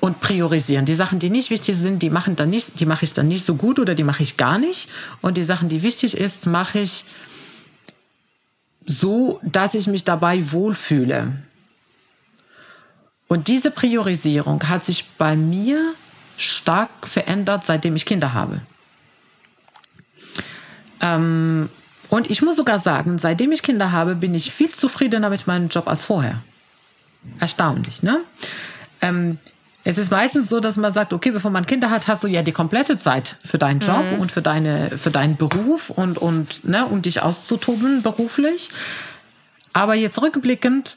und 0.01 0.21
priorisieren. 0.21 0.87
Die 0.87 0.95
Sachen, 0.95 1.19
die 1.19 1.31
nicht 1.31 1.51
wichtig 1.51 1.77
sind, 1.77 2.03
die 2.03 2.11
machen 2.11 2.37
dann 2.37 2.51
nicht, 2.51 2.81
die 2.81 2.87
mache 2.87 3.05
ich 3.05 3.13
dann 3.13 3.29
nicht 3.29 3.45
so 3.45 3.55
gut 3.55 3.79
oder 3.79 3.95
die 3.95 4.05
mache 4.05 4.23
ich 4.23 4.37
gar 4.37 4.59
nicht. 4.59 4.89
Und 5.21 5.37
die 5.37 5.43
Sachen, 5.43 5.69
die 5.69 5.83
wichtig 5.83 6.17
ist, 6.17 6.47
mache 6.47 6.81
ich 6.81 7.05
so, 8.87 9.41
dass 9.43 9.75
ich 9.75 9.87
mich 9.87 10.05
dabei 10.05 10.51
wohlfühle. 10.53 11.33
Und 13.29 13.49
diese 13.49 13.71
Priorisierung 13.71 14.69
hat 14.69 14.85
sich 14.85 15.07
bei 15.19 15.37
mir 15.37 15.95
stark 16.37 16.91
verändert, 17.03 17.65
seitdem 17.65 17.97
ich 17.97 18.07
Kinder 18.07 18.35
habe. 18.35 18.61
Ähm, 21.05 21.69
und 22.09 22.31
ich 22.31 22.43
muss 22.43 22.57
sogar 22.57 22.79
sagen, 22.79 23.19
seitdem 23.19 23.53
ich 23.53 23.63
Kinder 23.63 23.93
habe, 23.93 24.15
bin 24.15 24.35
ich 24.35 24.53
viel 24.53 24.71
zufriedener 24.71 25.31
mit 25.31 25.47
meinem 25.47 25.69
Job 25.69 25.87
als 25.87 26.07
vorher. 26.07 26.41
Erstaunlich, 27.41 28.03
ne? 28.03 28.21
Ähm, 29.01 29.39
es 29.87 29.99
ist 29.99 30.11
meistens 30.11 30.49
so, 30.49 30.61
dass 30.61 30.77
man 30.77 30.93
sagt, 30.93 31.13
okay, 31.13 31.31
bevor 31.31 31.51
man 31.51 31.67
Kinder 31.67 31.91
hat, 31.91 32.09
hast 32.09 32.25
du 32.25 32.27
ja 32.27 32.43
die 32.43 32.53
komplette 32.53 32.99
Zeit 32.99 33.37
für 33.45 33.59
deinen 33.59 33.81
Job 33.81 34.05
mhm. 34.15 34.21
und 34.21 34.33
für 34.33 34.41
deine, 34.41 34.91
für 34.91 35.11
deinen 35.11 35.37
Beruf 35.37 35.91
und, 35.91 36.17
und, 36.17 36.65
ne, 36.65 36.87
um 36.87 37.03
dich 37.03 37.21
auszutoben 37.21 38.03
beruflich. 38.03 38.71
Aber 39.75 39.95
jetzt 39.95 40.23
rückblickend 40.23 40.97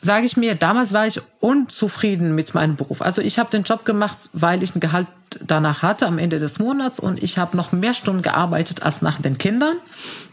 sage 0.00 0.26
ich 0.26 0.36
mir, 0.36 0.54
damals 0.54 0.92
war 0.92 1.06
ich 1.06 1.20
unzufrieden 1.40 2.34
mit 2.34 2.54
meinem 2.54 2.76
Beruf. 2.76 3.02
Also 3.02 3.20
ich 3.20 3.38
habe 3.38 3.50
den 3.50 3.64
Job 3.64 3.84
gemacht, 3.84 4.30
weil 4.32 4.62
ich 4.62 4.74
ein 4.74 4.80
Gehalt 4.80 5.08
danach 5.40 5.82
hatte 5.82 6.06
am 6.06 6.18
Ende 6.18 6.38
des 6.38 6.58
Monats 6.58 7.00
und 7.00 7.22
ich 7.22 7.36
habe 7.36 7.56
noch 7.56 7.72
mehr 7.72 7.94
Stunden 7.94 8.22
gearbeitet 8.22 8.82
als 8.82 9.02
nach 9.02 9.20
den 9.20 9.38
Kindern. 9.38 9.74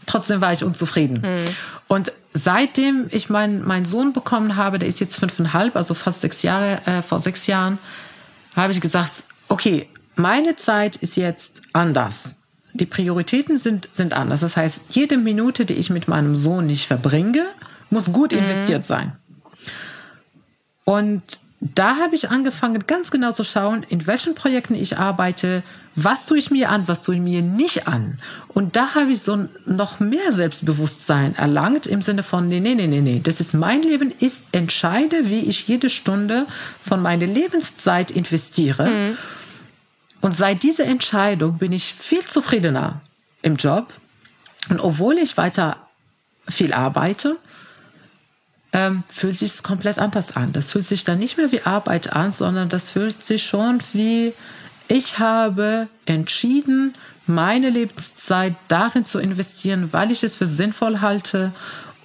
Trotzdem 0.06 0.40
war 0.40 0.52
ich 0.52 0.62
unzufrieden. 0.64 1.20
Mhm. 1.22 1.48
Und 1.88 2.12
seitdem 2.32 3.06
ich 3.10 3.28
meinen 3.28 3.66
mein 3.66 3.84
Sohn 3.84 4.12
bekommen 4.12 4.56
habe, 4.56 4.78
der 4.78 4.88
ist 4.88 5.00
jetzt 5.00 5.16
fünfeinhalb, 5.16 5.76
also 5.76 5.94
fast 5.94 6.20
sechs 6.20 6.42
Jahre, 6.42 6.78
äh, 6.86 7.02
vor 7.02 7.18
sechs 7.18 7.46
Jahren, 7.46 7.78
habe 8.54 8.72
ich 8.72 8.80
gesagt, 8.80 9.24
okay, 9.48 9.88
meine 10.14 10.56
Zeit 10.56 10.96
ist 10.96 11.16
jetzt 11.16 11.62
anders. 11.72 12.36
Die 12.72 12.86
Prioritäten 12.86 13.58
sind, 13.58 13.88
sind 13.92 14.14
anders. 14.14 14.40
Das 14.40 14.56
heißt, 14.56 14.80
jede 14.90 15.18
Minute, 15.18 15.64
die 15.64 15.74
ich 15.74 15.90
mit 15.90 16.08
meinem 16.08 16.36
Sohn 16.36 16.66
nicht 16.66 16.86
verbringe, 16.86 17.44
muss 17.90 18.12
gut 18.12 18.32
mhm. 18.32 18.38
investiert 18.38 18.86
sein. 18.86 19.12
Und 20.88 21.22
da 21.60 21.96
habe 21.96 22.14
ich 22.14 22.30
angefangen, 22.30 22.86
ganz 22.86 23.10
genau 23.10 23.32
zu 23.32 23.42
schauen, 23.42 23.82
in 23.88 24.06
welchen 24.06 24.34
Projekten 24.34 24.74
ich 24.74 24.98
arbeite, 24.98 25.62
was 25.96 26.26
tue 26.26 26.38
ich 26.38 26.50
mir 26.50 26.70
an, 26.70 26.86
was 26.86 27.02
tue 27.02 27.16
ich 27.16 27.20
mir 27.20 27.42
nicht 27.42 27.88
an. 27.88 28.18
Und 28.48 28.76
da 28.76 28.94
habe 28.94 29.10
ich 29.10 29.22
so 29.22 29.48
noch 29.64 29.98
mehr 29.98 30.32
Selbstbewusstsein 30.32 31.34
erlangt 31.34 31.86
im 31.86 32.02
Sinne 32.02 32.22
von, 32.22 32.48
nee, 32.48 32.60
nee, 32.60 32.74
nee, 32.74 32.86
nee, 32.86 33.00
nee, 33.00 33.20
das 33.22 33.40
ist 33.40 33.52
mein 33.52 33.82
Leben, 33.82 34.12
ich 34.20 34.34
entscheide, 34.52 35.28
wie 35.28 35.40
ich 35.40 35.66
jede 35.66 35.90
Stunde 35.90 36.46
von 36.86 37.02
meiner 37.02 37.26
Lebenszeit 37.26 38.12
investiere. 38.12 38.86
Mhm. 38.88 39.18
Und 40.20 40.36
seit 40.36 40.62
dieser 40.62 40.84
Entscheidung 40.84 41.58
bin 41.58 41.72
ich 41.72 41.94
viel 41.94 42.24
zufriedener 42.24 43.00
im 43.42 43.56
Job. 43.56 43.92
Und 44.68 44.80
obwohl 44.80 45.18
ich 45.18 45.36
weiter 45.36 45.78
viel 46.48 46.72
arbeite, 46.72 47.36
ähm, 48.76 49.04
fühlt 49.08 49.38
sich 49.38 49.62
komplett 49.62 49.98
anders 49.98 50.36
an. 50.36 50.52
Das 50.52 50.72
fühlt 50.72 50.86
sich 50.86 51.02
dann 51.02 51.18
nicht 51.18 51.38
mehr 51.38 51.50
wie 51.50 51.62
Arbeit 51.62 52.12
an, 52.12 52.32
sondern 52.32 52.68
das 52.68 52.90
fühlt 52.90 53.24
sich 53.24 53.46
schon 53.46 53.80
wie, 53.94 54.34
ich 54.86 55.18
habe 55.18 55.88
entschieden, 56.04 56.94
meine 57.26 57.70
Lebenszeit 57.70 58.54
darin 58.68 59.06
zu 59.06 59.18
investieren, 59.18 59.92
weil 59.92 60.12
ich 60.12 60.22
es 60.22 60.36
für 60.36 60.46
sinnvoll 60.46 61.00
halte 61.00 61.52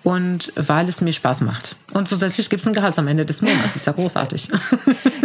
und 0.03 0.53
weil 0.55 0.87
es 0.87 1.01
mir 1.01 1.11
Spaß 1.11 1.41
macht. 1.41 1.75
Und 1.91 2.07
zusätzlich 2.07 2.49
gibt 2.49 2.61
es 2.61 2.67
ein 2.67 2.73
Gehalt 2.73 2.97
am 2.97 3.07
Ende 3.07 3.25
des 3.25 3.41
Monats. 3.41 3.75
Ist 3.75 3.85
ja 3.85 3.93
großartig. 3.93 4.47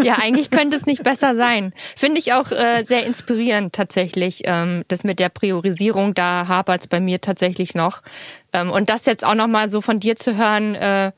Ja, 0.02 0.18
eigentlich 0.20 0.50
könnte 0.50 0.76
es 0.76 0.84
nicht 0.84 1.02
besser 1.02 1.34
sein. 1.34 1.72
Finde 1.96 2.20
ich 2.20 2.34
auch 2.34 2.52
äh, 2.52 2.84
sehr 2.84 3.06
inspirierend 3.06 3.72
tatsächlich. 3.72 4.42
Ähm, 4.44 4.84
das 4.88 5.04
mit 5.04 5.18
der 5.18 5.30
Priorisierung, 5.30 6.12
da 6.12 6.46
hapert 6.46 6.82
es 6.82 6.86
bei 6.86 7.00
mir 7.00 7.22
tatsächlich 7.22 7.74
noch. 7.74 8.02
Ähm, 8.52 8.70
und 8.70 8.90
das 8.90 9.06
jetzt 9.06 9.24
auch 9.24 9.34
nochmal 9.34 9.70
so 9.70 9.80
von 9.80 9.98
dir 9.98 10.16
zu 10.16 10.36
hören, 10.36 10.74
äh, 10.74 11.12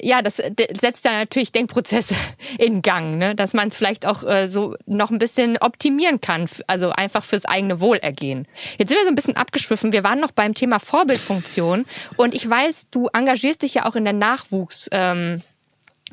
ja, 0.00 0.22
das 0.22 0.36
setzt 0.36 1.04
da 1.04 1.12
natürlich 1.12 1.52
Denkprozesse 1.52 2.14
in 2.58 2.82
Gang, 2.82 3.18
ne? 3.18 3.34
dass 3.34 3.54
man 3.54 3.68
es 3.68 3.76
vielleicht 3.76 4.06
auch 4.06 4.24
äh, 4.24 4.46
so 4.46 4.76
noch 4.86 5.10
ein 5.10 5.18
bisschen 5.18 5.58
optimieren 5.58 6.20
kann, 6.20 6.48
also 6.66 6.90
einfach 6.90 7.24
fürs 7.24 7.44
eigene 7.44 7.80
Wohlergehen. 7.80 8.46
Jetzt 8.78 8.88
sind 8.88 8.98
wir 8.98 9.04
so 9.04 9.10
ein 9.10 9.14
bisschen 9.14 9.36
abgeschwiffen. 9.36 9.92
Wir 9.92 10.04
waren 10.04 10.20
noch 10.20 10.32
beim 10.32 10.54
Thema 10.54 10.78
Vorbildfunktion 10.78 11.84
und 12.16 12.34
ich 12.34 12.48
weiß, 12.48 12.88
du 12.90 13.08
engagierst 13.12 13.62
dich 13.62 13.74
ja 13.74 13.86
auch 13.86 13.96
in 13.96 14.04
der 14.04 14.12
Nachwuchs. 14.12 14.88
Ähm, 14.92 15.42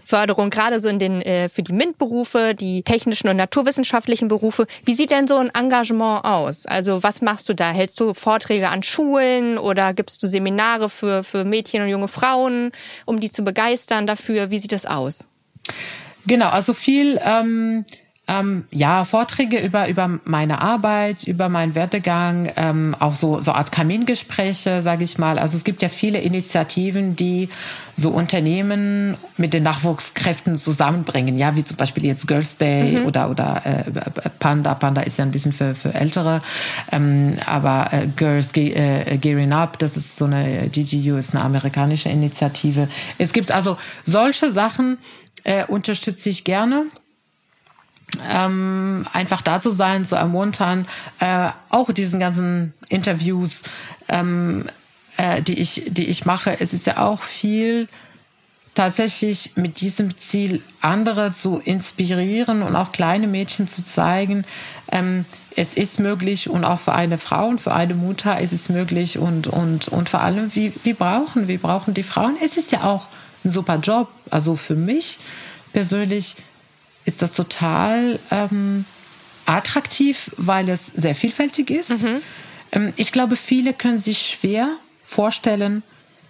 Förderung, 0.04 0.50
gerade 0.50 0.80
so 0.80 0.88
in 0.90 1.00
den 1.00 1.22
äh, 1.22 1.50
für 1.50 1.64
die 1.64 1.74
MINT-Berufe, 1.74 2.56
die 2.56 2.84
technischen 2.84 3.28
und 3.28 3.38
naturwissenschaftlichen 3.38 4.28
Berufe. 4.28 4.66
Wie 4.86 4.94
sieht 4.94 5.12
denn 5.12 5.28
so 5.28 5.38
ein 5.38 5.50
Engagement 5.54 6.26
aus? 6.26 6.66
Also 6.66 7.04
was 7.04 7.22
machst 7.22 7.50
du 7.50 7.54
da? 7.54 7.72
Hältst 7.72 8.00
du 8.00 8.14
Vorträge 8.14 8.70
an 8.70 8.84
Schulen 8.84 9.58
oder 9.58 9.94
gibst 9.94 10.22
du 10.24 10.28
Seminare 10.28 10.90
für, 10.90 11.24
für 11.24 11.44
Mädchen 11.44 11.82
und 11.84 11.90
junge 11.90 12.08
Frauen, 12.08 12.72
um 13.06 13.20
die 13.20 13.30
zu 13.30 13.44
begeistern 13.44 14.08
dafür? 14.08 14.50
Wie 14.52 14.60
sieht 14.60 14.72
das 14.72 14.86
aus? 14.86 15.28
Genau, 16.26 16.50
also 16.50 16.74
viel 16.74 17.20
ähm, 17.24 17.86
ähm, 18.30 18.66
ja, 18.70 19.06
Vorträge 19.06 19.58
über, 19.58 19.90
über 19.90 20.20
meine 20.24 20.62
Arbeit, 20.62 21.24
über 21.24 21.50
meinen 21.50 21.74
Werdegang, 21.74 22.52
ähm, 22.56 22.96
auch 23.00 23.16
so, 23.16 23.42
so 23.42 23.54
Art 23.54 23.72
Kamingespräche, 23.72 24.84
sage 24.84 25.04
ich 25.04 25.18
mal. 25.18 25.40
Also 25.40 25.58
es 25.58 25.64
gibt 25.64 25.82
ja 25.82 25.90
viele 25.90 26.20
Initiativen, 26.20 27.16
die 27.16 27.50
so 27.96 28.12
Unternehmen 28.12 29.18
mit 29.38 29.54
den 29.54 29.64
Nachwuchskräften 29.64 30.58
zusammenbringen, 30.58 31.40
ja, 31.40 31.56
wie 31.56 31.66
zum 31.66 31.76
Beispiel 31.76 32.06
jetzt 32.06 32.28
Girls 32.28 32.58
Day 32.58 33.00
mhm. 33.00 33.08
oder, 33.08 33.32
oder 33.32 33.62
äh, 33.66 34.30
Panda. 34.38 34.76
Panda 34.76 35.02
ist 35.02 35.18
ja 35.18 35.26
ein 35.26 35.32
bisschen 35.32 35.52
für, 35.52 35.74
für 35.74 35.96
Ältere, 35.96 36.44
ähm, 36.92 37.36
aber 37.48 37.90
äh, 37.92 38.08
Girls 38.16 38.54
Ge 38.54 38.74
äh, 38.74 39.18
Gearing 39.18 39.54
Up, 39.54 39.80
das 39.80 39.98
ist 39.98 40.18
so 40.18 40.26
eine, 40.26 40.70
GGU 40.72 41.18
ist 41.18 41.34
eine 41.34 41.44
amerikanische 41.44 42.10
Initiative. 42.10 42.88
Es 43.18 43.34
gibt 43.34 43.52
also 43.52 43.78
solche 44.06 44.52
Sachen, 44.52 45.00
äh, 45.44 45.66
unterstütze 45.66 46.30
ich 46.30 46.44
gerne 46.44 46.86
ähm, 48.30 49.08
einfach 49.14 49.42
da 49.42 49.62
zu 49.62 49.72
sein, 49.72 50.06
zu 50.06 50.16
ermuntern, 50.16 50.88
äh, 51.20 51.50
auch 51.70 51.92
diesen 51.92 52.20
ganzen 52.20 52.74
Interviews, 52.90 53.64
ähm, 54.08 54.66
äh, 55.18 55.42
die 55.42 55.60
ich, 55.60 55.84
die 55.88 56.06
ich 56.06 56.26
mache. 56.26 56.60
Es 56.60 56.74
ist 56.74 56.88
ja 56.88 56.98
auch 56.98 57.22
viel 57.22 57.88
tatsächlich 58.76 59.52
mit 59.56 59.82
diesem 59.82 60.18
Ziel, 60.18 60.62
andere 60.82 61.34
zu 61.34 61.62
inspirieren 61.64 62.62
und 62.62 62.76
auch 62.76 62.92
kleine 62.92 63.28
Mädchen 63.28 63.68
zu 63.68 63.84
zeigen, 63.84 64.46
ähm, 64.92 65.26
es 65.56 65.74
ist 65.74 66.00
möglich 66.00 66.50
und 66.50 66.64
auch 66.64 66.80
für 66.80 66.94
eine 66.94 67.18
Frau 67.18 67.48
und 67.48 67.60
für 67.60 67.74
eine 67.74 67.94
Mutter 67.94 68.40
ist 68.40 68.54
es 68.54 68.70
möglich 68.70 69.18
und, 69.18 69.48
und, 69.48 69.90
und 69.90 70.08
vor 70.08 70.22
allem, 70.22 70.56
wie, 70.56 70.72
wie 70.84 70.94
brauchen, 70.94 71.50
wie 71.50 71.58
brauchen 71.58 71.94
die 71.94 72.04
Frauen? 72.04 72.38
Es 72.42 72.56
ist 72.56 72.72
ja 72.72 72.84
auch 72.84 73.08
ein 73.44 73.52
super 73.52 73.76
Job. 73.76 74.08
Also 74.30 74.56
für 74.56 74.76
mich 74.76 75.20
persönlich 75.74 76.38
ist 77.10 77.24
das 77.24 77.32
total 77.32 78.20
ähm, 78.30 78.86
attraktiv, 79.48 80.30
weil 80.38 80.70
es 80.70 80.86
sehr 80.86 81.16
vielfältig 81.16 81.72
ist. 81.72 81.90
Mhm. 81.90 82.22
Ähm, 82.72 82.94
ich 82.98 83.12
glaube, 83.12 83.36
viele 83.36 83.74
können 83.74 84.00
sich 84.00 84.20
schwer 84.30 84.70
vorstellen, 85.08 85.82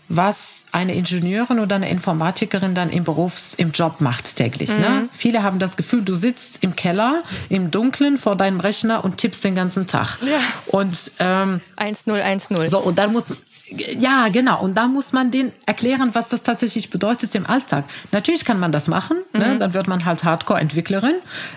was 0.07 0.63
eine 0.71 0.95
Ingenieurin 0.95 1.59
oder 1.59 1.75
eine 1.75 1.89
Informatikerin 1.89 2.73
dann 2.75 2.89
im 2.91 3.03
Berufs-, 3.03 3.55
im 3.55 3.71
Job 3.71 3.99
macht 3.99 4.37
täglich. 4.37 4.69
Ne? 4.69 4.77
Mhm. 4.77 4.81
Ne? 4.81 5.09
Viele 5.11 5.43
haben 5.43 5.59
das 5.59 5.75
Gefühl, 5.75 6.01
du 6.01 6.15
sitzt 6.15 6.59
im 6.61 6.75
Keller, 6.77 7.23
im 7.49 7.71
Dunkeln 7.71 8.17
vor 8.17 8.37
deinem 8.37 8.61
Rechner 8.61 9.03
und 9.03 9.17
tippst 9.17 9.43
den 9.43 9.55
ganzen 9.55 9.85
Tag. 9.85 10.17
Ja. 10.21 10.39
Und 10.67 11.11
ähm, 11.19 11.59
1010. 11.75 12.69
So, 12.69 12.79
und 12.79 12.97
dann 12.97 13.11
muss 13.11 13.33
ja, 13.71 14.29
genau. 14.29 14.61
Und 14.61 14.75
da 14.75 14.87
muss 14.87 15.11
man 15.11 15.31
denen 15.31 15.51
erklären, 15.65 16.09
was 16.13 16.29
das 16.29 16.43
tatsächlich 16.43 16.89
bedeutet 16.89 17.35
im 17.35 17.45
Alltag. 17.45 17.85
Natürlich 18.11 18.45
kann 18.45 18.59
man 18.59 18.71
das 18.71 18.87
machen. 18.87 19.17
Ne? 19.33 19.39
Mhm. 19.39 19.51
Ne? 19.51 19.57
Dann 19.59 19.73
wird 19.73 19.87
man 19.87 20.05
halt 20.05 20.23
Hardcore-Entwicklerin. 20.23 21.15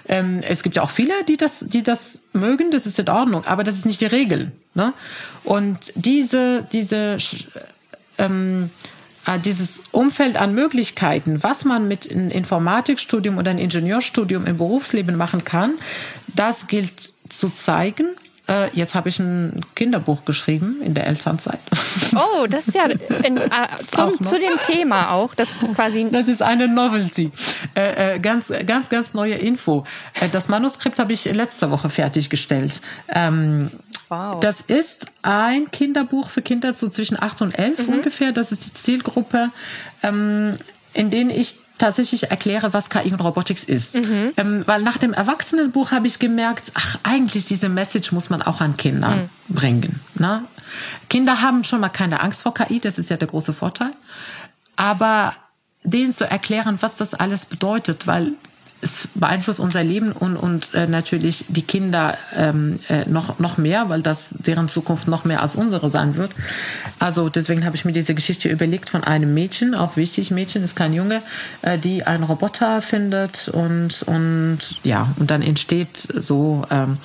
Ähm, 0.08 0.40
es 0.42 0.62
gibt 0.62 0.76
ja 0.76 0.82
auch 0.82 0.90
viele, 0.90 1.12
die 1.28 1.36
das, 1.36 1.64
die 1.66 1.82
das 1.82 2.20
mögen. 2.32 2.70
Das 2.70 2.86
ist 2.86 2.98
in 2.98 3.08
Ordnung. 3.08 3.44
Aber 3.46 3.64
das 3.64 3.76
ist 3.76 3.86
nicht 3.86 4.00
die 4.00 4.06
Regel. 4.06 4.52
Ne? 4.74 4.92
Und 5.44 5.92
diese, 5.94 6.66
diese, 6.72 7.16
ähm, 8.18 8.70
äh, 9.26 9.38
dieses 9.38 9.82
Umfeld 9.90 10.36
an 10.36 10.54
Möglichkeiten, 10.54 11.42
was 11.42 11.64
man 11.64 11.88
mit 11.88 12.10
einem 12.10 12.30
Informatikstudium 12.30 13.38
oder 13.38 13.50
einem 13.50 13.60
Ingenieurstudium 13.60 14.46
im 14.46 14.58
Berufsleben 14.58 15.16
machen 15.16 15.44
kann, 15.44 15.72
das 16.34 16.66
gilt 16.66 17.12
zu 17.28 17.50
zeigen 17.50 18.06
äh, 18.48 18.70
jetzt 18.76 18.94
habe 18.94 19.08
ich 19.08 19.18
ein 19.20 19.64
Kinderbuch 19.76 20.24
geschrieben 20.24 20.80
in 20.82 20.94
der 20.94 21.06
Elternzeit. 21.06 21.60
Oh, 22.14 22.46
das 22.46 22.68
ist 22.68 22.74
ja 22.74 22.84
in, 22.84 23.38
äh, 23.38 23.48
zum, 23.86 24.22
zu 24.22 24.38
dem 24.38 24.58
Thema 24.66 25.12
auch. 25.12 25.34
Das 25.34 25.48
quasi. 25.74 26.06
Das 26.12 26.28
ist 26.28 26.42
eine 26.42 26.68
Novelty. 26.68 27.30
Äh, 27.74 28.16
äh, 28.16 28.18
ganz, 28.18 28.52
ganz, 28.66 28.90
ganz 28.90 29.14
neue 29.14 29.34
Info. 29.34 29.86
Äh, 30.20 30.28
das 30.28 30.48
Manuskript 30.48 30.98
habe 30.98 31.14
ich 31.14 31.24
letzte 31.24 31.70
Woche 31.70 31.88
fertiggestellt. 31.88 32.82
Ähm, 33.08 33.70
wow. 34.10 34.40
Das 34.40 34.60
ist 34.60 35.06
ein 35.22 35.70
Kinderbuch 35.70 36.28
für 36.28 36.42
Kinder 36.42 36.74
so 36.74 36.88
zwischen 36.88 37.20
8 37.22 37.42
und 37.42 37.58
11 37.58 37.86
mhm. 37.86 37.94
ungefähr. 37.94 38.32
Das 38.32 38.52
ist 38.52 38.66
die 38.66 38.74
Zielgruppe, 38.74 39.50
ähm, 40.02 40.58
in 40.92 41.10
denen 41.10 41.30
ich 41.30 41.61
tatsächlich 41.82 42.30
erkläre, 42.30 42.72
was 42.72 42.90
KI 42.90 43.12
und 43.12 43.20
Robotics 43.20 43.64
ist. 43.64 43.96
Mhm. 43.96 44.32
Ähm, 44.36 44.62
weil 44.66 44.82
nach 44.82 44.98
dem 44.98 45.12
Erwachsenenbuch 45.12 45.90
habe 45.90 46.06
ich 46.06 46.20
gemerkt, 46.20 46.70
ach, 46.74 46.98
eigentlich 47.02 47.44
diese 47.44 47.68
Message 47.68 48.12
muss 48.12 48.30
man 48.30 48.40
auch 48.40 48.60
an 48.60 48.76
Kinder 48.76 49.10
mhm. 49.10 49.28
bringen. 49.48 50.00
Ne? 50.14 50.44
Kinder 51.10 51.42
haben 51.42 51.64
schon 51.64 51.80
mal 51.80 51.88
keine 51.88 52.20
Angst 52.20 52.42
vor 52.42 52.54
KI, 52.54 52.78
das 52.78 52.98
ist 52.98 53.10
ja 53.10 53.16
der 53.16 53.26
große 53.26 53.52
Vorteil. 53.52 53.90
Aber 54.76 55.34
denen 55.82 56.12
zu 56.12 56.24
erklären, 56.24 56.78
was 56.80 56.94
das 56.94 57.14
alles 57.14 57.46
bedeutet, 57.46 58.06
weil 58.06 58.28
es 58.82 59.08
beeinflusst 59.14 59.60
unser 59.60 59.84
Leben 59.84 60.12
und, 60.12 60.36
und 60.36 60.74
äh, 60.74 60.86
natürlich 60.86 61.44
die 61.48 61.62
Kinder 61.62 62.18
ähm, 62.36 62.78
äh, 62.88 63.08
noch, 63.08 63.38
noch 63.38 63.56
mehr, 63.56 63.88
weil 63.88 64.02
das 64.02 64.30
deren 64.32 64.68
Zukunft 64.68 65.06
noch 65.06 65.24
mehr 65.24 65.40
als 65.40 65.54
unsere 65.54 65.88
sein 65.88 66.16
wird. 66.16 66.32
Also 66.98 67.28
deswegen 67.28 67.64
habe 67.64 67.76
ich 67.76 67.84
mir 67.84 67.92
diese 67.92 68.14
Geschichte 68.14 68.48
überlegt 68.48 68.90
von 68.90 69.04
einem 69.04 69.32
Mädchen, 69.34 69.74
auch 69.74 69.96
wichtig, 69.96 70.32
Mädchen 70.32 70.64
ist 70.64 70.74
kein 70.74 70.92
Junge, 70.92 71.22
äh, 71.62 71.78
die 71.78 72.04
einen 72.04 72.24
Roboter 72.24 72.82
findet 72.82 73.48
und, 73.48 74.02
und 74.02 74.58
ja, 74.82 75.08
und 75.18 75.30
dann 75.30 75.42
entsteht 75.42 75.96
so 75.96 76.64
ähm, 76.70 76.98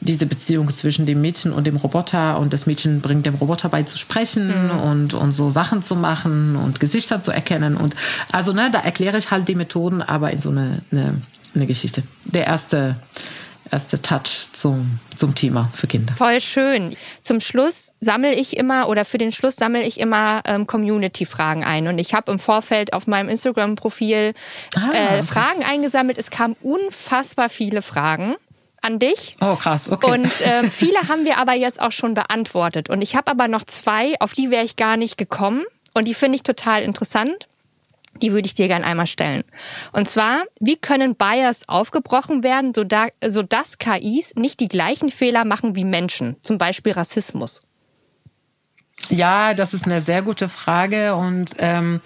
diese 0.00 0.26
Beziehung 0.26 0.70
zwischen 0.70 1.06
dem 1.06 1.20
Mädchen 1.20 1.52
und 1.52 1.66
dem 1.66 1.76
Roboter 1.76 2.38
und 2.38 2.52
das 2.52 2.66
Mädchen 2.66 3.00
bringt 3.00 3.26
dem 3.26 3.34
Roboter 3.34 3.68
bei 3.68 3.82
zu 3.82 3.98
sprechen 3.98 4.48
mhm. 4.48 4.80
und, 4.80 5.14
und 5.14 5.32
so 5.32 5.50
Sachen 5.50 5.82
zu 5.82 5.94
machen 5.94 6.56
und 6.56 6.80
Gesichter 6.80 7.22
zu 7.22 7.30
erkennen 7.30 7.76
und 7.76 7.94
also 8.32 8.52
ne, 8.52 8.70
da 8.72 8.80
erkläre 8.80 9.18
ich 9.18 9.30
halt 9.30 9.48
die 9.48 9.54
Methoden, 9.54 10.02
aber 10.02 10.30
in 10.30 10.40
so 10.40 10.50
eine, 10.50 10.82
eine, 10.90 11.20
eine 11.54 11.66
Geschichte. 11.66 12.02
Der 12.24 12.46
erste 12.46 12.96
erste 13.70 14.00
Touch 14.02 14.48
zum, 14.52 14.98
zum 15.16 15.34
Thema 15.34 15.70
für 15.74 15.86
Kinder. 15.86 16.12
Voll 16.14 16.40
schön. 16.40 16.96
Zum 17.22 17.40
Schluss 17.40 17.92
sammle 18.00 18.34
ich 18.34 18.56
immer 18.56 18.88
oder 18.88 19.04
für 19.04 19.18
den 19.18 19.32
Schluss 19.32 19.56
sammle 19.56 19.82
ich 19.82 20.00
immer 20.00 20.42
ähm, 20.44 20.66
Community-Fragen 20.66 21.64
ein. 21.64 21.86
Und 21.86 22.00
ich 22.00 22.14
habe 22.14 22.32
im 22.32 22.38
Vorfeld 22.38 22.92
auf 22.92 23.06
meinem 23.06 23.28
Instagram-Profil 23.28 24.34
ah, 24.74 24.80
äh, 24.92 25.18
okay. 25.18 25.22
Fragen 25.22 25.62
eingesammelt. 25.62 26.18
Es 26.18 26.30
kamen 26.30 26.56
unfassbar 26.62 27.48
viele 27.48 27.82
Fragen 27.82 28.34
an 28.80 28.98
dich. 28.98 29.36
Oh, 29.40 29.56
krass, 29.56 29.90
okay. 29.90 30.10
Und 30.10 30.40
äh, 30.40 30.68
viele 30.70 31.08
haben 31.08 31.24
wir 31.24 31.38
aber 31.38 31.54
jetzt 31.54 31.80
auch 31.80 31.92
schon 31.92 32.14
beantwortet. 32.14 32.90
Und 32.90 33.02
ich 33.02 33.16
habe 33.16 33.30
aber 33.30 33.48
noch 33.48 33.64
zwei, 33.64 34.14
auf 34.20 34.32
die 34.32 34.50
wäre 34.50 34.64
ich 34.64 34.76
gar 34.76 34.96
nicht 34.96 35.16
gekommen. 35.16 35.64
Und 35.94 36.08
die 36.08 36.14
finde 36.14 36.36
ich 36.36 36.42
total 36.42 36.82
interessant. 36.82 37.48
Die 38.22 38.32
würde 38.32 38.46
ich 38.46 38.54
dir 38.54 38.66
gerne 38.66 38.84
einmal 38.84 39.06
stellen. 39.06 39.44
Und 39.92 40.08
zwar, 40.08 40.42
wie 40.58 40.76
können 40.76 41.14
Bias 41.14 41.68
aufgebrochen 41.68 42.42
werden, 42.42 42.72
sodass 43.24 43.78
KIs 43.78 44.34
nicht 44.34 44.60
die 44.60 44.68
gleichen 44.68 45.10
Fehler 45.10 45.44
machen 45.44 45.76
wie 45.76 45.84
Menschen, 45.84 46.36
zum 46.42 46.58
Beispiel 46.58 46.92
Rassismus? 46.92 47.62
Ja, 49.08 49.54
das 49.54 49.74
ist 49.74 49.86
eine 49.86 50.00
sehr 50.00 50.22
gute 50.22 50.48
Frage 50.48 51.14
und 51.14 51.54
ähm, 51.58 52.00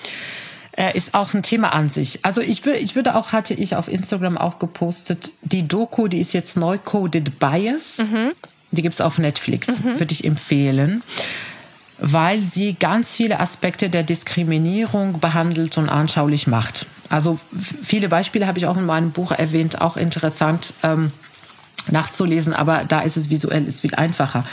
äh, 0.76 0.96
ist 0.96 1.14
auch 1.14 1.32
ein 1.34 1.42
Thema 1.42 1.74
an 1.74 1.90
sich. 1.90 2.20
Also 2.22 2.40
ich, 2.40 2.64
würde, 2.64 2.78
ich 2.78 2.94
würde 2.94 3.14
auch, 3.14 3.32
hatte 3.32 3.54
ich 3.54 3.76
auf 3.76 3.88
Instagram 3.88 4.38
auch 4.38 4.58
gepostet, 4.58 5.32
die 5.42 5.66
Doku, 5.66 6.08
die 6.08 6.20
ist 6.20 6.32
jetzt 6.32 6.56
neu 6.56 6.78
Coded 6.78 7.38
Bias. 7.38 7.98
Mhm. 7.98 8.32
Die 8.70 8.82
gibt's 8.82 9.00
auf 9.00 9.18
Netflix, 9.18 9.68
mhm. 9.68 10.00
würde 10.00 10.12
ich 10.12 10.24
empfehlen 10.24 11.02
weil 11.98 12.40
sie 12.40 12.74
ganz 12.74 13.14
viele 13.14 13.40
Aspekte 13.40 13.88
der 13.88 14.02
Diskriminierung 14.02 15.20
behandelt 15.20 15.78
und 15.78 15.88
anschaulich 15.88 16.46
macht. 16.46 16.86
Also 17.08 17.38
viele 17.82 18.08
Beispiele 18.08 18.46
habe 18.46 18.58
ich 18.58 18.66
auch 18.66 18.76
in 18.76 18.86
meinem 18.86 19.12
Buch 19.12 19.32
erwähnt, 19.32 19.80
auch 19.80 19.96
interessant 19.96 20.74
ähm, 20.82 21.12
nachzulesen, 21.90 22.52
aber 22.52 22.84
da 22.86 23.00
ist 23.00 23.16
es 23.16 23.30
visuell 23.30 23.66
ist 23.66 23.82
viel 23.82 23.94
einfacher. 23.94 24.44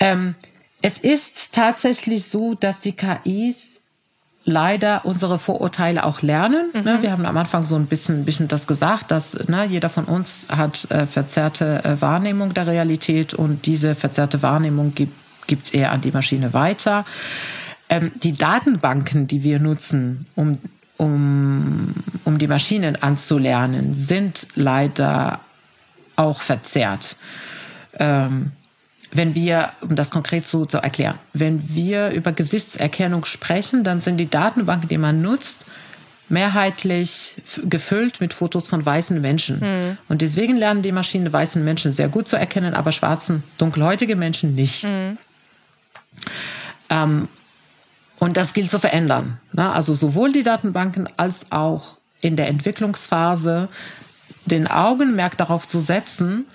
Ähm, 0.00 0.34
es 0.82 0.98
ist 0.98 1.52
tatsächlich 1.52 2.26
so, 2.26 2.54
dass 2.54 2.80
die 2.80 2.92
KIs 2.92 3.77
leider 4.48 5.04
unsere 5.04 5.38
Vorurteile 5.38 6.04
auch 6.04 6.22
lernen. 6.22 6.70
Ne? 6.72 6.94
Mhm. 6.94 7.02
Wir 7.02 7.12
haben 7.12 7.26
am 7.26 7.36
Anfang 7.36 7.66
so 7.66 7.76
ein 7.76 7.86
bisschen, 7.86 8.24
bisschen 8.24 8.48
das 8.48 8.66
gesagt, 8.66 9.10
dass 9.10 9.34
ne, 9.46 9.66
jeder 9.66 9.90
von 9.90 10.04
uns 10.04 10.46
hat 10.48 10.90
äh, 10.90 11.06
verzerrte 11.06 11.84
äh, 11.84 12.00
Wahrnehmung 12.00 12.54
der 12.54 12.66
Realität 12.66 13.34
und 13.34 13.66
diese 13.66 13.94
verzerrte 13.94 14.42
Wahrnehmung 14.42 14.94
gibt, 14.94 15.12
gibt 15.46 15.74
er 15.74 15.92
an 15.92 16.00
die 16.00 16.12
Maschine 16.12 16.54
weiter. 16.54 17.04
Ähm, 17.90 18.10
die 18.22 18.32
Datenbanken, 18.32 19.26
die 19.26 19.42
wir 19.42 19.60
nutzen, 19.60 20.26
um, 20.34 20.58
um, 20.96 21.92
um 22.24 22.38
die 22.38 22.48
Maschinen 22.48 23.02
anzulernen, 23.02 23.92
sind 23.94 24.46
leider 24.54 25.40
auch 26.16 26.40
verzerrt. 26.40 27.16
Ähm, 27.98 28.52
wenn 29.10 29.34
wir, 29.34 29.70
um 29.80 29.96
das 29.96 30.10
konkret 30.10 30.46
zu, 30.46 30.66
zu 30.66 30.78
erklären, 30.78 31.18
wenn 31.32 31.74
wir 31.74 32.10
über 32.10 32.32
Gesichtserkennung 32.32 33.24
sprechen, 33.24 33.84
dann 33.84 34.00
sind 34.00 34.18
die 34.18 34.28
Datenbanken, 34.28 34.88
die 34.88 34.98
man 34.98 35.22
nutzt, 35.22 35.64
mehrheitlich 36.28 37.32
gefüllt 37.64 38.20
mit 38.20 38.34
Fotos 38.34 38.68
von 38.68 38.84
weißen 38.84 39.18
Menschen. 39.20 39.60
Mhm. 39.60 39.98
Und 40.08 40.20
deswegen 40.20 40.56
lernen 40.56 40.82
die 40.82 40.92
Maschinen 40.92 41.32
weißen 41.32 41.64
Menschen 41.64 41.92
sehr 41.92 42.08
gut 42.08 42.28
zu 42.28 42.36
erkennen, 42.36 42.74
aber 42.74 42.92
schwarzen, 42.92 43.42
dunkelhäutige 43.56 44.14
Menschen 44.14 44.54
nicht. 44.54 44.84
Mhm. 44.84 45.16
Ähm, 46.90 47.28
und 48.18 48.36
das 48.36 48.52
gilt 48.52 48.70
zu 48.70 48.78
verändern. 48.78 49.38
Ne? 49.52 49.70
Also 49.72 49.94
sowohl 49.94 50.32
die 50.32 50.42
Datenbanken 50.42 51.08
als 51.16 51.50
auch 51.50 51.96
in 52.20 52.36
der 52.36 52.48
Entwicklungsphase 52.48 53.68
den 54.44 54.66
Augenmerk 54.66 55.36
darauf 55.36 55.68
zu 55.68 55.80
setzen, 55.80 56.46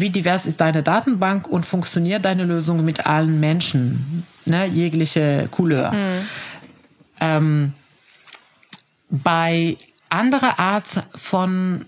wie 0.00 0.10
divers 0.10 0.44
ist 0.44 0.60
deine 0.60 0.82
Datenbank 0.82 1.48
und 1.48 1.64
funktioniert 1.64 2.24
deine 2.26 2.44
Lösung 2.44 2.84
mit 2.84 3.06
allen 3.06 3.40
Menschen, 3.40 4.24
ne? 4.44 4.66
jegliche 4.66 5.48
Couleur. 5.50 5.92
Mhm. 5.92 6.28
Ähm, 7.20 7.72
bei 9.08 9.76
anderer 10.10 10.58
Art 10.58 10.88
von 11.14 11.86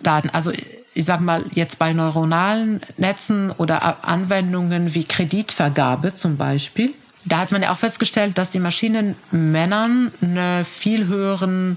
Daten, 0.00 0.30
also 0.30 0.50
ich 0.94 1.04
sag 1.04 1.20
mal 1.20 1.44
jetzt 1.52 1.78
bei 1.78 1.92
neuronalen 1.92 2.80
Netzen 2.96 3.50
oder 3.50 4.02
Anwendungen 4.02 4.94
wie 4.94 5.04
Kreditvergabe 5.04 6.14
zum 6.14 6.38
Beispiel, 6.38 6.94
da 7.26 7.38
hat 7.38 7.52
man 7.52 7.62
ja 7.62 7.70
auch 7.70 7.78
festgestellt, 7.78 8.38
dass 8.38 8.50
die 8.50 8.60
Maschinen 8.60 9.14
Männern 9.30 10.10
einen 10.22 10.64
viel 10.64 11.06
höheren 11.06 11.76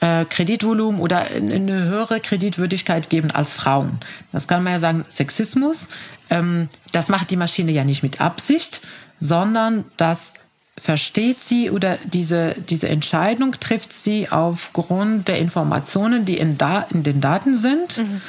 äh, 0.00 0.24
Kreditvolumen 0.24 1.00
oder 1.00 1.26
eine 1.26 1.84
höhere 1.84 2.20
Kreditwürdigkeit 2.20 3.10
geben 3.10 3.30
als 3.30 3.54
Frauen. 3.54 3.98
Das 4.32 4.48
kann 4.48 4.62
man 4.62 4.74
ja 4.74 4.78
sagen, 4.78 5.04
Sexismus. 5.08 5.86
Ähm, 6.30 6.68
das 6.92 7.08
macht 7.08 7.30
die 7.30 7.36
Maschine 7.36 7.72
ja 7.72 7.84
nicht 7.84 8.02
mit 8.02 8.20
Absicht, 8.20 8.80
sondern 9.18 9.84
das 9.96 10.34
versteht 10.78 11.42
sie 11.42 11.70
oder 11.70 11.98
diese, 12.04 12.54
diese 12.68 12.88
Entscheidung 12.88 13.52
trifft 13.60 13.92
sie 13.92 14.30
aufgrund 14.30 15.28
der 15.28 15.38
Informationen, 15.38 16.24
die 16.24 16.38
in, 16.38 16.56
da, 16.56 16.86
in 16.90 17.02
den 17.02 17.20
Daten 17.20 17.54
sind. 17.54 17.98
Mhm. 17.98 18.22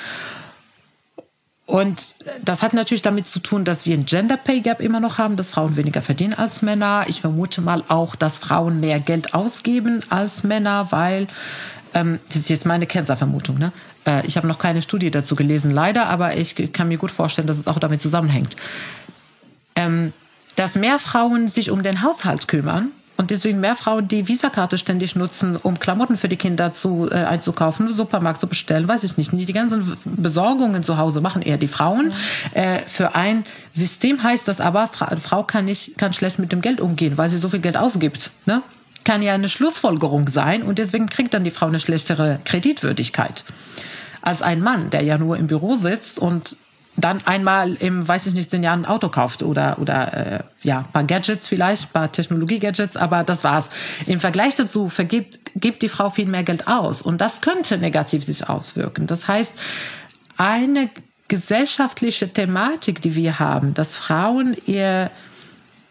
Und 1.71 2.15
das 2.43 2.63
hat 2.63 2.73
natürlich 2.73 3.01
damit 3.01 3.27
zu 3.27 3.39
tun, 3.39 3.63
dass 3.63 3.85
wir 3.85 3.97
ein 3.97 4.05
Gender 4.05 4.35
Pay 4.35 4.59
Gap 4.59 4.81
immer 4.81 4.99
noch 4.99 5.19
haben, 5.19 5.37
dass 5.37 5.51
Frauen 5.51 5.77
weniger 5.77 6.01
verdienen 6.01 6.33
als 6.33 6.61
Männer. 6.61 7.05
Ich 7.07 7.21
vermute 7.21 7.61
mal 7.61 7.81
auch, 7.87 8.17
dass 8.17 8.39
Frauen 8.39 8.81
mehr 8.81 8.99
Geld 8.99 9.33
ausgeben 9.33 10.01
als 10.09 10.43
Männer, 10.43 10.87
weil, 10.89 11.27
ähm, 11.93 12.19
das 12.27 12.39
ist 12.39 12.49
jetzt 12.49 12.65
meine 12.65 12.87
Kennzervermutung, 12.87 13.57
ne? 13.57 13.71
Äh, 14.05 14.27
ich 14.27 14.35
habe 14.35 14.47
noch 14.47 14.59
keine 14.59 14.81
Studie 14.81 15.11
dazu 15.11 15.33
gelesen, 15.37 15.71
leider, 15.71 16.09
aber 16.09 16.35
ich 16.35 16.73
kann 16.73 16.89
mir 16.89 16.97
gut 16.97 17.09
vorstellen, 17.09 17.47
dass 17.47 17.57
es 17.57 17.67
auch 17.67 17.79
damit 17.79 18.01
zusammenhängt. 18.01 18.57
Ähm, 19.77 20.11
dass 20.57 20.75
mehr 20.75 20.99
Frauen 20.99 21.47
sich 21.47 21.71
um 21.71 21.83
den 21.83 22.01
Haushalt 22.01 22.49
kümmern 22.49 22.89
und 23.21 23.29
deswegen 23.29 23.59
mehr 23.59 23.75
Frauen 23.75 24.07
die 24.07 24.27
Visakarte 24.27 24.79
ständig 24.79 25.15
nutzen, 25.15 25.55
um 25.55 25.79
Klamotten 25.79 26.17
für 26.17 26.27
die 26.27 26.37
Kinder 26.37 26.73
zu, 26.73 27.07
äh, 27.11 27.15
einzukaufen, 27.15 27.93
Supermarkt 27.93 28.41
zu 28.41 28.47
bestellen, 28.47 28.87
weiß 28.87 29.03
ich 29.03 29.15
nicht. 29.15 29.31
Die 29.31 29.53
ganzen 29.53 29.95
Besorgungen 30.05 30.81
zu 30.81 30.97
Hause 30.97 31.21
machen 31.21 31.43
eher 31.43 31.57
die 31.57 31.67
Frauen. 31.67 32.11
Äh, 32.55 32.79
für 32.79 33.13
ein 33.13 33.45
System 33.71 34.23
heißt 34.23 34.47
das 34.47 34.59
aber, 34.59 34.87
Fra 34.87 35.15
Frau 35.17 35.43
kann 35.43 35.65
nicht, 35.65 35.99
kann 35.99 36.13
schlecht 36.13 36.39
mit 36.39 36.51
dem 36.51 36.61
Geld 36.61 36.81
umgehen, 36.81 37.15
weil 37.15 37.29
sie 37.29 37.37
so 37.37 37.47
viel 37.47 37.59
Geld 37.59 37.77
ausgibt. 37.77 38.31
Ne? 38.47 38.63
Kann 39.03 39.21
ja 39.21 39.35
eine 39.35 39.49
Schlussfolgerung 39.49 40.27
sein 40.27 40.63
und 40.63 40.79
deswegen 40.79 41.07
kriegt 41.07 41.35
dann 41.35 41.43
die 41.43 41.51
Frau 41.51 41.67
eine 41.67 41.79
schlechtere 41.79 42.39
Kreditwürdigkeit 42.43 43.43
als 44.23 44.41
ein 44.41 44.61
Mann, 44.61 44.89
der 44.89 45.03
ja 45.03 45.17
nur 45.17 45.37
im 45.37 45.47
Büro 45.47 45.75
sitzt 45.75 46.19
und 46.19 46.55
dann 46.97 47.19
einmal 47.25 47.75
im, 47.75 48.05
weiß 48.05 48.27
ich 48.27 48.33
nicht, 48.33 48.51
zehn 48.51 48.63
Jahren 48.63 48.85
ein 48.85 48.85
Auto 48.85 49.09
kauft 49.09 49.43
oder, 49.43 49.77
oder 49.79 50.13
äh, 50.13 50.39
ja, 50.61 50.85
paar 50.91 51.03
Gadgets 51.03 51.47
vielleicht, 51.47 51.93
paar 51.93 52.11
Technologie-Gadgets, 52.11 52.97
aber 52.97 53.23
das 53.23 53.43
war's. 53.43 53.69
Im 54.07 54.19
Vergleich 54.19 54.55
dazu 54.55 54.89
vergibt 54.89 55.39
gibt 55.55 55.81
die 55.81 55.89
Frau 55.89 56.09
viel 56.09 56.27
mehr 56.27 56.43
Geld 56.43 56.67
aus 56.67 57.01
und 57.01 57.19
das 57.19 57.41
könnte 57.41 57.77
negativ 57.77 58.23
sich 58.23 58.49
auswirken. 58.49 59.07
Das 59.07 59.27
heißt, 59.27 59.53
eine 60.37 60.89
gesellschaftliche 61.27 62.31
Thematik, 62.31 63.01
die 63.01 63.15
wir 63.15 63.39
haben, 63.39 63.73
dass 63.73 63.95
Frauen 63.95 64.55
ihr 64.65 65.09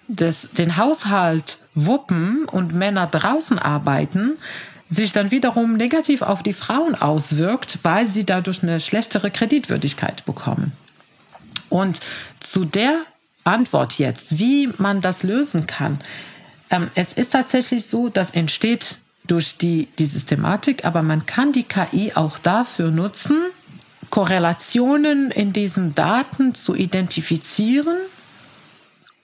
das, 0.09 0.51
den 0.51 0.77
Haushalt 0.77 1.59
wuppen 1.75 2.45
und 2.45 2.75
Männer 2.75 3.07
draußen 3.07 3.59
arbeiten, 3.59 4.37
sich 4.91 5.13
dann 5.13 5.31
wiederum 5.31 5.77
negativ 5.77 6.23
auf 6.23 6.43
die 6.43 6.53
Frauen 6.53 6.95
auswirkt, 6.95 7.79
weil 7.85 8.07
sie 8.09 8.25
dadurch 8.25 8.63
eine 8.63 8.81
schlechtere 8.81 9.31
Kreditwürdigkeit 9.31 10.25
bekommen. 10.27 10.73
Und 11.71 12.01
zu 12.41 12.67
der 12.67 13.01
Antwort 13.45 13.99
jetzt, 13.99 14.39
wie 14.39 14.69
man 14.79 15.01
das 15.01 15.23
lösen 15.23 15.67
kann. 15.67 16.01
Ähm, 16.71 16.91
es 16.95 17.13
ist 17.13 17.33
tatsächlich 17.33 17.87
so, 17.87 18.09
das 18.09 18.33
entsteht 18.33 18.97
durch 19.27 19.57
die, 19.57 19.89
die 19.99 20.07
Systematik, 20.07 20.85
aber 20.85 21.03
man 21.03 21.27
kann 21.27 21.53
die 21.53 21.63
KI 21.63 22.13
auch 22.15 22.39
dafür 22.39 22.91
nutzen, 22.91 23.39
Korrelationen 24.11 25.31
in 25.31 25.53
diesen 25.53 25.95
Daten 25.95 26.55
zu 26.55 26.75
identifizieren 26.75 27.97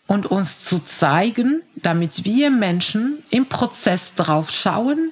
und 0.06 0.26
uns 0.26 0.60
zu 0.60 0.78
zeigen, 0.78 1.62
damit 1.74 2.24
wir 2.24 2.50
Menschen 2.50 3.18
im 3.30 3.46
Prozess 3.46 4.14
drauf 4.14 4.50
schauen 4.50 5.10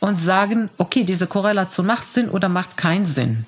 und 0.00 0.20
sagen, 0.20 0.68
okay, 0.76 1.04
diese 1.04 1.26
Korrelation 1.26 1.86
macht 1.86 2.12
Sinn 2.12 2.28
oder 2.28 2.50
macht 2.50 2.76
keinen 2.76 3.06
Sinn 3.06 3.46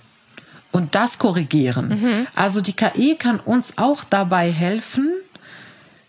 und 0.77 0.95
das 0.95 1.19
korrigieren. 1.19 1.89
Mhm. 1.89 2.27
Also 2.35 2.61
die 2.61 2.75
KI 2.75 3.17
kann 3.19 3.41
uns 3.41 3.79
auch 3.79 4.05
dabei 4.05 4.53
helfen, 4.53 5.11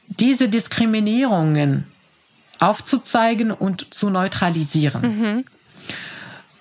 diese 0.07 0.49
Diskriminierungen 0.49 1.85
aufzuzeigen 2.59 3.51
und 3.51 3.93
zu 3.93 4.09
neutralisieren. 4.09 5.01
Mhm. 5.01 5.45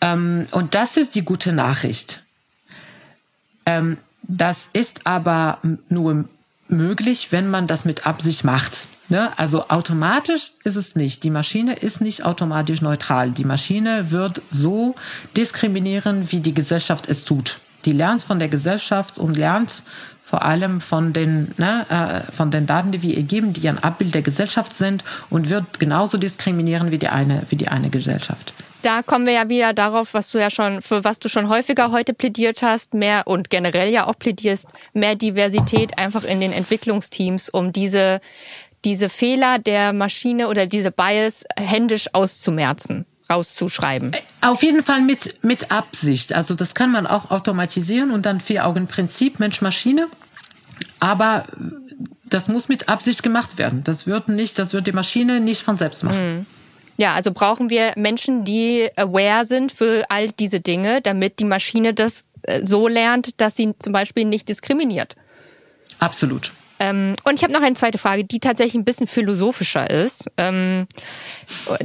Ähm, 0.00 0.46
und 0.52 0.76
das 0.76 0.96
ist 0.96 1.16
die 1.16 1.22
gute 1.22 1.52
Nachricht. 1.52 2.22
Ähm, 3.64 3.98
das 4.22 4.70
ist 4.72 5.08
aber 5.08 5.58
nur 5.88 6.26
möglich, 6.68 7.32
wenn 7.32 7.50
man 7.50 7.66
das 7.66 7.84
mit 7.84 8.06
Absicht 8.06 8.44
macht. 8.44 8.86
Ne? 9.08 9.36
Also 9.36 9.68
automatisch 9.68 10.52
ist 10.62 10.76
es 10.76 10.94
nicht. 10.94 11.24
Die 11.24 11.30
Maschine 11.30 11.74
ist 11.74 12.00
nicht 12.00 12.24
automatisch 12.24 12.82
neutral. 12.82 13.30
Die 13.30 13.44
Maschine 13.44 14.12
wird 14.12 14.42
so 14.48 14.94
diskriminieren, 15.36 16.30
wie 16.30 16.38
die 16.38 16.54
Gesellschaft 16.54 17.08
es 17.08 17.24
tut. 17.24 17.58
Die 17.86 17.92
lernt 17.92 18.22
von 18.22 18.38
der 18.38 18.48
Gesellschaft 18.48 19.18
und 19.18 19.36
lernt 19.36 19.82
vor 20.28 20.42
allem 20.42 20.80
von 20.80 21.12
den, 21.12 21.52
ne, 21.56 21.86
äh, 21.88 22.32
von 22.32 22.50
den 22.50 22.66
Daten, 22.66 22.90
die 22.90 23.00
wir 23.00 23.16
ihr 23.16 23.22
geben, 23.22 23.52
die 23.52 23.68
ein 23.68 23.82
Abbild 23.82 24.12
der 24.12 24.22
Gesellschaft 24.22 24.74
sind 24.74 25.04
und 25.30 25.50
wird 25.50 25.78
genauso 25.78 26.18
diskriminieren 26.18 26.90
wie 26.90 26.98
die 26.98 27.08
eine, 27.08 27.42
wie 27.48 27.56
die 27.56 27.68
eine 27.68 27.90
Gesellschaft. 27.90 28.52
Da 28.82 29.02
kommen 29.02 29.24
wir 29.24 29.34
ja 29.34 29.48
wieder 29.48 29.72
darauf, 29.72 30.14
was 30.14 30.30
du 30.32 30.38
ja 30.38 30.50
schon, 30.50 30.82
für 30.82 31.04
was 31.04 31.20
du 31.20 31.28
schon 31.28 31.48
häufiger 31.48 31.92
heute 31.92 32.12
plädiert 32.12 32.62
hast, 32.62 32.92
mehr 32.92 33.22
und 33.26 33.50
generell 33.50 33.92
ja 33.92 34.08
auch 34.08 34.18
plädierst, 34.18 34.66
mehr 34.94 35.14
Diversität 35.14 35.96
einfach 35.96 36.24
in 36.24 36.40
den 36.40 36.52
Entwicklungsteams, 36.52 37.48
um 37.48 37.72
diese, 37.72 38.20
diese 38.84 39.08
Fehler 39.08 39.60
der 39.60 39.92
Maschine 39.92 40.48
oder 40.48 40.66
diese 40.66 40.90
Bias 40.90 41.44
händisch 41.56 42.08
auszumerzen 42.12 43.06
rauszuschreiben. 43.28 44.12
Auf 44.40 44.62
jeden 44.62 44.82
Fall 44.82 45.02
mit, 45.02 45.42
mit 45.42 45.70
Absicht. 45.70 46.32
Also 46.32 46.54
das 46.54 46.74
kann 46.74 46.92
man 46.92 47.06
auch 47.06 47.30
automatisieren 47.30 48.10
und 48.10 48.26
dann 48.26 48.40
Vier-Augen-Prinzip, 48.40 49.38
Mensch-Maschine. 49.38 50.08
Aber 51.00 51.44
das 52.24 52.48
muss 52.48 52.68
mit 52.68 52.88
Absicht 52.88 53.22
gemacht 53.22 53.58
werden. 53.58 53.84
Das 53.84 54.06
wird 54.06 54.28
nicht, 54.28 54.58
das 54.58 54.72
wird 54.72 54.86
die 54.86 54.92
Maschine 54.92 55.40
nicht 55.40 55.62
von 55.62 55.76
selbst 55.76 56.04
machen. 56.04 56.38
Mhm. 56.38 56.46
Ja, 56.98 57.14
also 57.14 57.30
brauchen 57.30 57.68
wir 57.68 57.92
Menschen, 57.96 58.44
die 58.44 58.88
aware 58.96 59.44
sind 59.44 59.70
für 59.70 60.04
all 60.08 60.30
diese 60.30 60.60
Dinge, 60.60 61.02
damit 61.02 61.38
die 61.40 61.44
Maschine 61.44 61.92
das 61.92 62.24
äh, 62.42 62.64
so 62.64 62.88
lernt, 62.88 63.40
dass 63.40 63.56
sie 63.56 63.74
zum 63.78 63.92
Beispiel 63.92 64.24
nicht 64.24 64.48
diskriminiert. 64.48 65.14
Absolut. 65.98 66.52
Ähm, 66.78 67.14
und 67.24 67.34
ich 67.34 67.42
habe 67.42 67.52
noch 67.52 67.62
eine 67.62 67.74
zweite 67.74 67.98
Frage, 67.98 68.24
die 68.24 68.40
tatsächlich 68.40 68.74
ein 68.74 68.84
bisschen 68.84 69.06
philosophischer 69.06 69.88
ist. 69.90 70.30
Ähm, 70.36 70.86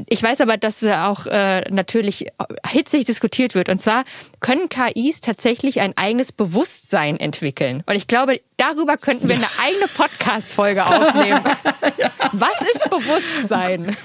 ich 0.07 0.21
weiß 0.21 0.41
aber, 0.41 0.57
dass 0.57 0.83
auch 0.83 1.25
äh, 1.27 1.61
natürlich 1.69 2.27
hitzig 2.67 3.05
diskutiert 3.05 3.55
wird. 3.55 3.69
Und 3.69 3.79
zwar 3.79 4.03
können 4.39 4.69
KIs 4.69 5.21
tatsächlich 5.21 5.79
ein 5.79 5.95
eigenes 5.97 6.31
Bewusstsein 6.31 7.19
entwickeln. 7.19 7.83
Und 7.85 7.95
ich 7.95 8.07
glaube, 8.07 8.41
darüber 8.57 8.97
könnten 8.97 9.27
wir 9.27 9.35
eine 9.35 9.47
eigene 9.63 9.87
Podcast-Folge 9.87 10.85
aufnehmen. 10.85 11.41
Was 12.33 12.61
ist 12.61 12.89
Bewusstsein? 12.89 13.95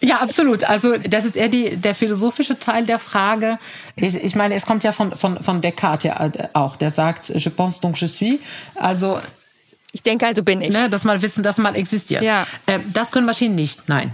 Ja, 0.00 0.16
absolut. 0.16 0.64
Also 0.64 0.96
das 0.98 1.24
ist 1.24 1.36
eher 1.36 1.48
die, 1.48 1.76
der 1.76 1.94
philosophische 1.94 2.58
Teil 2.58 2.84
der 2.84 2.98
Frage. 2.98 3.58
Ich, 3.96 4.14
ich 4.14 4.34
meine, 4.34 4.54
es 4.54 4.66
kommt 4.66 4.84
ja 4.84 4.92
von, 4.92 5.12
von, 5.12 5.42
von 5.42 5.62
Descartes 5.62 6.04
ja 6.04 6.30
auch, 6.52 6.76
der 6.76 6.90
sagt, 6.90 7.30
je 7.30 7.50
pense 7.50 7.80
donc 7.80 7.96
je 7.96 8.06
suis. 8.06 8.38
Also 8.74 9.18
ich 9.94 10.02
denke, 10.02 10.26
also 10.26 10.42
bin 10.42 10.60
ich. 10.60 10.72
Ne, 10.72 10.90
dass 10.90 11.04
man 11.04 11.22
wissen, 11.22 11.44
dass 11.44 11.56
man 11.56 11.76
existiert. 11.76 12.24
Ja. 12.24 12.48
Äh, 12.66 12.80
das 12.92 13.12
können 13.12 13.26
Maschinen 13.26 13.54
nicht, 13.54 13.88
nein. 13.88 14.12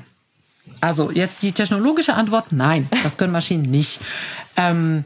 Also 0.83 1.11
jetzt 1.11 1.43
die 1.43 1.53
technologische 1.53 2.13
Antwort, 2.15 2.53
nein, 2.53 2.87
das 3.03 3.17
können 3.17 3.33
Maschinen 3.33 3.63
nicht. 3.63 3.99
Ähm, 4.57 5.05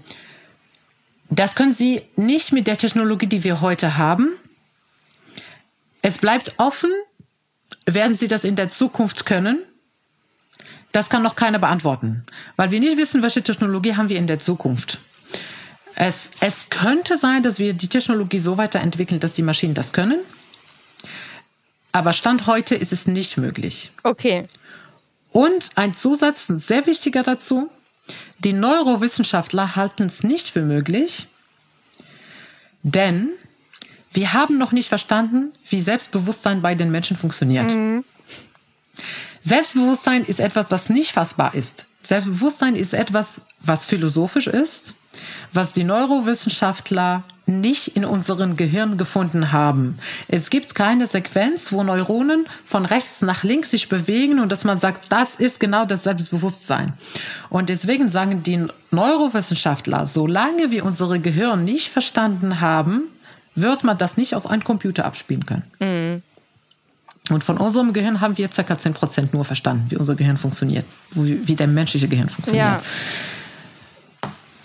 das 1.31 1.55
können 1.55 1.72
sie 1.72 2.03
nicht 2.16 2.51
mit 2.53 2.66
der 2.66 2.77
Technologie, 2.77 3.29
die 3.29 3.45
wir 3.45 3.61
heute 3.61 3.97
haben. 3.97 4.31
Es 6.03 6.18
bleibt 6.18 6.55
offen, 6.57 6.91
werden 7.87 8.16
sie 8.16 8.27
das 8.27 8.43
in 8.43 8.57
der 8.57 8.68
Zukunft 8.68 9.27
können. 9.27 9.59
das 10.91 11.09
kann 11.09 11.22
noch 11.22 11.37
keiner 11.37 11.61
beantworten, 11.61 12.25
weil 12.57 12.72
wir 12.72 12.81
nicht 12.81 12.97
wissen, 12.97 13.22
welche 13.22 13.43
Technologie 13.43 13.95
haben 13.97 14.09
wir 14.09 14.18
in 14.18 14.27
der 14.27 14.41
Zukunft. 14.41 14.99
Es, 15.95 16.31
es 16.41 16.68
könnte 16.68 17.16
sein, 17.16 17.45
dass 17.45 17.61
wir 17.61 17.75
die 17.75 17.89
Technologie 17.89 18.41
so 18.41 18.59
weiterentwickeln, 18.59 19.20
dass 19.20 19.35
die 19.35 19.43
Maschinen 19.43 19.75
das 19.75 19.93
können. 19.93 20.18
Aber 21.95 22.13
Stand 22.13 22.49
heute 22.49 22.75
ist 22.75 22.93
es 22.93 23.07
nicht 23.07 23.39
möglich. 23.39 23.93
Okay. 24.03 24.49
Und 25.31 25.71
ein 25.77 25.95
Zusatz, 25.95 26.49
sehr 26.49 26.87
wichtiger 26.87 27.23
dazu, 27.23 27.71
die 28.41 28.53
Neurowissenschaftler 28.53 29.77
halten 29.77 30.07
es 30.07 30.25
nicht 30.25 30.49
für 30.49 30.63
möglich, 30.63 31.29
denn 32.83 33.29
wir 34.13 34.33
haben 34.33 34.59
noch 34.59 34.73
nicht 34.73 34.89
verstanden, 34.89 35.53
wie 35.71 35.81
Selbstbewusstsein 35.81 36.63
bei 36.63 36.75
den 36.75 36.91
Menschen 36.91 37.17
funktioniert. 37.17 37.73
Mhm. 37.73 38.05
Selbstbewusstsein 39.43 40.25
ist 40.25 40.41
etwas, 40.41 40.73
was 40.73 40.89
nicht 40.89 41.13
fassbar 41.13 41.55
ist. 41.55 41.87
Selbstbewusstsein 42.03 42.75
ist 42.75 42.93
etwas, 42.93 43.41
was 43.61 43.87
philosophisch 43.87 44.49
ist, 44.49 44.95
was 45.53 45.73
die 45.73 45.85
Neurowissenschaftler 45.85 47.23
nicht 47.47 47.89
in 47.89 48.05
unserem 48.05 48.57
Gehirn 48.57 48.97
gefunden 48.97 49.53
haben. 49.53 49.99
Es 50.29 50.49
gibt 50.49 50.75
keine 50.75 51.07
Sequenz, 51.07 51.73
wo 51.73 51.83
Neuronen 51.83 52.47
von 52.65 52.87
rechts 52.87 53.21
nach 53.21 53.43
links 53.43 53.71
sich 53.71 53.89
bewegen 53.89 54.41
und 54.41 54.51
dass 54.51 54.65
man 54.65 54.79
sagt, 54.79 55.12
das 55.12 55.35
ist 55.37 55.61
genau 55.61 55.85
das 55.85 56.05
Selbstbewusstsein. 56.05 56.95
Und 57.51 57.69
deswegen 57.69 58.09
sagen 58.09 58.43
die 58.43 58.67
Neurowissenschaftler, 58.91 60.07
solange 60.07 60.71
wir 60.71 60.85
unsere 60.85 61.21
Gehirn 61.21 61.65
nicht 61.65 61.89
verstanden 61.89 62.61
haben, 62.61 63.03
wird 63.55 63.85
man 63.85 63.99
das 63.99 64.17
nicht 64.17 64.35
auf 64.35 64.47
einen 64.47 64.65
Computer 64.65 65.05
abspielen 65.05 65.45
können. 65.45 65.65
Mhm. 65.81 66.23
Und 67.31 67.43
von 67.43 67.57
unserem 67.57 67.93
Gehirn 67.93 68.21
haben 68.21 68.37
wir 68.37 68.49
ca. 68.49 68.62
10% 68.62 69.29
nur 69.33 69.45
verstanden, 69.45 69.87
wie 69.89 69.97
unser 69.97 70.15
Gehirn 70.15 70.37
funktioniert, 70.37 70.85
wie, 71.12 71.47
wie 71.47 71.55
der 71.55 71.67
menschliche 71.67 72.09
Gehirn 72.09 72.29
funktioniert. 72.29 72.67
Ja. 72.67 72.83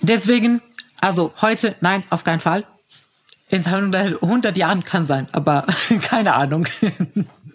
Deswegen, 0.01 0.61
also 1.01 1.33
heute, 1.41 1.75
nein, 1.81 2.03
auf 2.09 2.23
keinen 2.23 2.39
Fall. 2.39 2.63
In 3.49 3.65
100 3.65 4.57
Jahren 4.57 4.83
kann 4.83 5.05
sein, 5.05 5.27
aber 5.31 5.65
keine 6.01 6.35
Ahnung. 6.35 6.67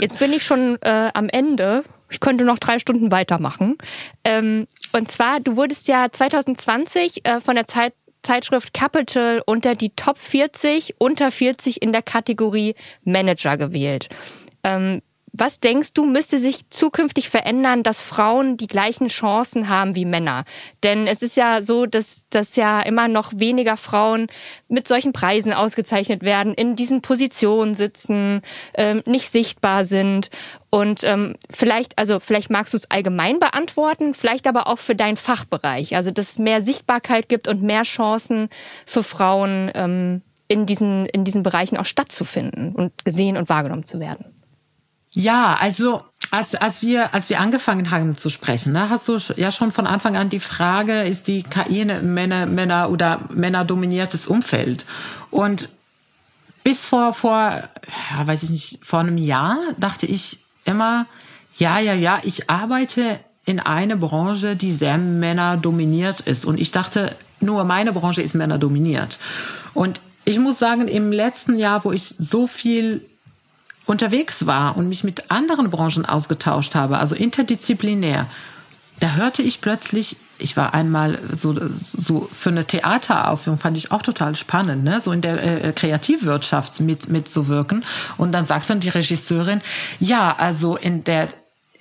Jetzt 0.01 0.19
bin 0.19 0.33
ich 0.33 0.43
schon 0.43 0.77
äh, 0.83 1.11
am 1.15 1.29
Ende. 1.29 1.85
Ich 2.11 2.21
könnte 2.21 2.45
noch 2.45 2.59
drei 2.59 2.79
Stunden 2.79 3.13
weitermachen. 3.13 3.79
Ähm, 4.25 4.67
und 4.93 5.11
zwar, 5.11 5.41
du 5.41 5.57
wurdest 5.57 5.89
ja 5.89 6.11
2020 6.11 7.27
äh, 7.27 7.41
von 7.41 7.55
der 7.55 7.67
Zeit 7.67 7.95
Zeitschrift 8.25 8.73
Capital 8.73 9.43
unter 9.45 9.75
die 9.75 9.91
Top 9.91 10.19
40 10.19 10.95
unter 10.99 11.31
40 11.31 11.83
in 11.83 11.93
der 11.93 12.03
Kategorie 12.03 12.75
Manager 13.05 13.57
gewählt. 13.57 14.09
Ähm, 14.65 15.03
was 15.37 15.59
denkst 15.59 15.95
du, 15.95 16.05
müsste 16.07 16.39
sich 16.39 16.71
zukünftig 16.71 17.29
verändern, 17.29 17.83
dass 17.83 18.01
Frauen 18.01 18.57
die 18.57 18.69
gleichen 18.69 19.09
Chancen 19.09 19.69
haben 19.69 19.97
wie 19.97 20.05
Männer? 20.05 20.45
Denn 20.85 21.09
es 21.09 21.23
ist 21.23 21.37
ja 21.37 21.61
so, 21.61 21.87
dass, 21.87 22.29
dass 22.31 22.55
ja 22.55 22.81
immer 22.81 23.09
noch 23.09 23.33
weniger 23.35 23.77
Frauen 23.77 24.29
mit 24.69 24.87
solchen 24.87 25.13
Preisen 25.13 25.53
ausgezeichnet 25.53 26.23
werden, 26.23 26.55
in 26.55 26.77
diesen 26.77 27.03
Positionen 27.03 27.75
sitzen, 27.75 28.43
ähm, 28.75 29.03
nicht 29.07 29.33
sichtbar 29.33 29.85
sind. 29.85 30.31
Und 30.71 31.03
ähm, 31.03 31.35
vielleicht, 31.51 31.99
also 31.99 32.21
vielleicht 32.21 32.51
magst 32.51 32.73
du 32.73 32.79
es 32.79 32.89
allgemein 32.89 33.41
beantworten, 33.41 34.15
vielleicht 34.15 34.47
aber 34.47 34.69
auch 34.69 34.79
für 34.79 34.95
deinen 34.95 35.17
Fachbereich. 35.17 35.97
Also 35.97 36.13
dass 36.13 36.31
es 36.31 36.39
mehr 36.39 36.63
Sichtbarkeit 36.63 37.29
gibt 37.29 37.49
und 37.49 37.61
mehr 37.61 37.83
Chancen 37.83 38.51
für 38.87 39.03
Frauen 39.03 39.73
ähm, 39.75 40.23
in, 40.47 40.65
diesen, 40.65 41.07
in 41.07 41.25
diesen 41.25 41.43
Bereichen 41.43 41.77
auch 41.77 41.87
stattzufinden 41.87 42.73
und 42.77 43.05
gesehen 43.05 43.37
und 43.37 43.49
wahrgenommen 43.49 43.85
zu 43.85 43.99
werden. 43.99 44.34
Ja, 45.15 45.57
also 45.59 46.03
als, 46.31 46.57
als 46.57 46.83
wir 46.83 47.15
als 47.15 47.31
wir 47.31 47.41
angefangen 47.41 47.91
haben 47.93 48.17
zu 48.17 48.29
sprechen, 48.29 48.73
ne, 48.73 48.91
hast 48.91 49.07
du 49.07 49.19
ja 49.37 49.53
schon 49.53 49.71
von 49.71 49.87
Anfang 49.87 50.17
an 50.17 50.29
die 50.29 50.41
Frage, 50.41 51.03
ist 51.03 51.29
die 51.29 51.45
KI 51.45 51.83
ein 51.83 52.13
Männer 52.13 52.47
Männer 52.47 52.91
oder 52.91 53.21
Männer 53.33 53.65
dominiertes 53.65 54.27
Umfeld? 54.27 54.85
Und 55.31 55.69
bis 56.65 56.87
vor 56.87 57.15
vor 57.15 57.39
ja, 57.39 58.27
weiß 58.27 58.43
ich 58.43 58.51
nicht 58.51 58.79
vor 58.83 59.01
einem 59.01 59.17
Jahr 59.17 59.59
dachte 59.79 60.07
ich 60.07 60.39
immer, 60.65 61.07
ja 61.59 61.79
ja 61.79 61.95
ja, 61.95 62.19
ich 62.25 62.51
arbeite 62.51 63.21
in 63.47 63.61
einer 63.61 63.97
Branche, 63.97 64.57
die 64.57 64.73
sehr 64.73 64.99
männerdominiert 64.99 66.21
ist 66.21 66.45
und 66.45 66.59
ich 66.59 66.73
dachte, 66.73 67.15
nur 67.41 67.63
meine 67.65 67.93
Branche 67.93 68.23
ist 68.23 68.35
männerdominiert. 68.35 69.19
Und 69.75 70.01
ich 70.25 70.39
muss 70.39 70.59
sagen, 70.59 70.89
im 70.89 71.13
letzten 71.13 71.59
Jahr, 71.59 71.85
wo 71.85 71.93
ich 71.93 72.15
so 72.19 72.47
viel 72.47 73.05
unterwegs 73.87 74.47
war 74.47 74.77
und 74.77 74.89
mich 74.89 75.05
mit 75.05 75.31
anderen 75.31 75.71
Branchen 75.71 76.07
ausgetauscht 76.07 76.75
habe, 76.75 76.99
also 76.99 77.15
interdisziplinär, 77.15 78.27
da 79.01 79.15
hörte 79.15 79.43
ich 79.43 79.61
plötzlich, 79.61 80.17
ich 80.39 80.57
war 80.57 80.73
einmal 80.73 81.19
so, 81.31 81.55
so 81.69 82.29
für 82.33 82.51
eine 82.51 82.65
Theateraufführung, 82.65 83.59
fand 83.59 83.77
ich 83.77 83.91
auch 83.91 84.03
total 84.03 84.37
spannend, 84.37 84.85
ne? 84.85 85.01
so 85.01 85.13
in 85.13 85.21
der 85.21 85.65
äh, 85.65 85.73
Kreativwirtschaft 85.73 86.81
mit, 86.81 87.09
mitzuwirken. 87.09 87.85
Und 88.17 88.33
dann 88.33 88.47
sagt 88.47 88.71
dann 88.71 88.81
die 88.81 88.89
Regisseurin, 88.89 89.61
ja, 89.99 90.35
also 90.39 90.77
in 90.77 91.03
der, 91.05 91.29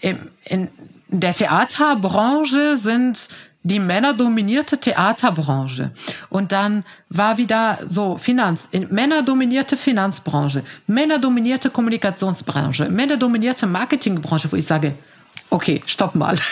in, 0.01 0.17
in 0.45 0.67
der 1.07 1.35
Theaterbranche 1.35 2.77
sind 2.77 3.29
die 3.63 3.79
männerdominierte 3.79 4.77
Theaterbranche. 4.77 5.91
Und 6.29 6.51
dann 6.51 6.83
war 7.09 7.37
wieder 7.37 7.79
so 7.85 8.17
Finanz, 8.17 8.69
männerdominierte 8.89 9.77
Finanzbranche, 9.77 10.63
männerdominierte 10.87 11.69
Kommunikationsbranche, 11.69 12.89
männerdominierte 12.89 13.65
Marketingbranche, 13.65 14.51
wo 14.51 14.57
ich 14.57 14.65
sage, 14.65 14.95
okay, 15.49 15.81
stopp 15.85 16.15
mal. 16.15 16.37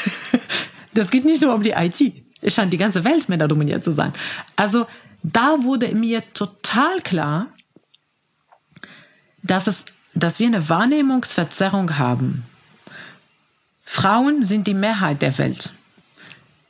Das 0.94 1.10
geht 1.10 1.24
nicht 1.24 1.42
nur 1.42 1.56
um 1.56 1.64
die 1.64 1.72
IT. 1.72 2.02
Es 2.42 2.54
scheint 2.54 2.74
die 2.74 2.78
ganze 2.78 3.06
Welt 3.06 3.30
männerdominiert 3.30 3.82
zu 3.82 3.92
sein. 3.94 4.12
Also 4.58 4.88
da 5.24 5.56
wurde 5.62 5.88
mir 5.96 6.22
total 6.34 7.00
klar, 7.02 7.48
dass 9.42 9.68
es, 9.68 9.86
dass 10.14 10.40
wir 10.40 10.48
eine 10.48 10.68
Wahrnehmungsverzerrung 10.68 11.98
haben. 11.98 12.44
Frauen 13.86 14.44
sind 14.44 14.68
die 14.68 14.74
Mehrheit 14.74 15.22
der 15.22 15.38
Welt. 15.38 15.70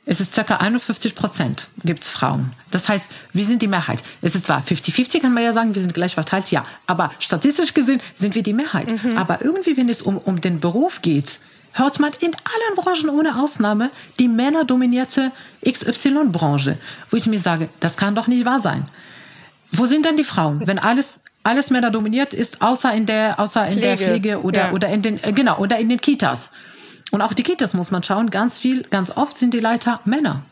Es 0.04 0.20
ist 0.20 0.34
circa 0.34 0.56
51 0.56 1.14
Prozent 1.14 1.68
gibt's 1.84 2.08
Frauen. 2.08 2.52
Das 2.72 2.88
heißt, 2.88 3.10
wir 3.32 3.44
sind 3.44 3.62
die 3.62 3.68
Mehrheit. 3.68 4.02
Es 4.20 4.34
ist 4.34 4.46
zwar 4.46 4.60
50-50, 4.60 5.20
kann 5.20 5.32
man 5.32 5.44
ja 5.44 5.52
sagen, 5.52 5.74
wir 5.74 5.80
sind 5.80 5.94
gleich 5.94 6.14
verteilt, 6.14 6.50
ja. 6.50 6.66
Aber 6.86 7.12
statistisch 7.20 7.72
gesehen 7.72 8.00
sind 8.14 8.34
wir 8.34 8.42
die 8.42 8.52
Mehrheit. 8.52 9.04
Mhm. 9.04 9.16
Aber 9.16 9.42
irgendwie, 9.42 9.76
wenn 9.76 9.88
es 9.88 10.02
um, 10.02 10.18
um 10.18 10.40
den 10.40 10.58
Beruf 10.58 11.02
geht, 11.02 11.38
hört 11.72 12.00
man 12.00 12.10
in 12.18 12.32
allen 12.34 12.76
Branchen 12.76 13.10
ohne 13.10 13.40
Ausnahme 13.40 13.90
die 14.18 14.26
männerdominierte 14.26 15.30
XY-Branche. 15.64 16.78
Wo 17.10 17.16
ich 17.16 17.26
mir 17.26 17.38
sage, 17.38 17.68
das 17.78 17.96
kann 17.96 18.16
doch 18.16 18.26
nicht 18.26 18.44
wahr 18.44 18.60
sein. 18.60 18.88
Wo 19.70 19.86
sind 19.86 20.04
denn 20.04 20.16
die 20.16 20.24
Frauen, 20.24 20.66
wenn 20.66 20.80
alles 20.80 21.20
alles 21.44 21.70
Männer 21.70 21.90
dominiert 21.90 22.34
ist, 22.34 22.62
außer 22.62 22.92
in 22.94 23.06
der, 23.06 23.40
außer 23.40 23.66
in 23.66 23.72
Pflege. 23.72 23.86
der 23.86 23.98
Pflege 23.98 24.42
oder, 24.42 24.58
ja. 24.58 24.72
oder 24.72 24.88
in 24.88 25.02
den, 25.02 25.22
äh, 25.22 25.32
genau, 25.32 25.58
oder 25.58 25.78
in 25.78 25.88
den 25.88 26.00
Kitas. 26.00 26.50
Und 27.12 27.20
auch 27.20 27.34
die 27.34 27.42
Kitas 27.42 27.74
muss 27.74 27.90
man 27.90 28.02
schauen, 28.02 28.30
ganz 28.30 28.58
viel, 28.58 28.82
ganz 28.84 29.10
oft 29.10 29.36
sind 29.36 29.52
die 29.52 29.60
Leiter 29.60 30.00
Männer. 30.06 30.42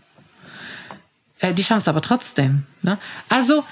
Äh, 1.41 1.55
die 1.55 1.65
schaffen 1.65 1.81
es 1.81 1.89
aber 1.89 2.03
trotzdem. 2.03 2.65
Ne? 2.83 2.99
Also 3.31 3.65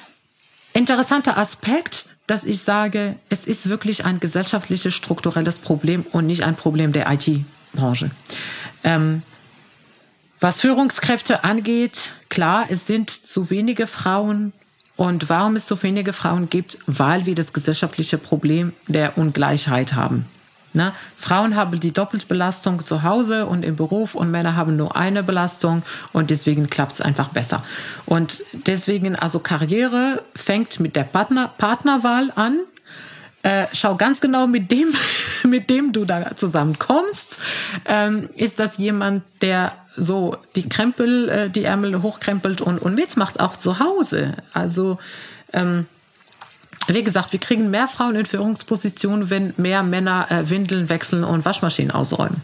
interessanter 0.73 1.37
Aspekt, 1.37 2.07
dass 2.27 2.45
ich 2.45 2.63
sage, 2.63 3.17
es 3.29 3.47
ist 3.47 3.69
wirklich 3.69 4.07
ein 4.07 4.21
gesellschaftliches, 4.21 4.95
strukturelles 4.95 5.59
Problem 5.59 6.05
und 6.13 6.27
nicht 6.27 6.45
ein 6.45 6.57
Problem 6.57 6.93
der 6.93 7.13
IT-Branche. 7.13 8.11
Ähm, 8.85 9.23
was 10.41 10.63
Führungskräfte 10.63 11.45
angeht, 11.45 12.13
klar, 12.31 12.67
es 12.71 12.87
sind 12.87 13.11
zu 13.11 13.51
wenige 13.51 13.87
Frauen. 13.87 14.55
Und 14.97 15.29
warum 15.29 15.57
es 15.57 15.69
so 15.69 15.81
wenige 15.83 16.15
Frauen 16.15 16.49
gibt? 16.49 16.79
Weil 16.87 17.27
wir 17.27 17.35
das 17.35 17.53
gesellschaftliche 17.53 18.17
Problem 18.17 18.73
der 18.87 19.19
Ungleichheit 19.19 19.93
haben. 19.93 20.27
Ne? 20.79 20.93
Frauen 21.17 21.57
haben 21.57 21.81
die 21.81 21.91
Doppelbelastung 21.91 22.85
zu 22.85 23.03
Hause 23.03 23.47
und 23.47 23.65
im 23.65 23.75
Beruf 23.75 24.15
und 24.15 24.31
Männer 24.31 24.55
haben 24.55 24.77
nur 24.77 24.95
eine 24.95 25.25
Belastung 25.25 25.83
und 26.13 26.31
deswegen 26.31 26.71
klappt 26.71 26.93
es 26.93 27.01
einfach 27.01 27.31
besser. 27.31 27.65
Und 28.07 28.45
deswegen, 28.53 29.17
also 29.17 29.41
Karriere 29.41 30.23
fängt 30.37 30.79
mit 30.79 30.95
der 30.95 31.03
Partner, 31.03 31.51
Partnerwahl 31.59 32.31
an. 32.37 32.61
Äh, 33.43 33.67
schau 33.73 33.97
ganz 33.97 34.21
genau 34.21 34.47
mit 34.47 34.71
dem, 34.71 34.95
mit 35.43 35.69
dem 35.69 35.93
du 35.93 36.05
da 36.05 36.37
zusammenkommst. 36.37 37.39
Ähm, 37.85 38.29
ist 38.37 38.61
das 38.61 38.79
jemand, 38.79 39.25
der 39.43 39.73
so 39.97 40.37
die 40.55 40.69
Krempel, 40.69 41.29
äh, 41.29 41.51
die 41.51 41.65
Ärmel 41.65 42.03
hochkrempelt 42.03 42.61
und, 42.61 42.79
und 42.79 42.95
mitmacht, 42.95 43.41
auch 43.41 43.57
zu 43.57 43.81
Hause? 43.81 44.35
Also, 44.53 44.99
ähm, 45.53 45.87
wie 46.89 47.05
gesagt, 47.05 47.33
wir 47.33 47.41
kriegen 47.41 47.71
mehr 47.71 47.89
Frauen 47.89 48.17
in 48.17 48.27
Führungspositionen, 48.27 49.31
wenn 49.31 49.55
mehr 49.57 49.83
Männer 49.83 50.27
äh, 50.31 50.49
Windeln 50.49 50.89
wechseln 50.89 51.25
und 51.25 51.45
Waschmaschinen 51.45 51.91
ausräumen. 51.91 52.41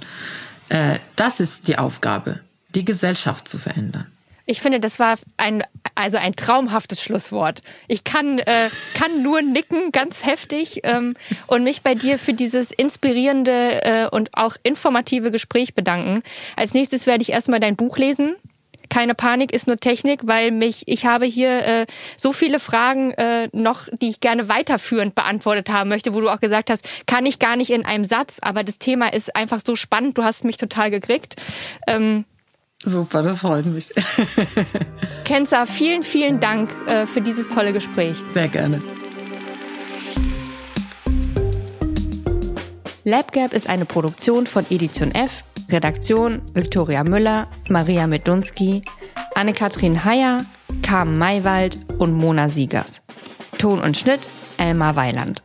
Äh, 0.68 0.98
das 1.16 1.40
ist 1.40 1.68
die 1.68 1.78
Aufgabe, 1.78 2.40
die 2.74 2.84
Gesellschaft 2.84 3.48
zu 3.48 3.58
verändern. 3.58 4.06
Ich 4.46 4.60
finde, 4.60 4.78
das 4.78 4.98
war 4.98 5.16
ein 5.38 5.62
Also 5.94 6.18
ein 6.18 6.34
traumhaftes 6.34 7.00
Schlusswort. 7.00 7.60
Ich 7.86 8.04
kann, 8.04 8.38
äh, 8.40 8.68
kann 8.94 9.22
nur 9.22 9.40
nicken, 9.42 9.92
ganz 9.92 10.26
heftig, 10.26 10.80
ähm, 10.82 11.14
und 11.46 11.62
mich 11.62 11.82
bei 11.82 11.94
dir 11.94 12.18
für 12.18 12.34
dieses 12.34 12.72
inspirierende 12.72 13.84
äh, 13.84 14.08
und 14.08 14.30
auch 14.34 14.56
informative 14.64 15.30
Gespräch 15.30 15.74
bedanken. 15.74 16.22
Als 16.56 16.74
nächstes 16.74 17.06
werde 17.06 17.22
ich 17.22 17.30
erstmal 17.30 17.60
dein 17.60 17.76
Buch 17.76 17.96
lesen 17.96 18.34
keine 18.88 19.14
Panik 19.14 19.52
ist 19.52 19.66
nur 19.66 19.76
Technik, 19.76 20.20
weil 20.24 20.50
mich 20.50 20.82
ich 20.86 21.06
habe 21.06 21.26
hier 21.26 21.64
äh, 21.66 21.86
so 22.16 22.32
viele 22.32 22.58
Fragen 22.60 23.12
äh, 23.12 23.48
noch, 23.52 23.88
die 24.00 24.10
ich 24.10 24.20
gerne 24.20 24.48
weiterführend 24.48 25.14
beantwortet 25.14 25.70
haben 25.70 25.88
möchte, 25.88 26.14
wo 26.14 26.20
du 26.20 26.28
auch 26.28 26.40
gesagt 26.40 26.70
hast, 26.70 26.84
kann 27.06 27.26
ich 27.26 27.38
gar 27.38 27.56
nicht 27.56 27.70
in 27.70 27.84
einem 27.84 28.04
Satz, 28.04 28.38
aber 28.40 28.64
das 28.64 28.78
Thema 28.78 29.12
ist 29.12 29.34
einfach 29.36 29.60
so 29.64 29.76
spannend. 29.76 30.18
Du 30.18 30.24
hast 30.24 30.44
mich 30.44 30.56
total 30.56 30.90
gekriegt. 30.90 31.36
Ähm, 31.86 32.24
Super, 32.84 33.22
das 33.22 33.40
freut 33.40 33.64
mich. 33.64 33.90
Kenza, 35.24 35.64
vielen, 35.64 36.02
vielen 36.02 36.38
Dank 36.38 36.70
äh, 36.86 37.06
für 37.06 37.22
dieses 37.22 37.48
tolle 37.48 37.72
Gespräch. 37.72 38.18
Sehr 38.28 38.48
gerne. 38.48 38.82
LabGap 43.04 43.52
ist 43.52 43.68
eine 43.68 43.84
Produktion 43.84 44.46
von 44.46 44.64
Edition 44.70 45.12
F, 45.12 45.44
Redaktion 45.74 46.40
Viktoria 46.54 47.02
Müller, 47.02 47.48
Maria 47.68 48.06
Medunski, 48.06 48.82
Anne-Kathrin 49.34 50.04
Heyer, 50.04 50.44
Carmen 50.82 51.18
Maywald 51.18 51.76
und 51.98 52.12
Mona 52.12 52.48
Siegers. 52.48 53.02
Ton 53.58 53.80
und 53.80 53.96
Schnitt 53.96 54.20
Elmar 54.56 54.94
Weiland. 54.94 55.42